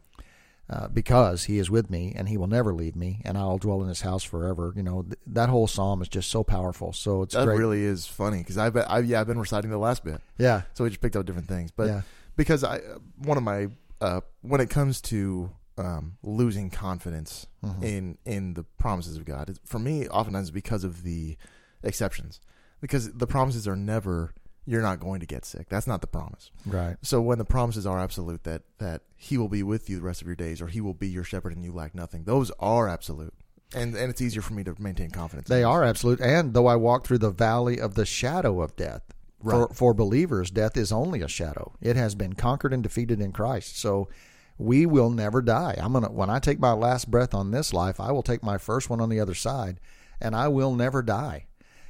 uh, 0.69 0.87
because 0.87 1.43
he 1.45 1.59
is 1.59 1.69
with 1.69 1.89
me 1.89 2.13
and 2.15 2.27
he 2.27 2.35
will 2.37 2.47
never 2.47 2.73
leave 2.73 2.95
me 2.95 3.21
and 3.23 3.37
I'll 3.37 3.59
dwell 3.59 3.81
in 3.83 3.87
his 3.89 4.01
house 4.01 4.23
forever. 4.23 4.73
You 4.75 4.83
know, 4.83 5.03
th- 5.03 5.19
that 5.27 5.49
whole 5.49 5.67
psalm 5.67 6.01
is 6.01 6.07
just 6.09 6.29
so 6.31 6.43
powerful. 6.43 6.91
So 6.93 7.21
it's 7.21 7.35
that 7.35 7.45
great. 7.45 7.57
really 7.59 7.83
is 7.83 8.07
funny 8.07 8.39
because 8.39 8.57
I've 8.57 8.73
been, 8.73 8.85
I, 8.87 8.99
yeah 8.99 9.21
I've 9.21 9.27
been 9.27 9.39
reciting 9.39 9.69
the 9.69 9.77
last 9.77 10.03
bit, 10.03 10.19
yeah. 10.37 10.63
so 10.73 10.83
we 10.83 10.89
just 10.89 11.01
picked 11.01 11.15
out 11.15 11.25
different 11.27 11.47
things. 11.47 11.69
But 11.71 11.87
yeah. 11.87 12.01
because 12.35 12.63
I 12.63 12.81
one 13.19 13.37
of 13.37 13.43
my 13.43 13.67
uh, 14.01 14.21
when 14.41 14.61
it 14.61 14.69
comes 14.71 14.99
to 15.01 15.51
um, 15.77 16.17
losing 16.23 16.69
confidence 16.71 17.45
Mhm. 17.63 17.83
in 17.83 18.17
in 18.25 18.53
the 18.55 18.63
promises 18.63 19.15
of 19.17 19.25
God, 19.25 19.57
for 19.63 19.77
me, 19.79 20.07
oftentimes 20.09 20.49
because 20.51 20.83
of 20.83 21.03
the 21.03 21.37
exceptions, 21.83 22.39
because 22.81 23.11
the 23.13 23.27
promises 23.27 23.67
are 23.67 23.75
never 23.75 24.33
you're 24.67 24.81
not 24.81 24.99
going 24.99 25.21
to 25.21 25.25
get 25.25 25.45
sick. 25.45 25.69
That's 25.69 25.87
not 25.87 26.01
the 26.01 26.07
promise. 26.07 26.51
Right. 26.65 26.97
So 27.01 27.21
when 27.21 27.37
the 27.37 27.45
promises 27.45 27.87
are 27.87 27.99
absolute 27.99 28.43
that 28.43 28.63
that 28.79 29.01
He 29.15 29.37
will 29.37 29.47
be 29.47 29.63
with 29.63 29.89
you 29.89 29.95
the 29.97 30.01
rest 30.03 30.21
of 30.21 30.27
your 30.27 30.35
days, 30.35 30.61
or 30.61 30.67
He 30.67 30.81
will 30.81 30.93
be 30.93 31.07
your 31.07 31.23
shepherd 31.23 31.55
and 31.55 31.63
you 31.63 31.71
lack 31.71 31.95
nothing, 31.95 32.25
those 32.25 32.51
are 32.59 32.87
absolute, 32.87 33.33
and 33.73 33.95
and 33.95 34.09
it's 34.09 34.21
easier 34.21 34.41
for 34.41 34.53
me 34.53 34.63
to 34.65 34.75
maintain 34.77 35.09
confidence. 35.09 35.47
They 35.47 35.63
are 35.63 35.83
absolute. 35.83 36.19
And 36.19 36.53
though 36.53 36.67
I 36.67 36.75
walk 36.75 37.05
through 37.05 37.19
the 37.19 37.31
valley 37.31 37.79
of 37.79 37.95
the 37.95 38.05
shadow 38.05 38.61
of 38.61 38.75
death, 38.75 39.01
for, 39.41 39.69
for 39.69 39.93
believers, 39.93 40.51
death 40.51 40.75
is 40.75 40.91
only 40.91 41.21
a 41.21 41.27
shadow. 41.27 41.73
It 41.79 41.95
has 41.95 42.15
been 42.15 42.33
conquered 42.33 42.73
and 42.73 42.83
defeated 42.83 43.21
in 43.21 43.31
Christ. 43.31 43.79
So 43.79 44.09
we 44.57 44.85
will 44.85 45.11
never 45.11 45.41
die. 45.41 45.75
I'm 45.77 45.93
gonna 45.93 46.11
when 46.11 46.29
I 46.29 46.39
take 46.39 46.59
my 46.59 46.73
last 46.73 47.09
breath 47.09 47.33
on 47.33 47.51
this 47.51 47.73
life, 47.73 47.99
I 47.99 48.11
will 48.11 48.23
take 48.23 48.43
my 48.43 48.57
first 48.57 48.89
one 48.89 48.99
on 48.99 49.09
the 49.09 49.19
other 49.19 49.35
side, 49.35 49.79
and 50.19 50.35
I 50.35 50.47
will 50.47 50.73
never 50.73 51.01
die. 51.01 51.45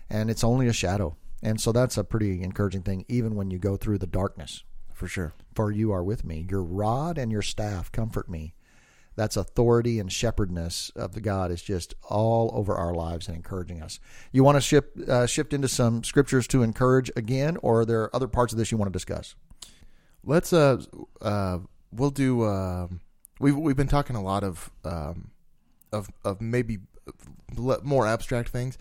And 0.09 0.29
it's 0.29 0.43
only 0.43 0.67
a 0.67 0.73
shadow. 0.73 1.15
And 1.43 1.59
so 1.61 1.71
that's 1.71 1.97
a 1.97 2.03
pretty 2.03 2.41
encouraging 2.41 2.81
thing, 2.83 3.05
even 3.07 3.35
when 3.35 3.51
you 3.51 3.59
go 3.59 3.77
through 3.77 3.99
the 3.99 4.07
darkness. 4.07 4.63
for 4.93 5.07
sure. 5.07 5.33
For 5.53 5.71
you 5.71 5.91
are 5.91 6.03
with 6.03 6.25
me. 6.25 6.47
Your 6.49 6.63
rod 6.63 7.17
and 7.19 7.31
your 7.31 7.43
staff 7.43 7.91
comfort 7.91 8.27
me. 8.27 8.55
That's 9.15 9.37
authority 9.37 9.99
and 9.99 10.11
shepherdness 10.11 10.91
of 10.95 11.13
the 11.13 11.21
God 11.21 11.51
is 11.51 11.61
just 11.61 11.95
all 12.07 12.51
over 12.53 12.75
our 12.75 12.93
lives 12.93 13.27
and 13.27 13.35
encouraging 13.35 13.81
us. 13.81 13.99
You 14.31 14.43
want 14.43 14.57
to 14.57 14.61
shift 14.61 14.97
uh, 15.09 15.25
shift 15.25 15.53
into 15.53 15.67
some 15.67 16.03
scriptures 16.03 16.47
to 16.49 16.61
encourage 16.63 17.11
again, 17.15 17.57
or 17.63 17.81
are 17.81 17.85
there 17.85 18.15
other 18.15 18.27
parts 18.27 18.53
of 18.53 18.59
this 18.59 18.71
you 18.71 18.77
want 18.77 18.91
to 18.91 18.93
discuss? 18.93 19.35
Let's 20.23 20.53
uh 20.53 20.81
uh 21.21 21.59
we'll 21.91 22.11
do 22.11 22.45
um 22.45 23.01
we've 23.39 23.57
we've 23.57 23.75
been 23.75 23.87
talking 23.87 24.15
a 24.15 24.21
lot 24.21 24.43
of 24.43 24.69
um 24.83 25.31
of 25.91 26.09
of 26.23 26.39
maybe 26.41 26.77
more 27.83 28.05
abstract 28.05 28.49
things. 28.49 28.77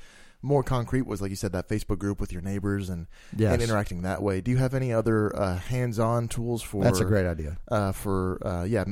More 0.46 0.62
concrete 0.62 1.06
was 1.06 1.20
like 1.20 1.30
you 1.30 1.36
said 1.36 1.52
that 1.52 1.68
Facebook 1.68 1.98
group 1.98 2.20
with 2.20 2.32
your 2.32 2.40
neighbors 2.42 2.88
and 2.88 3.06
Yes. 3.36 3.52
and 3.52 3.60
interacting 3.62 4.02
that 4.02 4.22
way. 4.22 4.40
Do 4.40 4.50
you 4.52 4.58
have 4.58 4.74
any 4.74 4.92
other 4.92 5.34
uh, 5.34 5.58
hands-on 5.58 6.28
tools 6.28 6.62
for 6.62 6.84
That's 6.84 7.00
a 7.00 7.04
great 7.04 7.26
idea. 7.26 7.58
uh, 7.68 7.92
for 7.92 8.38
uh, 8.46 8.62
yeah 8.64 8.84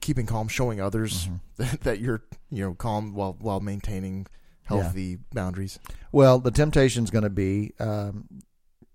keeping 0.00 0.26
calm, 0.26 0.46
showing 0.48 0.80
others 0.80 1.26
Mm-hmm. 1.26 1.36
that, 1.62 1.80
that 1.80 2.00
you're 2.00 2.22
you 2.50 2.62
know 2.64 2.74
calm 2.74 3.12
while 3.14 3.36
while 3.40 3.60
maintaining 3.60 4.26
healthy 4.62 5.18
boundaries. 5.34 5.80
Well, 6.12 6.38
the 6.38 6.52
temptation 6.52 7.02
is 7.04 7.10
going 7.10 7.24
to 7.24 7.30
be 7.30 7.72
um, 7.80 8.28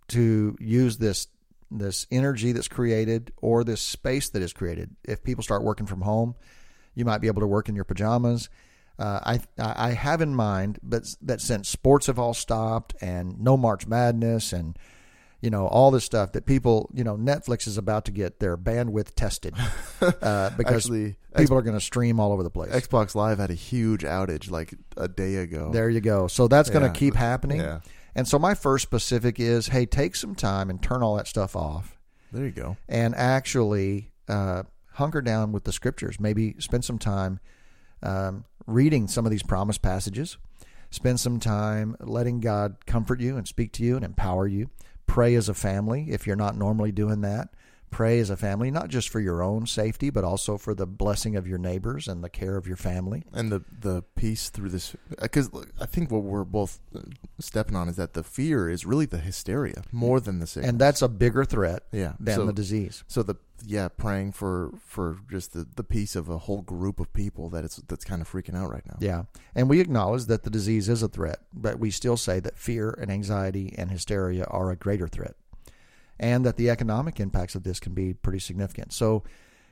to 0.10 0.56
use 0.60 0.98
this 0.98 1.28
this 1.72 2.08
energy 2.12 2.54
that's 2.54 2.68
created 2.70 3.32
or 3.42 3.64
this 3.64 3.82
space 3.82 4.30
that 4.30 4.42
is 4.42 4.54
created. 4.54 4.96
If 5.04 5.24
people 5.24 5.44
start 5.44 5.64
working 5.64 5.86
from 5.88 6.02
home, 6.02 6.36
you 6.94 7.04
might 7.04 7.20
be 7.20 7.28
able 7.28 7.42
to 7.42 7.48
work 7.48 7.68
in 7.68 7.76
your 7.76 7.84
pajamas. 7.84 8.50
Uh, 8.98 9.20
I 9.24 9.40
I 9.60 9.92
have 9.92 10.22
in 10.22 10.34
mind, 10.36 10.80
but 10.82 11.14
that 11.22 11.42
since 11.42 11.68
sports 11.70 12.08
have 12.08 12.18
all 12.20 12.34
stopped 12.34 12.96
and 13.02 13.40
no 13.40 13.58
March 13.58 13.88
Madness 13.88 14.54
and 14.54 14.78
you 15.42 15.50
know 15.50 15.68
all 15.68 15.92
this 15.92 16.06
stuff 16.06 16.32
that 16.32 16.46
people 16.46 16.90
you 16.94 17.04
know 17.04 17.18
Netflix 17.18 17.68
is 17.68 17.78
about 17.78 18.06
to 18.06 18.12
get 18.12 18.40
their 18.40 18.56
bandwidth 18.58 19.14
tested 19.16 19.54
uh, 20.02 20.50
because 20.58 20.86
Actually, 20.86 21.18
people 21.36 21.58
are 21.58 21.62
going 21.62 21.76
to 21.78 21.82
stream 21.82 22.20
all 22.20 22.32
over 22.32 22.42
the 22.42 22.50
place. 22.50 22.72
Xbox 22.72 23.16
Live 23.16 23.38
had 23.38 23.52
a 23.52 23.56
huge 23.56 24.02
outage 24.04 24.50
like 24.50 24.74
a 24.96 25.08
day 25.08 25.36
ago. 25.36 25.72
There 25.74 25.90
you 25.90 26.00
go. 26.02 26.28
So 26.28 26.48
that's 26.48 26.70
going 26.70 26.84
Yeah. 26.86 26.94
to 26.94 26.98
keep 26.98 27.16
happening. 27.16 27.60
Yeah, 27.60 27.82
And 28.16 28.26
so 28.28 28.40
my 28.40 28.54
first 28.56 28.84
specific 28.84 29.40
is, 29.40 29.68
hey, 29.68 29.86
take 29.86 30.16
some 30.16 30.36
time 30.36 30.70
and 30.70 30.82
turn 30.82 31.04
all 31.04 31.16
that 31.18 31.28
stuff 31.28 31.56
off, 31.56 31.98
there 32.32 32.46
you 32.46 32.52
go. 32.52 32.78
and 32.88 33.14
actually 33.14 34.14
uh, 34.30 34.64
hunker 34.94 35.22
down 35.22 35.52
with 35.52 35.66
the 35.66 35.74
scriptures. 35.74 36.18
Maybe 36.20 36.56
spend 36.60 36.86
some 36.86 36.98
time 36.98 37.40
um, 38.06 38.46
reading 38.68 39.08
some 39.08 39.26
of 39.26 39.32
these 39.32 39.44
promise 39.44 39.78
passages. 39.78 40.38
Spend 40.90 41.20
some 41.20 41.40
time 41.40 41.96
letting 42.00 42.40
God 42.40 42.86
comfort 42.86 43.20
you 43.20 43.38
and 43.38 43.48
speak 43.48 43.72
to 43.74 43.84
you 43.84 43.96
and 43.96 44.06
empower 44.06 44.48
you. 44.48 44.70
Pray 45.08 45.36
as 45.36 45.50
a 45.50 45.54
family 45.54 46.08
if 46.10 46.26
you're 46.26 46.36
not 46.36 46.56
normally 46.56 46.92
doing 46.92 47.22
that. 47.22 47.50
Pray 47.96 48.20
as 48.20 48.30
a 48.30 48.36
family, 48.36 48.70
not 48.72 48.90
just 48.90 49.08
for 49.08 49.22
your 49.22 49.42
own 49.42 49.66
safety, 49.68 50.10
but 50.10 50.26
also 50.26 50.58
for 50.58 50.74
the 50.76 50.86
blessing 50.86 51.38
of 51.38 51.48
your 51.48 51.58
neighbors 51.58 52.10
and 52.10 52.22
the 52.22 52.30
care 52.30 52.58
of 52.58 52.68
your 52.68 52.76
family. 52.76 53.24
and 53.32 53.50
the 53.50 53.64
the 53.80 54.04
peace 54.16 54.50
through 54.50 54.68
this 54.68 54.98
because 55.22 55.50
I 55.80 55.86
think 55.86 56.12
what 56.12 56.24
we're 56.24 56.44
both 56.44 56.82
uh, 56.94 57.00
stepping 57.40 57.78
on 57.78 57.88
is 57.88 57.96
that 57.96 58.14
the 58.14 58.22
fear 58.22 58.70
is 58.70 58.86
really 58.86 59.06
the 59.06 59.20
hysteria 59.20 59.84
more 59.94 60.20
than 60.20 60.40
the 60.40 60.48
sickness. 60.48 60.70
And 60.72 60.78
that's 60.78 61.02
a 61.02 61.08
bigger 61.08 61.46
threat 61.46 61.84
yeah. 61.94 62.16
than 62.20 62.36
so, 62.36 62.46
the 62.46 62.52
disease. 62.52 63.06
so 63.08 63.24
the 63.24 63.36
yeah 63.66 63.88
praying 63.88 64.34
for 64.34 64.74
for 64.86 65.18
just 65.32 65.54
the 65.54 65.66
the 65.78 65.84
peace 65.84 66.18
of 66.18 66.28
a 66.28 66.40
whole 66.40 66.64
group 66.64 67.00
of 67.00 67.14
people 67.14 67.50
that 67.52 67.64
it's 67.64 67.78
that's 67.88 68.04
kind 68.04 68.22
of 68.22 68.30
freaking 68.30 68.58
out 68.58 68.70
right 68.70 68.86
now. 68.86 68.98
Yeah. 69.00 69.24
And 69.56 69.70
we 69.70 69.80
acknowledge 69.80 70.26
that 70.26 70.44
the 70.44 70.50
disease 70.50 70.90
is 70.90 71.02
a 71.02 71.08
threat, 71.08 71.40
but 71.54 71.80
we 71.80 71.92
still 71.92 72.18
say 72.18 72.42
that 72.42 72.58
fear 72.58 72.90
and 72.90 73.10
anxiety 73.10 73.74
and 73.78 73.90
hysteria 73.90 74.44
are 74.50 74.70
a 74.70 74.76
greater 74.76 75.08
threat 75.08 75.36
and 76.20 76.46
that 76.46 76.58
the 76.58 76.70
economic 76.70 77.20
impacts 77.20 77.56
of 77.56 77.64
this 77.64 77.80
can 77.80 77.94
be 77.94 78.14
pretty 78.14 78.40
significant. 78.40 78.94
So 78.94 79.24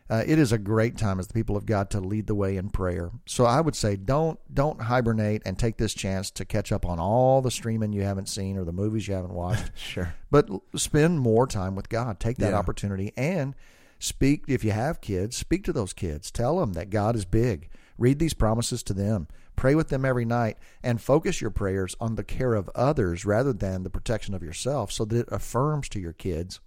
uh, 0.09 0.21
it 0.27 0.37
is 0.37 0.51
a 0.51 0.57
great 0.57 0.97
time 0.97 1.17
as 1.19 1.27
the 1.27 1.33
people 1.33 1.55
of 1.55 1.65
God 1.65 1.89
to 1.91 2.01
lead 2.01 2.27
the 2.27 2.35
way 2.35 2.57
in 2.57 2.69
prayer. 2.69 3.11
So 3.25 3.45
I 3.45 3.61
would 3.61 3.75
say 3.75 3.95
don't 3.95 4.37
don't 4.53 4.81
hibernate 4.81 5.41
and 5.45 5.57
take 5.57 5.77
this 5.77 5.93
chance 5.93 6.29
to 6.31 6.43
catch 6.45 6.71
up 6.73 6.85
on 6.85 6.99
all 6.99 7.41
the 7.41 7.49
streaming 7.51 7.93
you 7.93 8.01
haven't 8.01 8.27
seen 8.27 8.57
or 8.57 8.65
the 8.65 8.73
movies 8.73 9.07
you 9.07 9.13
haven't 9.13 9.33
watched, 9.33 9.71
Sure. 9.77 10.13
but 10.29 10.49
spend 10.75 11.19
more 11.21 11.47
time 11.47 11.75
with 11.75 11.87
God. 11.87 12.19
Take 12.19 12.37
that 12.37 12.51
Yeah. 12.51 12.57
opportunity 12.59 13.13
and 13.15 13.55
speak 13.97 14.43
if 14.49 14.65
you 14.65 14.71
have 14.71 14.99
kids, 14.99 15.37
speak 15.37 15.63
to 15.63 15.71
those 15.73 15.93
kids. 15.93 16.29
Tell 16.31 16.59
them 16.59 16.73
that 16.73 16.89
God 16.89 17.15
is 17.15 17.23
big. 17.23 17.69
Read 17.97 18.19
these 18.19 18.33
promises 18.33 18.83
to 18.83 18.93
them. 18.93 19.27
Pray 19.55 19.75
with 19.75 19.89
them 19.89 20.03
every 20.05 20.25
night 20.25 20.57
and 20.81 20.99
focus 21.01 21.39
your 21.41 21.51
prayers 21.51 21.95
on 21.99 22.15
the 22.15 22.23
care 22.23 22.53
of 22.55 22.69
others 22.73 23.25
rather 23.25 23.53
than 23.53 23.83
the 23.83 23.89
protection 23.89 24.33
of 24.33 24.41
yourself 24.43 24.91
so 24.91 25.05
that 25.05 25.17
it 25.19 25.29
affirms 25.31 25.87
to 25.89 25.99
your 25.99 26.13
kids 26.13 26.59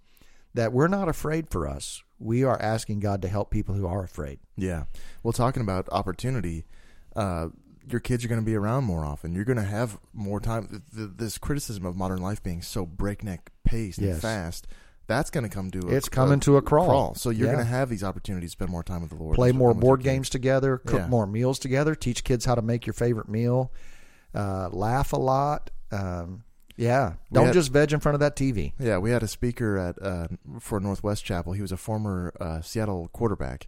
that 0.53 0.71
we're 0.71 0.87
not 0.87 1.09
afraid 1.09 1.49
for 1.49 1.67
us. 1.67 2.01
We 2.17 2.43
are 2.43 2.59
asking 2.61 3.01
God 3.01 3.21
to 3.21 3.27
help 3.27 3.51
people 3.51 3.75
who 3.75 3.85
are 3.85 4.03
afraid. 4.03 4.39
Yeah. 4.55 4.85
Well, 5.21 5.33
talking 5.33 5.61
about 5.61 5.87
opportunity, 5.91 6.65
uh, 7.15 7.49
your 7.89 7.99
kids 7.99 8.25
are 8.25 8.27
going 8.27 8.41
to 8.41 8.45
be 8.45 8.55
around 8.55 8.85
more 8.85 9.05
often. 9.05 9.33
You're 9.33 9.45
going 9.45 9.57
to 9.57 9.63
have 9.63 9.99
more 10.13 10.39
time. 10.39 10.67
Th- 10.67 10.81
th- 10.95 11.09
This 11.17 11.37
criticism 11.37 11.85
of 11.85 11.95
modern 11.95 12.21
life 12.21 12.41
being 12.41 12.61
so 12.61 12.85
breakneck 12.85 13.51
paced 13.63 13.99
Yes. 13.99 14.13
and 14.13 14.21
fast, 14.21 14.67
that's 15.07 15.29
going 15.29 15.43
to 15.43 15.49
come 15.49 15.71
to 15.71 15.79
a, 15.87 15.91
It's 15.95 16.09
coming 16.09 16.39
to 16.41 16.57
a 16.57 16.61
crawl. 16.61 17.15
So 17.15 17.29
you're 17.29 17.47
Yeah. 17.47 17.53
going 17.53 17.65
to 17.65 17.69
have 17.71 17.89
these 17.89 18.03
opportunities 18.03 18.49
to 18.51 18.53
spend 18.53 18.69
more 18.71 18.83
time 18.83 19.01
with 19.01 19.09
the 19.11 19.15
Lord. 19.17 19.35
Play 19.35 19.51
more 19.53 19.73
board 19.73 20.03
games 20.03 20.29
together, 20.29 20.77
cook 20.77 20.99
Yeah. 20.99 21.07
more 21.07 21.25
meals 21.25 21.59
together, 21.59 21.95
teach 21.95 22.23
kids 22.23 22.45
how 22.45 22.55
to 22.55 22.61
make 22.61 22.85
your 22.85 22.93
favorite 22.93 23.29
meal, 23.29 23.71
uh, 24.35 24.69
laugh 24.71 25.13
a 25.13 25.17
lot. 25.17 25.71
Um, 25.91 26.43
yeah. 26.75 27.13
Don't 27.31 27.45
had- 27.45 27.53
just 27.53 27.71
veg 27.71 27.93
in 27.93 27.99
front 27.99 28.13
of 28.15 28.19
that 28.19 28.35
TV. 28.35 28.73
Yeah, 28.79 28.97
we 28.97 29.11
had 29.11 29.23
a 29.23 29.27
speaker 29.27 29.77
at 29.77 30.01
uh, 30.01 30.27
for 30.59 30.79
Northwest 30.79 31.23
Chapel. 31.25 31.53
He 31.53 31.61
was 31.61 31.71
a 31.71 31.77
former 31.77 32.33
uh, 32.39 32.61
Seattle 32.61 33.09
quarterback, 33.13 33.67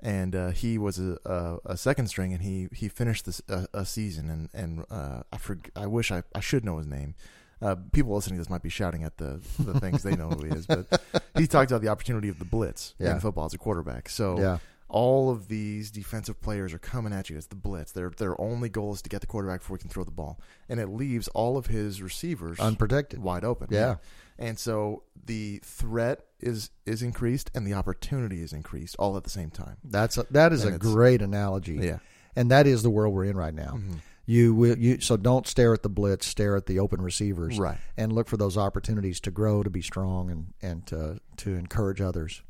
and 0.00 0.34
uh, 0.34 0.50
he 0.50 0.78
was 0.78 0.98
a, 0.98 1.16
a, 1.24 1.58
a 1.72 1.76
second 1.76 2.08
string, 2.08 2.32
and 2.32 2.42
he 2.42 2.68
he 2.72 2.88
finished 2.88 3.24
this 3.24 3.40
a 3.48 3.84
season, 3.86 4.28
and 4.28 4.48
and 4.52 4.84
uh, 4.90 5.22
I 5.32 5.36
forg 5.36 5.70
I 5.76 5.86
wish 5.86 6.10
I 6.10 6.24
I 6.34 6.40
should 6.40 6.64
know 6.64 6.76
his 6.78 6.86
name. 6.88 7.14
Uh, 7.62 7.76
people 7.92 8.14
listening 8.14 8.36
to 8.36 8.40
this 8.40 8.50
might 8.50 8.62
be 8.62 8.68
shouting 8.68 9.04
at 9.04 9.16
the 9.18 9.40
the 9.58 9.78
things 9.80 10.02
they 10.02 10.16
know 10.16 10.28
who 10.28 10.44
he 10.44 10.50
is, 10.50 10.66
but 10.66 11.02
he 11.36 11.46
talked 11.46 11.70
about 11.70 11.80
the 11.82 11.88
opportunity 11.88 12.28
of 12.28 12.38
the 12.38 12.44
blitz 12.44 12.94
Yeah. 12.98 13.14
in 13.14 13.20
football 13.20 13.44
as 13.44 13.54
a 13.54 13.58
quarterback. 13.58 14.08
So 14.08 14.38
Yeah. 14.40 14.58
all 14.88 15.30
of 15.30 15.48
these 15.48 15.90
defensive 15.90 16.40
players 16.42 16.74
are 16.74 16.78
coming 16.78 17.12
at 17.12 17.30
you. 17.30 17.36
It's 17.36 17.46
the 17.46 17.54
blitz. 17.54 17.92
Their 17.92 18.10
their 18.10 18.38
only 18.40 18.68
goal 18.68 18.92
is 18.94 19.02
to 19.02 19.08
get 19.08 19.20
the 19.20 19.26
quarterback 19.28 19.60
before 19.60 19.76
he 19.76 19.80
can 19.82 19.90
throw 19.90 20.04
the 20.04 20.10
ball, 20.10 20.40
and 20.68 20.80
it 20.80 20.88
leaves 20.88 21.28
all 21.28 21.56
of 21.56 21.66
his 21.66 22.02
receivers 22.02 22.58
Unprotected. 22.58 23.20
wide 23.20 23.44
open. 23.44 23.68
Yeah. 23.70 23.96
and 24.38 24.58
so 24.58 25.04
the 25.24 25.60
threat 25.64 26.24
is 26.40 26.70
is 26.84 27.00
increased 27.02 27.50
and 27.54 27.64
the 27.66 27.74
opportunity 27.74 28.42
is 28.42 28.52
increased 28.52 28.96
all 28.98 29.16
at 29.16 29.22
the 29.24 29.30
same 29.30 29.50
time. 29.50 29.76
That's 29.84 30.18
a, 30.18 30.26
that 30.32 30.52
is 30.52 30.64
And 30.64 30.74
a 30.74 30.78
great 30.78 31.22
analogy. 31.22 31.74
Yeah, 31.76 31.98
And 32.34 32.50
that 32.50 32.66
is 32.66 32.82
the 32.82 32.90
world 32.90 33.14
we're 33.14 33.26
in 33.26 33.36
right 33.36 33.54
now. 33.54 33.74
Mm-hmm. 33.76 33.94
You 34.24 34.54
will 34.54 34.78
you 34.78 35.00
so 35.00 35.16
don't 35.16 35.46
stare 35.46 35.74
at 35.74 35.82
the 35.82 35.88
blitz, 35.88 36.26
stare 36.26 36.56
at 36.56 36.66
the 36.66 36.78
open 36.78 37.02
receivers. 37.02 37.58
Right. 37.58 37.78
And 37.96 38.12
look 38.12 38.28
for 38.28 38.36
those 38.36 38.56
opportunities 38.56 39.20
to 39.20 39.30
grow, 39.30 39.62
to 39.62 39.70
be 39.70 39.82
strong 39.82 40.30
and 40.30 40.54
and 40.62 40.86
to 40.86 41.20
to 41.38 41.54
encourage 41.54 42.00
others. 42.00 42.42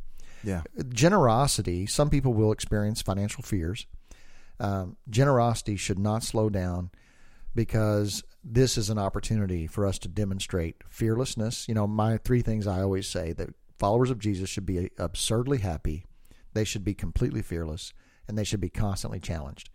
yeah, 0.45 0.63
Generosity, 0.91 1.87
some 1.87 2.11
people 2.11 2.35
will 2.35 2.53
experience 2.53 3.01
financial 3.01 3.43
fears. 3.43 3.87
Um, 4.61 4.97
generosity 5.09 5.77
should 5.77 5.99
not 5.99 6.23
slow 6.23 6.49
down 6.51 6.91
because 7.55 8.23
this 8.45 8.77
is 8.77 8.91
an 8.91 8.99
opportunity 8.99 9.67
for 9.67 9.87
us 9.87 9.99
to 10.01 10.09
demonstrate 10.09 10.77
fearlessness. 10.89 11.67
You 11.69 11.75
know, 11.75 11.87
my 11.87 12.19
three 12.19 12.43
things 12.43 12.67
I 12.67 12.83
always 12.83 13.09
say 13.09 13.33
that 13.33 13.55
followers 13.79 14.11
of 14.11 14.19
Jesus 14.19 14.49
should 14.49 14.67
be 14.67 14.91
absurdly 14.99 15.59
happy, 15.59 16.05
they 16.53 16.65
should 16.65 16.85
be 16.85 16.95
completely 16.95 17.43
fearless, 17.43 17.93
and 18.33 18.39
they 18.39 18.45
should 18.45 18.63
be 18.63 18.71
constantly 18.71 19.21
challenged. 19.21 19.69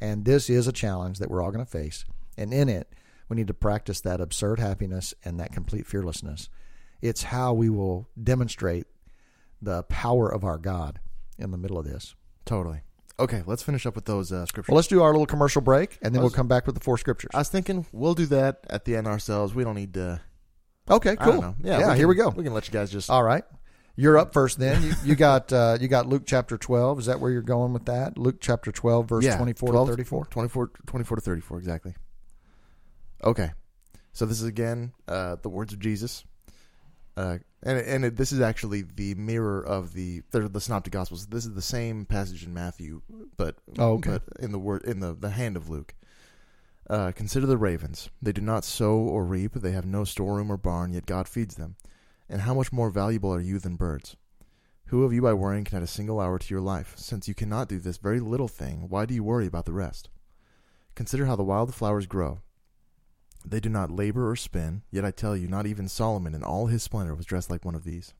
And 0.00 0.24
this 0.24 0.48
is 0.48 0.66
a 0.66 0.72
challenge 0.72 1.18
that 1.18 1.30
we're 1.30 1.42
all 1.42 1.50
going 1.50 1.62
to 1.62 1.70
face. 1.70 2.06
And 2.38 2.54
in 2.54 2.70
it, 2.70 2.94
we 3.28 3.36
need 3.36 3.48
to 3.48 3.54
practice 3.54 4.00
that 4.00 4.18
absurd 4.18 4.58
happiness 4.58 5.12
and 5.26 5.38
that 5.38 5.52
complete 5.52 5.86
fearlessness. 5.86 6.48
It's 7.02 7.24
how 7.24 7.52
we 7.52 7.68
will 7.68 8.08
demonstrate 8.20 8.86
the 9.60 9.82
power 9.82 10.26
of 10.26 10.42
our 10.42 10.56
God 10.56 11.00
in 11.38 11.50
the 11.50 11.58
middle 11.58 11.78
of 11.78 11.84
this. 11.84 12.14
totally. 12.46 12.80
Okay, 13.20 13.42
let's 13.44 13.62
finish 13.62 13.84
up 13.84 13.94
with 13.94 14.06
those 14.06 14.32
uh, 14.32 14.46
scriptures. 14.46 14.72
Well, 14.72 14.76
let's 14.76 14.88
do 14.88 15.02
our 15.02 15.10
little 15.10 15.26
commercial 15.26 15.60
break, 15.60 15.98
and 16.00 16.14
then 16.14 16.22
we'll 16.22 16.30
come 16.30 16.48
back 16.48 16.64
with 16.64 16.76
the 16.76 16.80
four 16.80 16.96
scriptures. 16.96 17.32
I 17.34 17.38
was 17.38 17.50
thinking 17.50 17.84
we'll 17.92 18.14
do 18.14 18.26
that 18.26 18.64
at 18.70 18.86
the 18.86 18.96
end 18.96 19.06
ourselves. 19.06 19.54
We 19.54 19.64
don't 19.64 19.74
need 19.74 19.92
to. 19.94 20.20
Okay, 20.88 21.16
cool. 21.16 21.54
Yeah, 21.62 21.80
yeah 21.80 21.92
we 21.92 21.98
here 21.98 22.08
we 22.08 22.14
go. 22.14 22.30
We 22.30 22.44
can 22.44 22.54
let 22.54 22.68
you 22.68 22.72
guys 22.72 22.90
just. 22.90 23.10
All 23.10 23.24
right, 23.24 23.44
you're 23.98 24.16
up 24.16 24.32
first. 24.32 24.58
Then 24.60 24.80
you, 24.82 24.92
you 25.04 25.14
got 25.16 25.52
uh, 25.52 25.76
you 25.80 25.88
got 25.88 26.06
Luke 26.06 26.22
chapter 26.24 26.56
twelve. 26.56 27.00
Is 27.00 27.06
that 27.06 27.18
where 27.18 27.32
you're 27.32 27.42
going 27.42 27.72
with 27.72 27.86
that? 27.86 28.16
Luke 28.16 28.36
chapter 28.40 28.70
twelve, 28.70 29.08
verse 29.08 29.24
yeah, 29.24 29.36
twenty 29.36 29.52
four 29.52 29.70
12 29.70 29.88
to 29.88 29.92
thirty 29.92 30.04
four. 30.04 30.24
24, 30.26 30.70
24 30.86 31.16
to 31.16 31.20
34, 31.20 31.58
exactly. 31.58 31.94
Okay. 33.24 33.50
So 34.12 34.24
this 34.24 34.40
is 34.40 34.46
again 34.48 34.92
uh, 35.08 35.36
the 35.42 35.48
words 35.48 35.72
of 35.72 35.80
Jesus. 35.80 36.24
Uh, 37.16 37.38
and 37.64 37.78
and 37.78 38.04
it, 38.04 38.16
this 38.16 38.30
is 38.30 38.40
actually 38.40 38.82
the 38.82 39.14
mirror 39.16 39.60
of 39.60 39.92
the 39.92 40.22
the, 40.30 40.48
the 40.48 40.60
synoptic 40.60 40.92
gospels. 40.92 41.26
This 41.26 41.44
is 41.44 41.54
the 41.54 41.62
same 41.62 42.04
passage 42.04 42.44
in 42.44 42.54
Matthew, 42.54 43.02
but 43.36 43.56
Oh, 43.78 43.94
okay. 43.94 44.10
but 44.10 44.22
in 44.40 44.52
the 44.52 44.58
word 44.60 44.84
in 44.84 45.00
the, 45.00 45.12
the 45.12 45.30
hand 45.30 45.56
of 45.56 45.68
Luke. 45.68 45.94
Uh, 46.88 47.12
consider 47.12 47.46
the 47.46 47.58
ravens; 47.58 48.08
they 48.22 48.32
do 48.32 48.40
not 48.40 48.64
sow 48.64 48.94
or 48.94 49.24
reap; 49.24 49.54
they 49.54 49.72
have 49.72 49.84
no 49.84 50.04
storeroom 50.04 50.50
or 50.50 50.56
barn, 50.56 50.92
yet 50.92 51.04
God 51.04 51.28
feeds 51.28 51.56
them. 51.56 51.76
And 52.28 52.42
how 52.42 52.54
much 52.54 52.72
more 52.72 52.90
valuable 52.90 53.32
are 53.32 53.40
you 53.40 53.58
than 53.58 53.76
birds? 53.76 54.16
Who 54.86 55.04
of 55.04 55.12
you 55.12 55.22
by 55.22 55.34
worrying 55.34 55.64
can 55.64 55.78
add 55.78 55.82
a 55.82 55.86
single 55.86 56.20
hour 56.20 56.38
to 56.38 56.54
your 56.54 56.60
life? 56.60 56.94
Since 56.96 57.28
you 57.28 57.34
cannot 57.34 57.68
do 57.68 57.78
this 57.78 57.98
very 57.98 58.20
little 58.20 58.48
thing, 58.48 58.88
why 58.88 59.06
do 59.06 59.14
you 59.14 59.22
worry 59.22 59.46
about 59.46 59.66
the 59.66 59.72
rest? 59.72 60.08
Consider 60.94 61.26
how 61.26 61.36
the 61.36 61.44
wild 61.44 61.74
flowers 61.74 62.06
grow. 62.06 62.40
They 63.44 63.60
do 63.60 63.68
not 63.68 63.90
labor 63.90 64.30
or 64.30 64.36
spin, 64.36 64.82
yet 64.90 65.04
I 65.04 65.10
tell 65.10 65.36
you, 65.36 65.46
not 65.46 65.66
even 65.66 65.88
Solomon 65.88 66.34
in 66.34 66.42
all 66.42 66.66
his 66.66 66.82
splendor 66.82 67.14
was 67.14 67.26
dressed 67.26 67.50
like 67.50 67.64
one 67.64 67.74
of 67.74 67.84
these. 67.84 68.14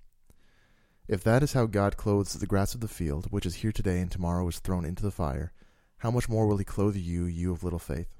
If 1.08 1.24
that 1.24 1.42
is 1.42 1.54
how 1.54 1.66
God 1.66 1.96
clothes 1.96 2.34
the 2.34 2.46
grass 2.46 2.74
of 2.74 2.80
the 2.80 2.88
field, 2.88 3.26
which 3.30 3.46
is 3.46 3.56
here 3.56 3.72
today 3.72 4.00
and 4.00 4.10
tomorrow 4.10 4.46
is 4.46 4.58
thrown 4.58 4.84
into 4.84 5.02
the 5.02 5.10
fire, 5.10 5.52
how 5.98 6.10
much 6.10 6.28
more 6.28 6.46
will 6.46 6.58
he 6.58 6.64
clothe 6.64 6.96
you, 6.96 7.24
you 7.24 7.50
of 7.50 7.64
little 7.64 7.78
faith? 7.78 8.14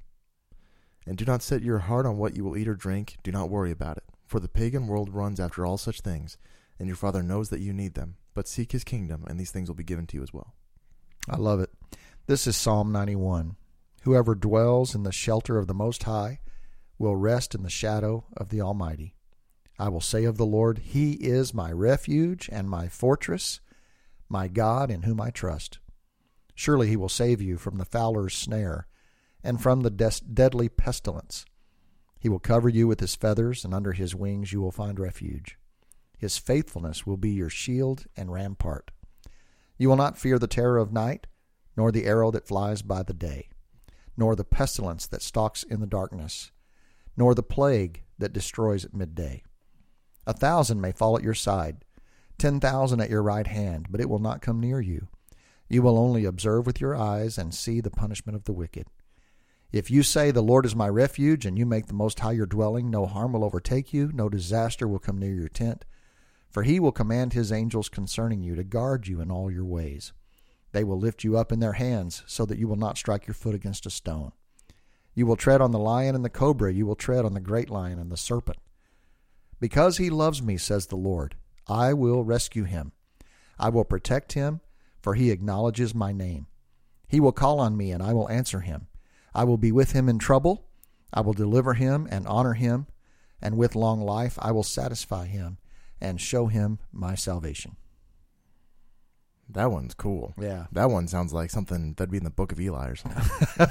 And 1.06 1.18
do 1.18 1.26
not 1.26 1.42
set 1.42 1.62
your 1.62 1.80
heart 1.80 2.06
on 2.06 2.16
what 2.16 2.34
you 2.34 2.44
will 2.44 2.56
eat 2.56 2.66
or 2.66 2.74
drink, 2.74 3.18
do 3.22 3.30
not 3.30 3.50
worry 3.50 3.70
about 3.70 3.98
it, 3.98 4.04
for 4.28 4.38
the 4.38 4.48
pagan 4.48 4.86
world 4.86 5.12
runs 5.12 5.40
after 5.40 5.66
all 5.66 5.78
such 5.78 6.02
things, 6.02 6.36
and 6.78 6.86
your 6.86 6.96
Father 6.96 7.22
knows 7.22 7.48
that 7.48 7.60
you 7.60 7.72
need 7.72 7.94
them. 7.94 8.16
But 8.34 8.46
seek 8.46 8.70
his 8.70 8.84
kingdom, 8.84 9.24
and 9.26 9.40
these 9.40 9.50
things 9.50 9.68
will 9.68 9.74
be 9.74 9.82
given 9.82 10.06
to 10.06 10.16
you 10.16 10.22
as 10.22 10.32
well. 10.32 10.54
I 11.28 11.36
love 11.36 11.58
it. 11.60 11.70
This 12.26 12.46
is 12.46 12.56
Psalm 12.56 12.92
ninety 12.92 13.16
one. 13.16 13.56
Whoever 14.02 14.34
dwells 14.34 14.94
in 14.94 15.02
the 15.02 15.10
shelter 15.10 15.58
of 15.58 15.66
the 15.66 15.74
Most 15.74 16.04
High 16.04 16.40
will 16.98 17.16
rest 17.16 17.54
in 17.54 17.62
the 17.62 17.70
shadow 17.70 18.26
of 18.36 18.50
the 18.50 18.60
Almighty. 18.60 19.14
I 19.78 19.88
will 19.88 20.00
say 20.00 20.24
of 20.24 20.36
the 20.36 20.46
Lord, 20.46 20.78
He 20.78 21.12
is 21.14 21.54
my 21.54 21.72
refuge 21.72 22.48
and 22.52 22.68
my 22.68 22.88
fortress, 22.88 23.60
my 24.28 24.46
God 24.46 24.90
in 24.90 25.02
whom 25.02 25.20
I 25.20 25.30
trust. 25.30 25.78
Surely 26.54 26.88
He 26.88 26.96
will 26.96 27.08
save 27.08 27.40
you 27.40 27.56
from 27.56 27.78
the 27.78 27.84
fowler's 27.84 28.34
snare 28.34 28.86
and 29.42 29.62
from 29.62 29.80
the 29.80 29.90
des- 29.90 30.24
deadly 30.32 30.68
pestilence. 30.68 31.44
He 32.18 32.28
will 32.28 32.38
cover 32.38 32.68
you 32.68 32.88
with 32.88 33.00
His 33.00 33.14
feathers, 33.14 33.64
and 33.64 33.72
under 33.72 33.92
His 33.92 34.14
wings 34.14 34.52
you 34.52 34.60
will 34.60 34.72
find 34.72 34.98
refuge. 34.98 35.56
His 36.16 36.38
faithfulness 36.38 37.06
will 37.06 37.16
be 37.16 37.30
your 37.30 37.50
shield 37.50 38.06
and 38.16 38.32
rampart. 38.32 38.90
You 39.76 39.88
will 39.88 39.96
not 39.96 40.18
fear 40.18 40.38
the 40.38 40.48
terror 40.48 40.78
of 40.78 40.92
night, 40.92 41.28
nor 41.76 41.92
the 41.92 42.06
arrow 42.06 42.32
that 42.32 42.48
flies 42.48 42.82
by 42.82 43.04
the 43.04 43.14
day, 43.14 43.48
nor 44.16 44.34
the 44.34 44.44
pestilence 44.44 45.06
that 45.06 45.22
stalks 45.22 45.62
in 45.62 45.80
the 45.80 45.86
darkness, 45.86 46.50
nor 47.16 47.34
the 47.34 47.42
plague 47.42 48.02
that 48.18 48.32
destroys 48.32 48.84
at 48.84 48.94
midday. 48.94 49.44
A 50.26 50.32
thousand 50.32 50.80
may 50.80 50.90
fall 50.90 51.16
at 51.16 51.22
your 51.22 51.34
side, 51.34 51.84
ten 52.36 52.58
thousand 52.58 53.00
at 53.00 53.10
your 53.10 53.22
right 53.22 53.46
hand, 53.46 53.86
but 53.90 54.00
it 54.00 54.08
will 54.08 54.18
not 54.18 54.42
come 54.42 54.58
near 54.58 54.80
you. 54.80 55.06
You 55.68 55.82
will 55.82 55.98
only 55.98 56.24
observe 56.24 56.66
with 56.66 56.80
your 56.80 56.96
eyes 56.96 57.38
and 57.38 57.54
see 57.54 57.80
the 57.80 57.90
punishment 57.90 58.34
of 58.34 58.44
the 58.44 58.52
wicked. 58.52 58.88
If 59.70 59.90
you 59.90 60.02
say, 60.02 60.30
The 60.30 60.42
Lord 60.42 60.64
is 60.64 60.74
my 60.74 60.88
refuge, 60.88 61.44
and 61.44 61.58
you 61.58 61.66
make 61.66 61.86
the 61.86 61.94
Most 61.94 62.20
High 62.20 62.32
your 62.32 62.46
dwelling, 62.46 62.90
no 62.90 63.04
harm 63.04 63.32
will 63.32 63.44
overtake 63.44 63.92
you, 63.92 64.10
no 64.14 64.28
disaster 64.28 64.88
will 64.88 64.98
come 64.98 65.18
near 65.18 65.34
your 65.34 65.48
tent. 65.48 65.84
For 66.50 66.62
he 66.62 66.80
will 66.80 66.92
command 66.92 67.34
his 67.34 67.52
angels 67.52 67.90
concerning 67.90 68.42
you 68.42 68.54
to 68.54 68.64
guard 68.64 69.06
you 69.06 69.20
in 69.20 69.30
all 69.30 69.50
your 69.50 69.66
ways. 69.66 70.14
They 70.72 70.84
will 70.84 70.98
lift 70.98 71.22
you 71.22 71.36
up 71.36 71.52
in 71.52 71.60
their 71.60 71.74
hands, 71.74 72.22
so 72.26 72.46
that 72.46 72.58
you 72.58 72.66
will 72.66 72.76
not 72.76 72.96
strike 72.96 73.26
your 73.26 73.34
foot 73.34 73.54
against 73.54 73.84
a 73.84 73.90
stone. 73.90 74.32
You 75.14 75.26
will 75.26 75.36
tread 75.36 75.60
on 75.60 75.72
the 75.72 75.78
lion 75.78 76.14
and 76.14 76.24
the 76.24 76.30
cobra, 76.30 76.72
you 76.72 76.86
will 76.86 76.96
tread 76.96 77.24
on 77.24 77.34
the 77.34 77.40
great 77.40 77.68
lion 77.68 77.98
and 77.98 78.10
the 78.10 78.16
serpent. 78.16 78.58
Because 79.60 79.98
he 79.98 80.08
loves 80.08 80.40
me, 80.40 80.56
says 80.56 80.86
the 80.86 80.96
Lord, 80.96 81.34
I 81.66 81.92
will 81.92 82.24
rescue 82.24 82.64
him. 82.64 82.92
I 83.58 83.68
will 83.68 83.84
protect 83.84 84.32
him, 84.32 84.60
for 85.02 85.14
he 85.14 85.30
acknowledges 85.30 85.94
my 85.94 86.12
name. 86.12 86.46
He 87.06 87.20
will 87.20 87.32
call 87.32 87.60
on 87.60 87.76
me, 87.76 87.90
and 87.90 88.02
I 88.02 88.12
will 88.12 88.30
answer 88.30 88.60
him. 88.60 88.87
I 89.38 89.44
will 89.44 89.56
be 89.56 89.70
with 89.70 89.92
him 89.92 90.08
in 90.08 90.18
trouble. 90.18 90.64
I 91.14 91.20
will 91.20 91.32
deliver 91.32 91.74
him 91.74 92.08
and 92.10 92.26
honor 92.26 92.54
him, 92.54 92.86
and 93.40 93.56
with 93.56 93.76
long 93.76 94.00
life 94.00 94.36
I 94.42 94.50
will 94.50 94.64
satisfy 94.64 95.26
him 95.26 95.58
and 96.00 96.20
show 96.20 96.46
him 96.48 96.80
my 96.92 97.14
salvation. 97.14 97.76
That 99.50 99.70
one's 99.70 99.94
cool. 99.94 100.34
Yeah. 100.38 100.66
That 100.72 100.90
one 100.90 101.06
sounds 101.08 101.32
like 101.32 101.50
something 101.50 101.94
that'd 101.96 102.10
be 102.10 102.18
in 102.18 102.24
the 102.24 102.30
Book 102.30 102.52
of 102.52 102.60
Eli 102.60 102.88
or 102.88 102.96
something. 102.96 103.68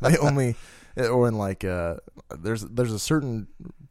they 0.00 0.16
only, 0.18 0.54
or 0.96 1.28
in 1.28 1.36
like, 1.36 1.64
uh, 1.64 1.96
there's 2.38 2.62
there's 2.62 2.92
a 2.92 2.98
certain 2.98 3.48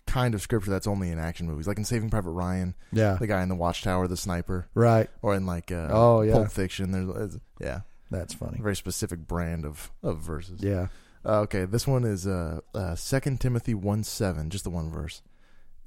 kind 0.08 0.34
of 0.34 0.42
scripture 0.42 0.72
that's 0.72 0.88
only 0.88 1.10
in 1.12 1.20
action 1.20 1.46
movies, 1.48 1.68
like 1.68 1.78
in 1.78 1.86
Saving 1.86 2.10
Private 2.10 2.32
Ryan, 2.32 2.74
Yeah. 2.92 3.18
the 3.20 3.28
guy 3.28 3.44
in 3.44 3.50
the 3.50 3.56
Watchtower, 3.56 4.08
the 4.08 4.18
sniper, 4.18 4.68
Right. 4.74 5.10
or 5.22 5.36
in 5.36 5.46
like, 5.46 5.72
uh, 5.72 5.90
Oh, 5.92 6.22
yeah. 6.22 6.34
Pulp 6.34 6.52
Fiction. 6.52 6.92
There's, 6.92 7.38
yeah, 7.60 7.82
That's 8.14 8.34
funny. 8.34 8.58
a 8.60 8.62
very 8.62 8.76
specific 8.76 9.28
brand 9.28 9.66
of 9.66 9.92
of 10.02 10.20
verses. 10.20 10.62
Yeah. 10.64 10.88
Uh, 11.26 11.40
okay, 11.42 11.66
this 11.66 11.88
one 11.88 12.04
is 12.04 12.28
uh, 12.28 12.60
uh, 12.76 12.96
2 12.98 13.38
Timothy 13.38 13.74
1 13.74 14.04
7, 14.04 14.50
just 14.50 14.66
the 14.66 14.70
one 14.70 14.92
verse. 14.92 15.22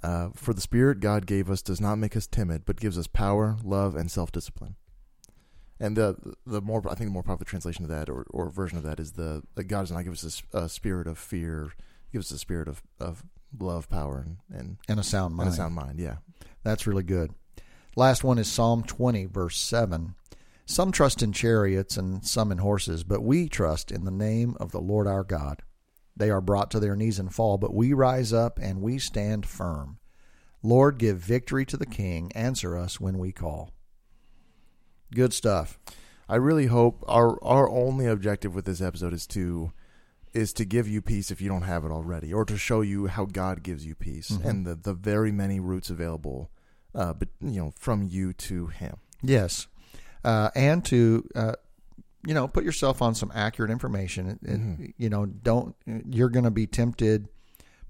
Uh, 0.03 0.31
For 0.35 0.55
the 0.55 0.63
Spirit 0.63 0.99
God 1.01 1.27
gave 1.27 1.51
us 1.51 1.61
does 1.63 1.79
not 1.81 1.97
make 1.97 2.17
us 2.17 2.27
timid, 2.27 2.65
but 2.65 2.81
gives 2.81 2.97
us 2.99 3.07
power, 3.07 3.57
love, 3.63 3.95
and 3.97 4.11
self 4.11 4.33
discipline. 4.33 4.77
And 5.79 5.95
the 5.97 6.17
the 6.47 6.63
more 6.63 6.83
I 6.91 6.95
think 6.95 7.09
the 7.09 7.13
more 7.13 7.23
popular 7.23 7.45
translation 7.49 7.85
of 7.85 7.91
that 7.91 8.09
or, 8.09 8.25
or 8.31 8.49
version 8.49 8.79
of 8.79 8.85
that 8.85 8.99
is 8.99 9.13
the 9.13 9.43
that 9.57 9.65
God 9.65 9.83
does 9.83 9.93
not 9.93 10.05
give 10.05 10.15
us 10.15 10.43
a 10.55 10.69
spirit 10.71 11.07
of 11.07 11.19
fear, 11.19 11.73
he 12.11 12.17
gives 12.19 12.33
us 12.33 12.37
a 12.37 12.39
spirit 12.39 12.67
of, 12.67 12.83
of 12.99 13.23
love, 13.59 13.89
power, 13.91 14.19
and 14.25 14.39
and, 14.59 14.79
And 14.89 14.99
a 14.99 15.03
sound 15.03 15.33
and 15.33 15.37
mind. 15.37 15.51
a 15.51 15.53
sound 15.53 15.75
mind. 15.75 16.01
Yeah, 16.01 16.17
That's 16.63 16.87
really 16.87 17.03
good. 17.03 17.33
Last 17.95 18.25
one 18.25 18.39
is 18.39 18.51
Psalm 18.51 18.83
20, 18.85 19.25
verse 19.27 19.59
7. 19.59 20.15
Some 20.69 20.91
trust 20.93 21.23
in 21.23 21.33
chariots 21.33 21.97
and 21.97 22.25
some 22.27 22.51
in 22.51 22.59
horses, 22.59 23.05
but 23.05 23.23
we 23.23 23.49
trust 23.49 23.91
in 23.93 24.05
the 24.05 24.11
name 24.11 24.57
of 24.59 24.73
the 24.73 24.81
Lord 24.81 25.07
our 25.07 25.23
God. 25.25 25.63
They 26.17 26.29
are 26.31 26.41
brought 26.41 26.71
to 26.73 26.81
their 26.81 26.97
knees 26.97 27.19
and 27.19 27.33
fall, 27.33 27.57
but 27.57 27.73
we 27.75 27.93
rise 27.93 28.33
up 28.33 28.59
and 28.61 28.81
we 28.83 28.99
stand 28.99 29.47
firm. 29.47 29.99
Lord, 30.63 30.99
give 30.99 31.19
victory 31.19 31.65
to 31.67 31.77
the 31.77 31.87
king. 31.87 32.33
Answer 32.35 32.77
us 32.77 32.99
when 33.01 33.19
we 33.19 33.31
call. 33.33 33.71
Good 35.15 35.33
stuff. 35.33 35.79
I 36.29 36.35
really 36.37 36.67
hope 36.67 37.05
our 37.07 37.43
our 37.45 37.71
only 37.71 38.07
objective 38.07 38.55
with 38.55 38.65
this 38.65 38.81
episode 38.81 39.13
is 39.13 39.27
to 39.29 39.73
is 40.33 40.53
to 40.55 40.65
give 40.65 40.89
you 40.89 41.01
peace 41.01 41.31
if 41.31 41.41
you 41.41 41.49
don't 41.49 41.63
have 41.63 41.85
it 41.85 41.93
already, 41.93 42.33
or 42.33 42.45
to 42.45 42.59
show 42.59 42.81
you 42.81 43.07
how 43.07 43.25
God 43.27 43.63
gives 43.63 43.87
you 43.87 43.95
peace 43.95 44.31
Mhm. 44.33 44.45
and 44.45 44.67
the 44.67 44.75
the 44.75 44.95
very 44.95 45.31
many 45.31 45.61
routes 45.61 45.89
available, 45.91 46.51
uh, 46.95 47.13
but 47.13 47.29
you 47.41 47.61
know 47.61 47.73
from 47.79 48.03
you 48.03 48.33
to 48.33 48.67
Him. 48.67 48.97
Yes. 49.23 49.69
Uh, 50.27 50.51
and 50.55 50.85
to 50.85 51.27
uh, 51.35 51.53
you 52.27 52.35
know 52.35 52.47
put 52.49 52.65
yourself 52.65 53.01
on 53.01 53.15
some 53.15 53.33
accurate 53.35 53.71
information. 53.71 54.29
It- 54.29 54.39
it- 54.43 54.61
Mm-hmm. 54.61 54.85
You 54.99 55.09
know, 55.09 55.25
don't 55.27 55.75
you're 55.87 56.29
going 56.29 56.45
to 56.45 56.51
be 56.51 56.67
tempted 56.67 57.29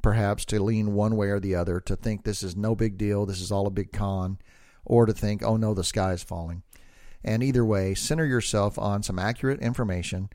perhaps 0.02 0.44
to 0.44 0.62
lean 0.62 0.94
one 0.94 1.16
way 1.16 1.28
or 1.30 1.40
the 1.40 1.56
other 1.56 1.80
to 1.80 1.96
think 1.96 2.22
this 2.22 2.42
is 2.44 2.54
no 2.56 2.76
big 2.76 2.96
deal, 2.96 3.26
this 3.26 3.40
is 3.40 3.50
all 3.50 3.66
a 3.66 3.70
big 3.70 3.92
con, 3.92 4.38
or 4.84 5.04
to 5.06 5.12
think 5.12 5.42
oh 5.42 5.56
no 5.56 5.74
the 5.74 5.82
sky 5.82 6.12
is 6.12 6.22
falling. 6.22 6.62
And 7.24 7.42
either 7.42 7.64
way, 7.64 7.94
center 7.94 8.24
yourself 8.24 8.78
on 8.78 9.02
some 9.02 9.18
accurate 9.18 9.60
information, 9.60 10.28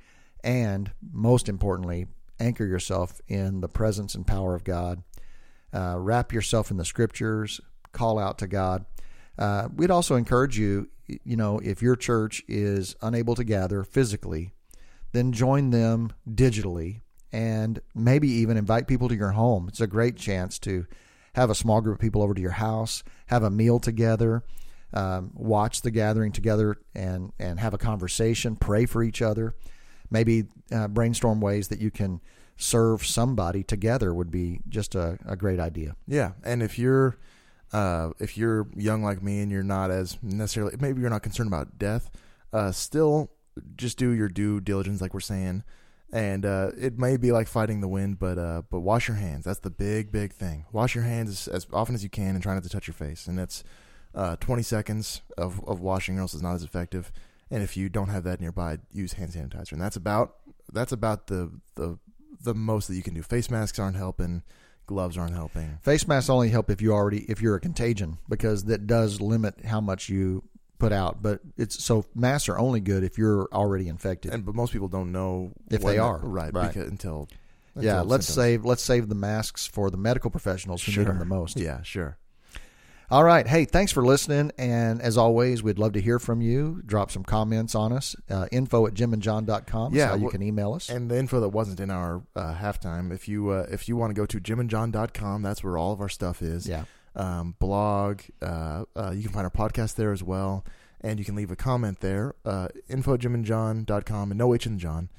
and 0.44 0.92
most 1.14 1.48
importantly, 1.48 2.08
anchor 2.40 2.66
yourself 2.66 3.22
in 3.30 3.62
the 3.62 3.70
presence 3.70 4.14
and 4.16 4.28
power 4.28 4.56
of 4.56 4.66
God. 4.66 5.04
Uh, 5.74 5.96
wrap 5.98 6.34
yourself 6.34 6.70
in 6.70 6.76
the 6.76 6.84
scriptures. 6.84 7.62
Call 7.94 8.20
out 8.20 8.38
to 8.40 8.48
God. 8.48 8.84
Uh, 9.42 9.68
we'd 9.76 9.90
also 9.90 10.16
encourage 10.16 10.56
you, 10.56 10.88
you 11.08 11.36
know, 11.36 11.58
if 11.64 11.82
your 11.82 11.96
church 11.96 12.44
is 12.48 12.96
unable 13.02 13.34
to 13.34 13.44
gather 13.44 13.84
physically, 13.84 14.54
then 15.14 15.32
join 15.32 15.72
them 15.72 16.14
digitally 16.30 17.02
and 17.32 17.82
maybe 17.96 18.28
even 18.30 18.56
invite 18.56 18.88
people 18.88 19.10
to 19.10 19.16
your 19.16 19.32
home. 19.32 19.68
It's 19.68 19.82
a 19.82 19.88
great 19.88 20.16
chance 20.16 20.60
to 20.60 20.86
have 21.34 21.50
a 21.50 21.56
small 21.56 21.82
group 21.82 21.96
of 21.96 22.02
people 22.02 22.22
over 22.22 22.36
to 22.36 22.42
your 22.42 22.52
house, 22.52 23.04
have 23.28 23.42
a 23.42 23.50
meal 23.50 23.80
together, 23.80 24.44
um, 24.94 25.32
watch 25.34 25.82
the 25.82 25.90
gathering 25.90 26.32
together, 26.32 26.78
and 26.94 27.32
and 27.40 27.60
have 27.60 27.74
a 27.74 27.80
conversation, 27.80 28.56
pray 28.56 28.86
for 28.86 29.02
each 29.02 29.24
other. 29.24 29.56
Maybe 30.12 30.44
uh, 30.72 30.88
brainstorm 30.88 31.42
ways 31.42 31.70
that 31.70 31.80
you 31.80 31.90
can 31.90 32.22
serve 32.58 33.04
somebody 33.04 33.64
together 33.64 34.14
would 34.14 34.30
be 34.30 34.60
just 34.70 34.94
a, 34.94 35.18
a 35.26 35.36
great 35.36 35.60
idea. 35.60 35.96
Yeah, 36.06 36.34
and 36.44 36.62
if 36.62 36.78
you're 36.78 37.18
uh, 37.74 38.10
if 38.20 38.38
you're 38.38 38.68
young 38.76 39.04
like 39.04 39.24
me 39.24 39.42
and 39.42 39.52
you're 39.52 39.64
not 39.64 39.92
as 39.92 40.18
necessarily 40.22 40.76
maybe 40.80 41.02
you're 41.02 41.10
not 41.10 41.24
concerned 41.24 41.48
about 41.48 41.78
death, 41.78 42.10
uh, 42.54 42.72
still 42.72 43.32
just 43.76 43.98
do 43.98 44.10
your 44.12 44.30
due 44.30 44.60
diligence, 44.60 45.02
like 45.02 45.14
we're 45.14 45.20
saying. 45.20 45.64
And 46.14 46.46
uh, 46.46 46.72
it 46.78 47.00
may 47.00 47.16
be 47.16 47.32
like 47.32 47.48
fighting 47.48 47.80
the 47.80 47.88
wind, 47.88 48.20
but 48.20 48.38
uh, 48.38 48.64
but 48.70 48.82
wash 48.82 49.08
your 49.08 49.16
hands. 49.16 49.46
That's 49.46 49.60
the 49.60 49.70
big 49.70 50.12
big 50.12 50.34
thing. 50.34 50.66
Wash 50.74 50.94
your 50.94 51.06
hands 51.06 51.30
as, 51.30 51.48
as 51.48 51.68
often 51.72 51.96
as 51.96 52.04
you 52.04 52.10
can, 52.10 52.36
and 52.36 52.44
try 52.44 52.54
not 52.54 52.64
to 52.64 52.70
touch 52.70 52.88
your 52.88 52.94
face. 52.94 53.28
And 53.28 53.40
that's 53.40 53.64
uh, 54.14 54.36
20 54.38 54.62
seconds 54.62 55.22
of, 55.38 55.66
of 55.66 55.80
washing, 55.80 56.18
or 56.18 56.22
else 56.22 56.34
it's 56.34 56.44
not 56.44 56.56
as 56.56 56.64
effective. 56.64 57.14
And 57.50 57.64
if 57.64 57.78
you 57.78 57.88
don't 57.88 58.10
have 58.10 58.26
that 58.26 58.42
nearby, 58.42 58.80
use 58.92 59.14
hand 59.14 59.32
sanitizer. 59.32 59.74
And 59.74 59.82
that's 59.82 59.96
about 59.96 60.36
that's 60.74 60.92
about 60.92 61.28
the 61.28 61.52
the 61.76 61.98
the 62.44 62.54
most 62.54 62.88
that 62.88 62.96
you 62.96 63.04
can 63.04 63.14
do. 63.14 63.22
Face 63.22 63.50
masks 63.50 63.80
aren't 63.80 63.96
helping. 63.96 64.44
Gloves 64.88 65.18
aren't 65.18 65.34
helping. 65.34 65.78
Face 65.82 66.08
masks 66.08 66.30
only 66.30 66.50
help 66.50 66.70
if 66.70 66.82
you 66.82 66.92
already 66.94 67.20
if 67.30 67.42
you're 67.42 67.56
a 67.56 67.60
contagion 67.62 68.18
because 68.28 68.66
that 68.66 68.88
does 68.88 69.22
limit 69.22 69.64
how 69.66 69.80
much 69.82 70.10
you 70.10 70.44
put 70.80 70.92
out. 70.92 71.22
But 71.22 71.40
it's 71.58 71.82
so 71.84 72.06
masks 72.16 72.50
are 72.50 72.58
only 72.58 72.80
good 72.82 73.04
if 73.04 73.18
you're 73.18 73.48
already 73.54 73.88
infected. 73.88 74.34
and 74.34 74.46
but 74.46 74.56
most 74.56 74.74
people 74.74 74.88
don't 74.90 75.12
know 75.12 75.52
If 75.70 75.82
they 75.82 75.98
are. 75.98 76.18
right, 76.20 76.54
Right. 76.54 76.68
Because, 76.74 76.90
until, 76.90 77.30
yeah, 77.80 78.02
let's 78.02 78.26
symptoms. 78.26 78.36
save 78.36 78.66
let's 78.66 78.84
save 78.84 79.08
the 79.08 79.16
masks 79.16 79.66
for 79.66 79.90
the 79.90 79.98
medical 79.98 80.30
professionals 80.30 80.84
who 80.84 80.92
need 80.98 81.08
them 81.08 81.20
the 81.20 81.26
most. 81.26 81.58
Yeah, 81.60 81.82
sure. 81.84 82.18
All 83.12 83.26
right. 83.26 83.46
Hey, 83.46 83.66
thanks 83.66 83.92
for 83.92 84.06
listening. 84.06 84.52
And 84.58 85.02
as 85.02 85.18
always, 85.18 85.62
we'd 85.62 85.78
love 85.78 85.92
to 85.94 86.02
hear 86.02 86.18
from 86.18 86.42
you. 86.42 86.82
Drop 86.86 87.12
some 87.12 87.24
comments 87.26 87.76
on 87.76 87.92
us. 87.92 88.16
Uh, 88.30 88.48
info 88.54 88.88
at 88.88 88.94
jimandjon.com 88.94 89.94
Yeah, 89.94 90.08
how 90.08 90.16
you 90.16 90.30
can 90.30 90.42
email 90.42 90.74
us. 90.74 90.90
And 90.90 91.12
the 91.12 91.18
info 91.18 91.42
that 91.42 91.50
wasn't 91.50 91.82
in 91.82 91.92
our 91.92 92.24
uh, 92.38 92.56
halftime, 92.56 93.12
if 93.12 93.28
you 93.28 93.50
uh, 93.50 93.68
if 93.70 93.90
you 93.90 93.98
want 93.98 94.12
to 94.12 94.14
go 94.14 94.26
to 94.26 94.40
jimandjon.com, 94.40 95.42
that's 95.42 95.62
where 95.62 95.78
all 95.78 95.92
of 95.92 96.00
our 96.00 96.10
stuff 96.10 96.42
is. 96.42 96.68
yeah. 96.68 96.86
Um, 97.14 97.56
blog, 97.60 98.22
uh, 98.42 98.86
uh, 98.96 99.12
you 99.14 99.24
can 99.24 99.34
find 99.34 99.44
our 99.44 99.52
podcast 99.52 99.96
there 99.96 100.14
as 100.14 100.24
well, 100.24 100.64
and 101.02 101.20
you 101.20 101.26
can 101.26 101.36
leave 101.36 101.52
a 101.52 101.58
comment 101.58 102.00
there. 102.00 102.36
Uh, 102.46 102.70
info 102.88 103.16
at 103.16 103.20
jimandjon.com 103.20 104.32
and 104.32 104.38
no 104.38 104.54
H 104.56 104.66
in 104.66 104.80
John 104.80 105.10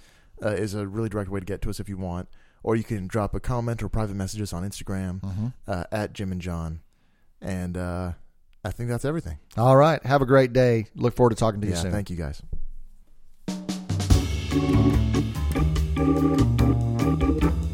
uh, 0.42 0.48
is 0.48 0.72
a 0.72 0.86
really 0.86 1.10
direct 1.10 1.28
way 1.28 1.40
to 1.40 1.44
get 1.44 1.60
to 1.60 1.68
us 1.68 1.78
if 1.78 1.90
you 1.90 1.98
want, 1.98 2.30
or 2.62 2.74
you 2.74 2.84
can 2.84 3.06
drop 3.06 3.34
a 3.34 3.40
comment 3.40 3.82
or 3.82 3.90
private 3.90 4.16
messages 4.16 4.54
on 4.54 4.62
Instagram 4.62 5.22
hmm 5.22 5.48
uh, 5.68 5.84
at 5.92 6.14
Jim 6.14 6.32
and 6.32 6.40
John, 6.40 6.80
and 7.42 7.76
uh, 7.76 8.12
I 8.64 8.70
think 8.70 8.88
that's 8.88 9.04
everything. 9.04 9.38
All 9.56 9.76
right. 9.76 10.02
Have 10.06 10.22
a 10.22 10.26
great 10.26 10.52
day. 10.52 10.86
Look 10.94 11.14
forward 11.14 11.30
to 11.30 11.36
talking 11.36 11.60
to 11.60 11.66
you 11.66 11.72
Yeah, 11.74 11.80
soon. 11.80 11.92
thank 11.92 12.08
you 12.10 12.16
guys. 12.16 12.40
Thank 16.34 17.71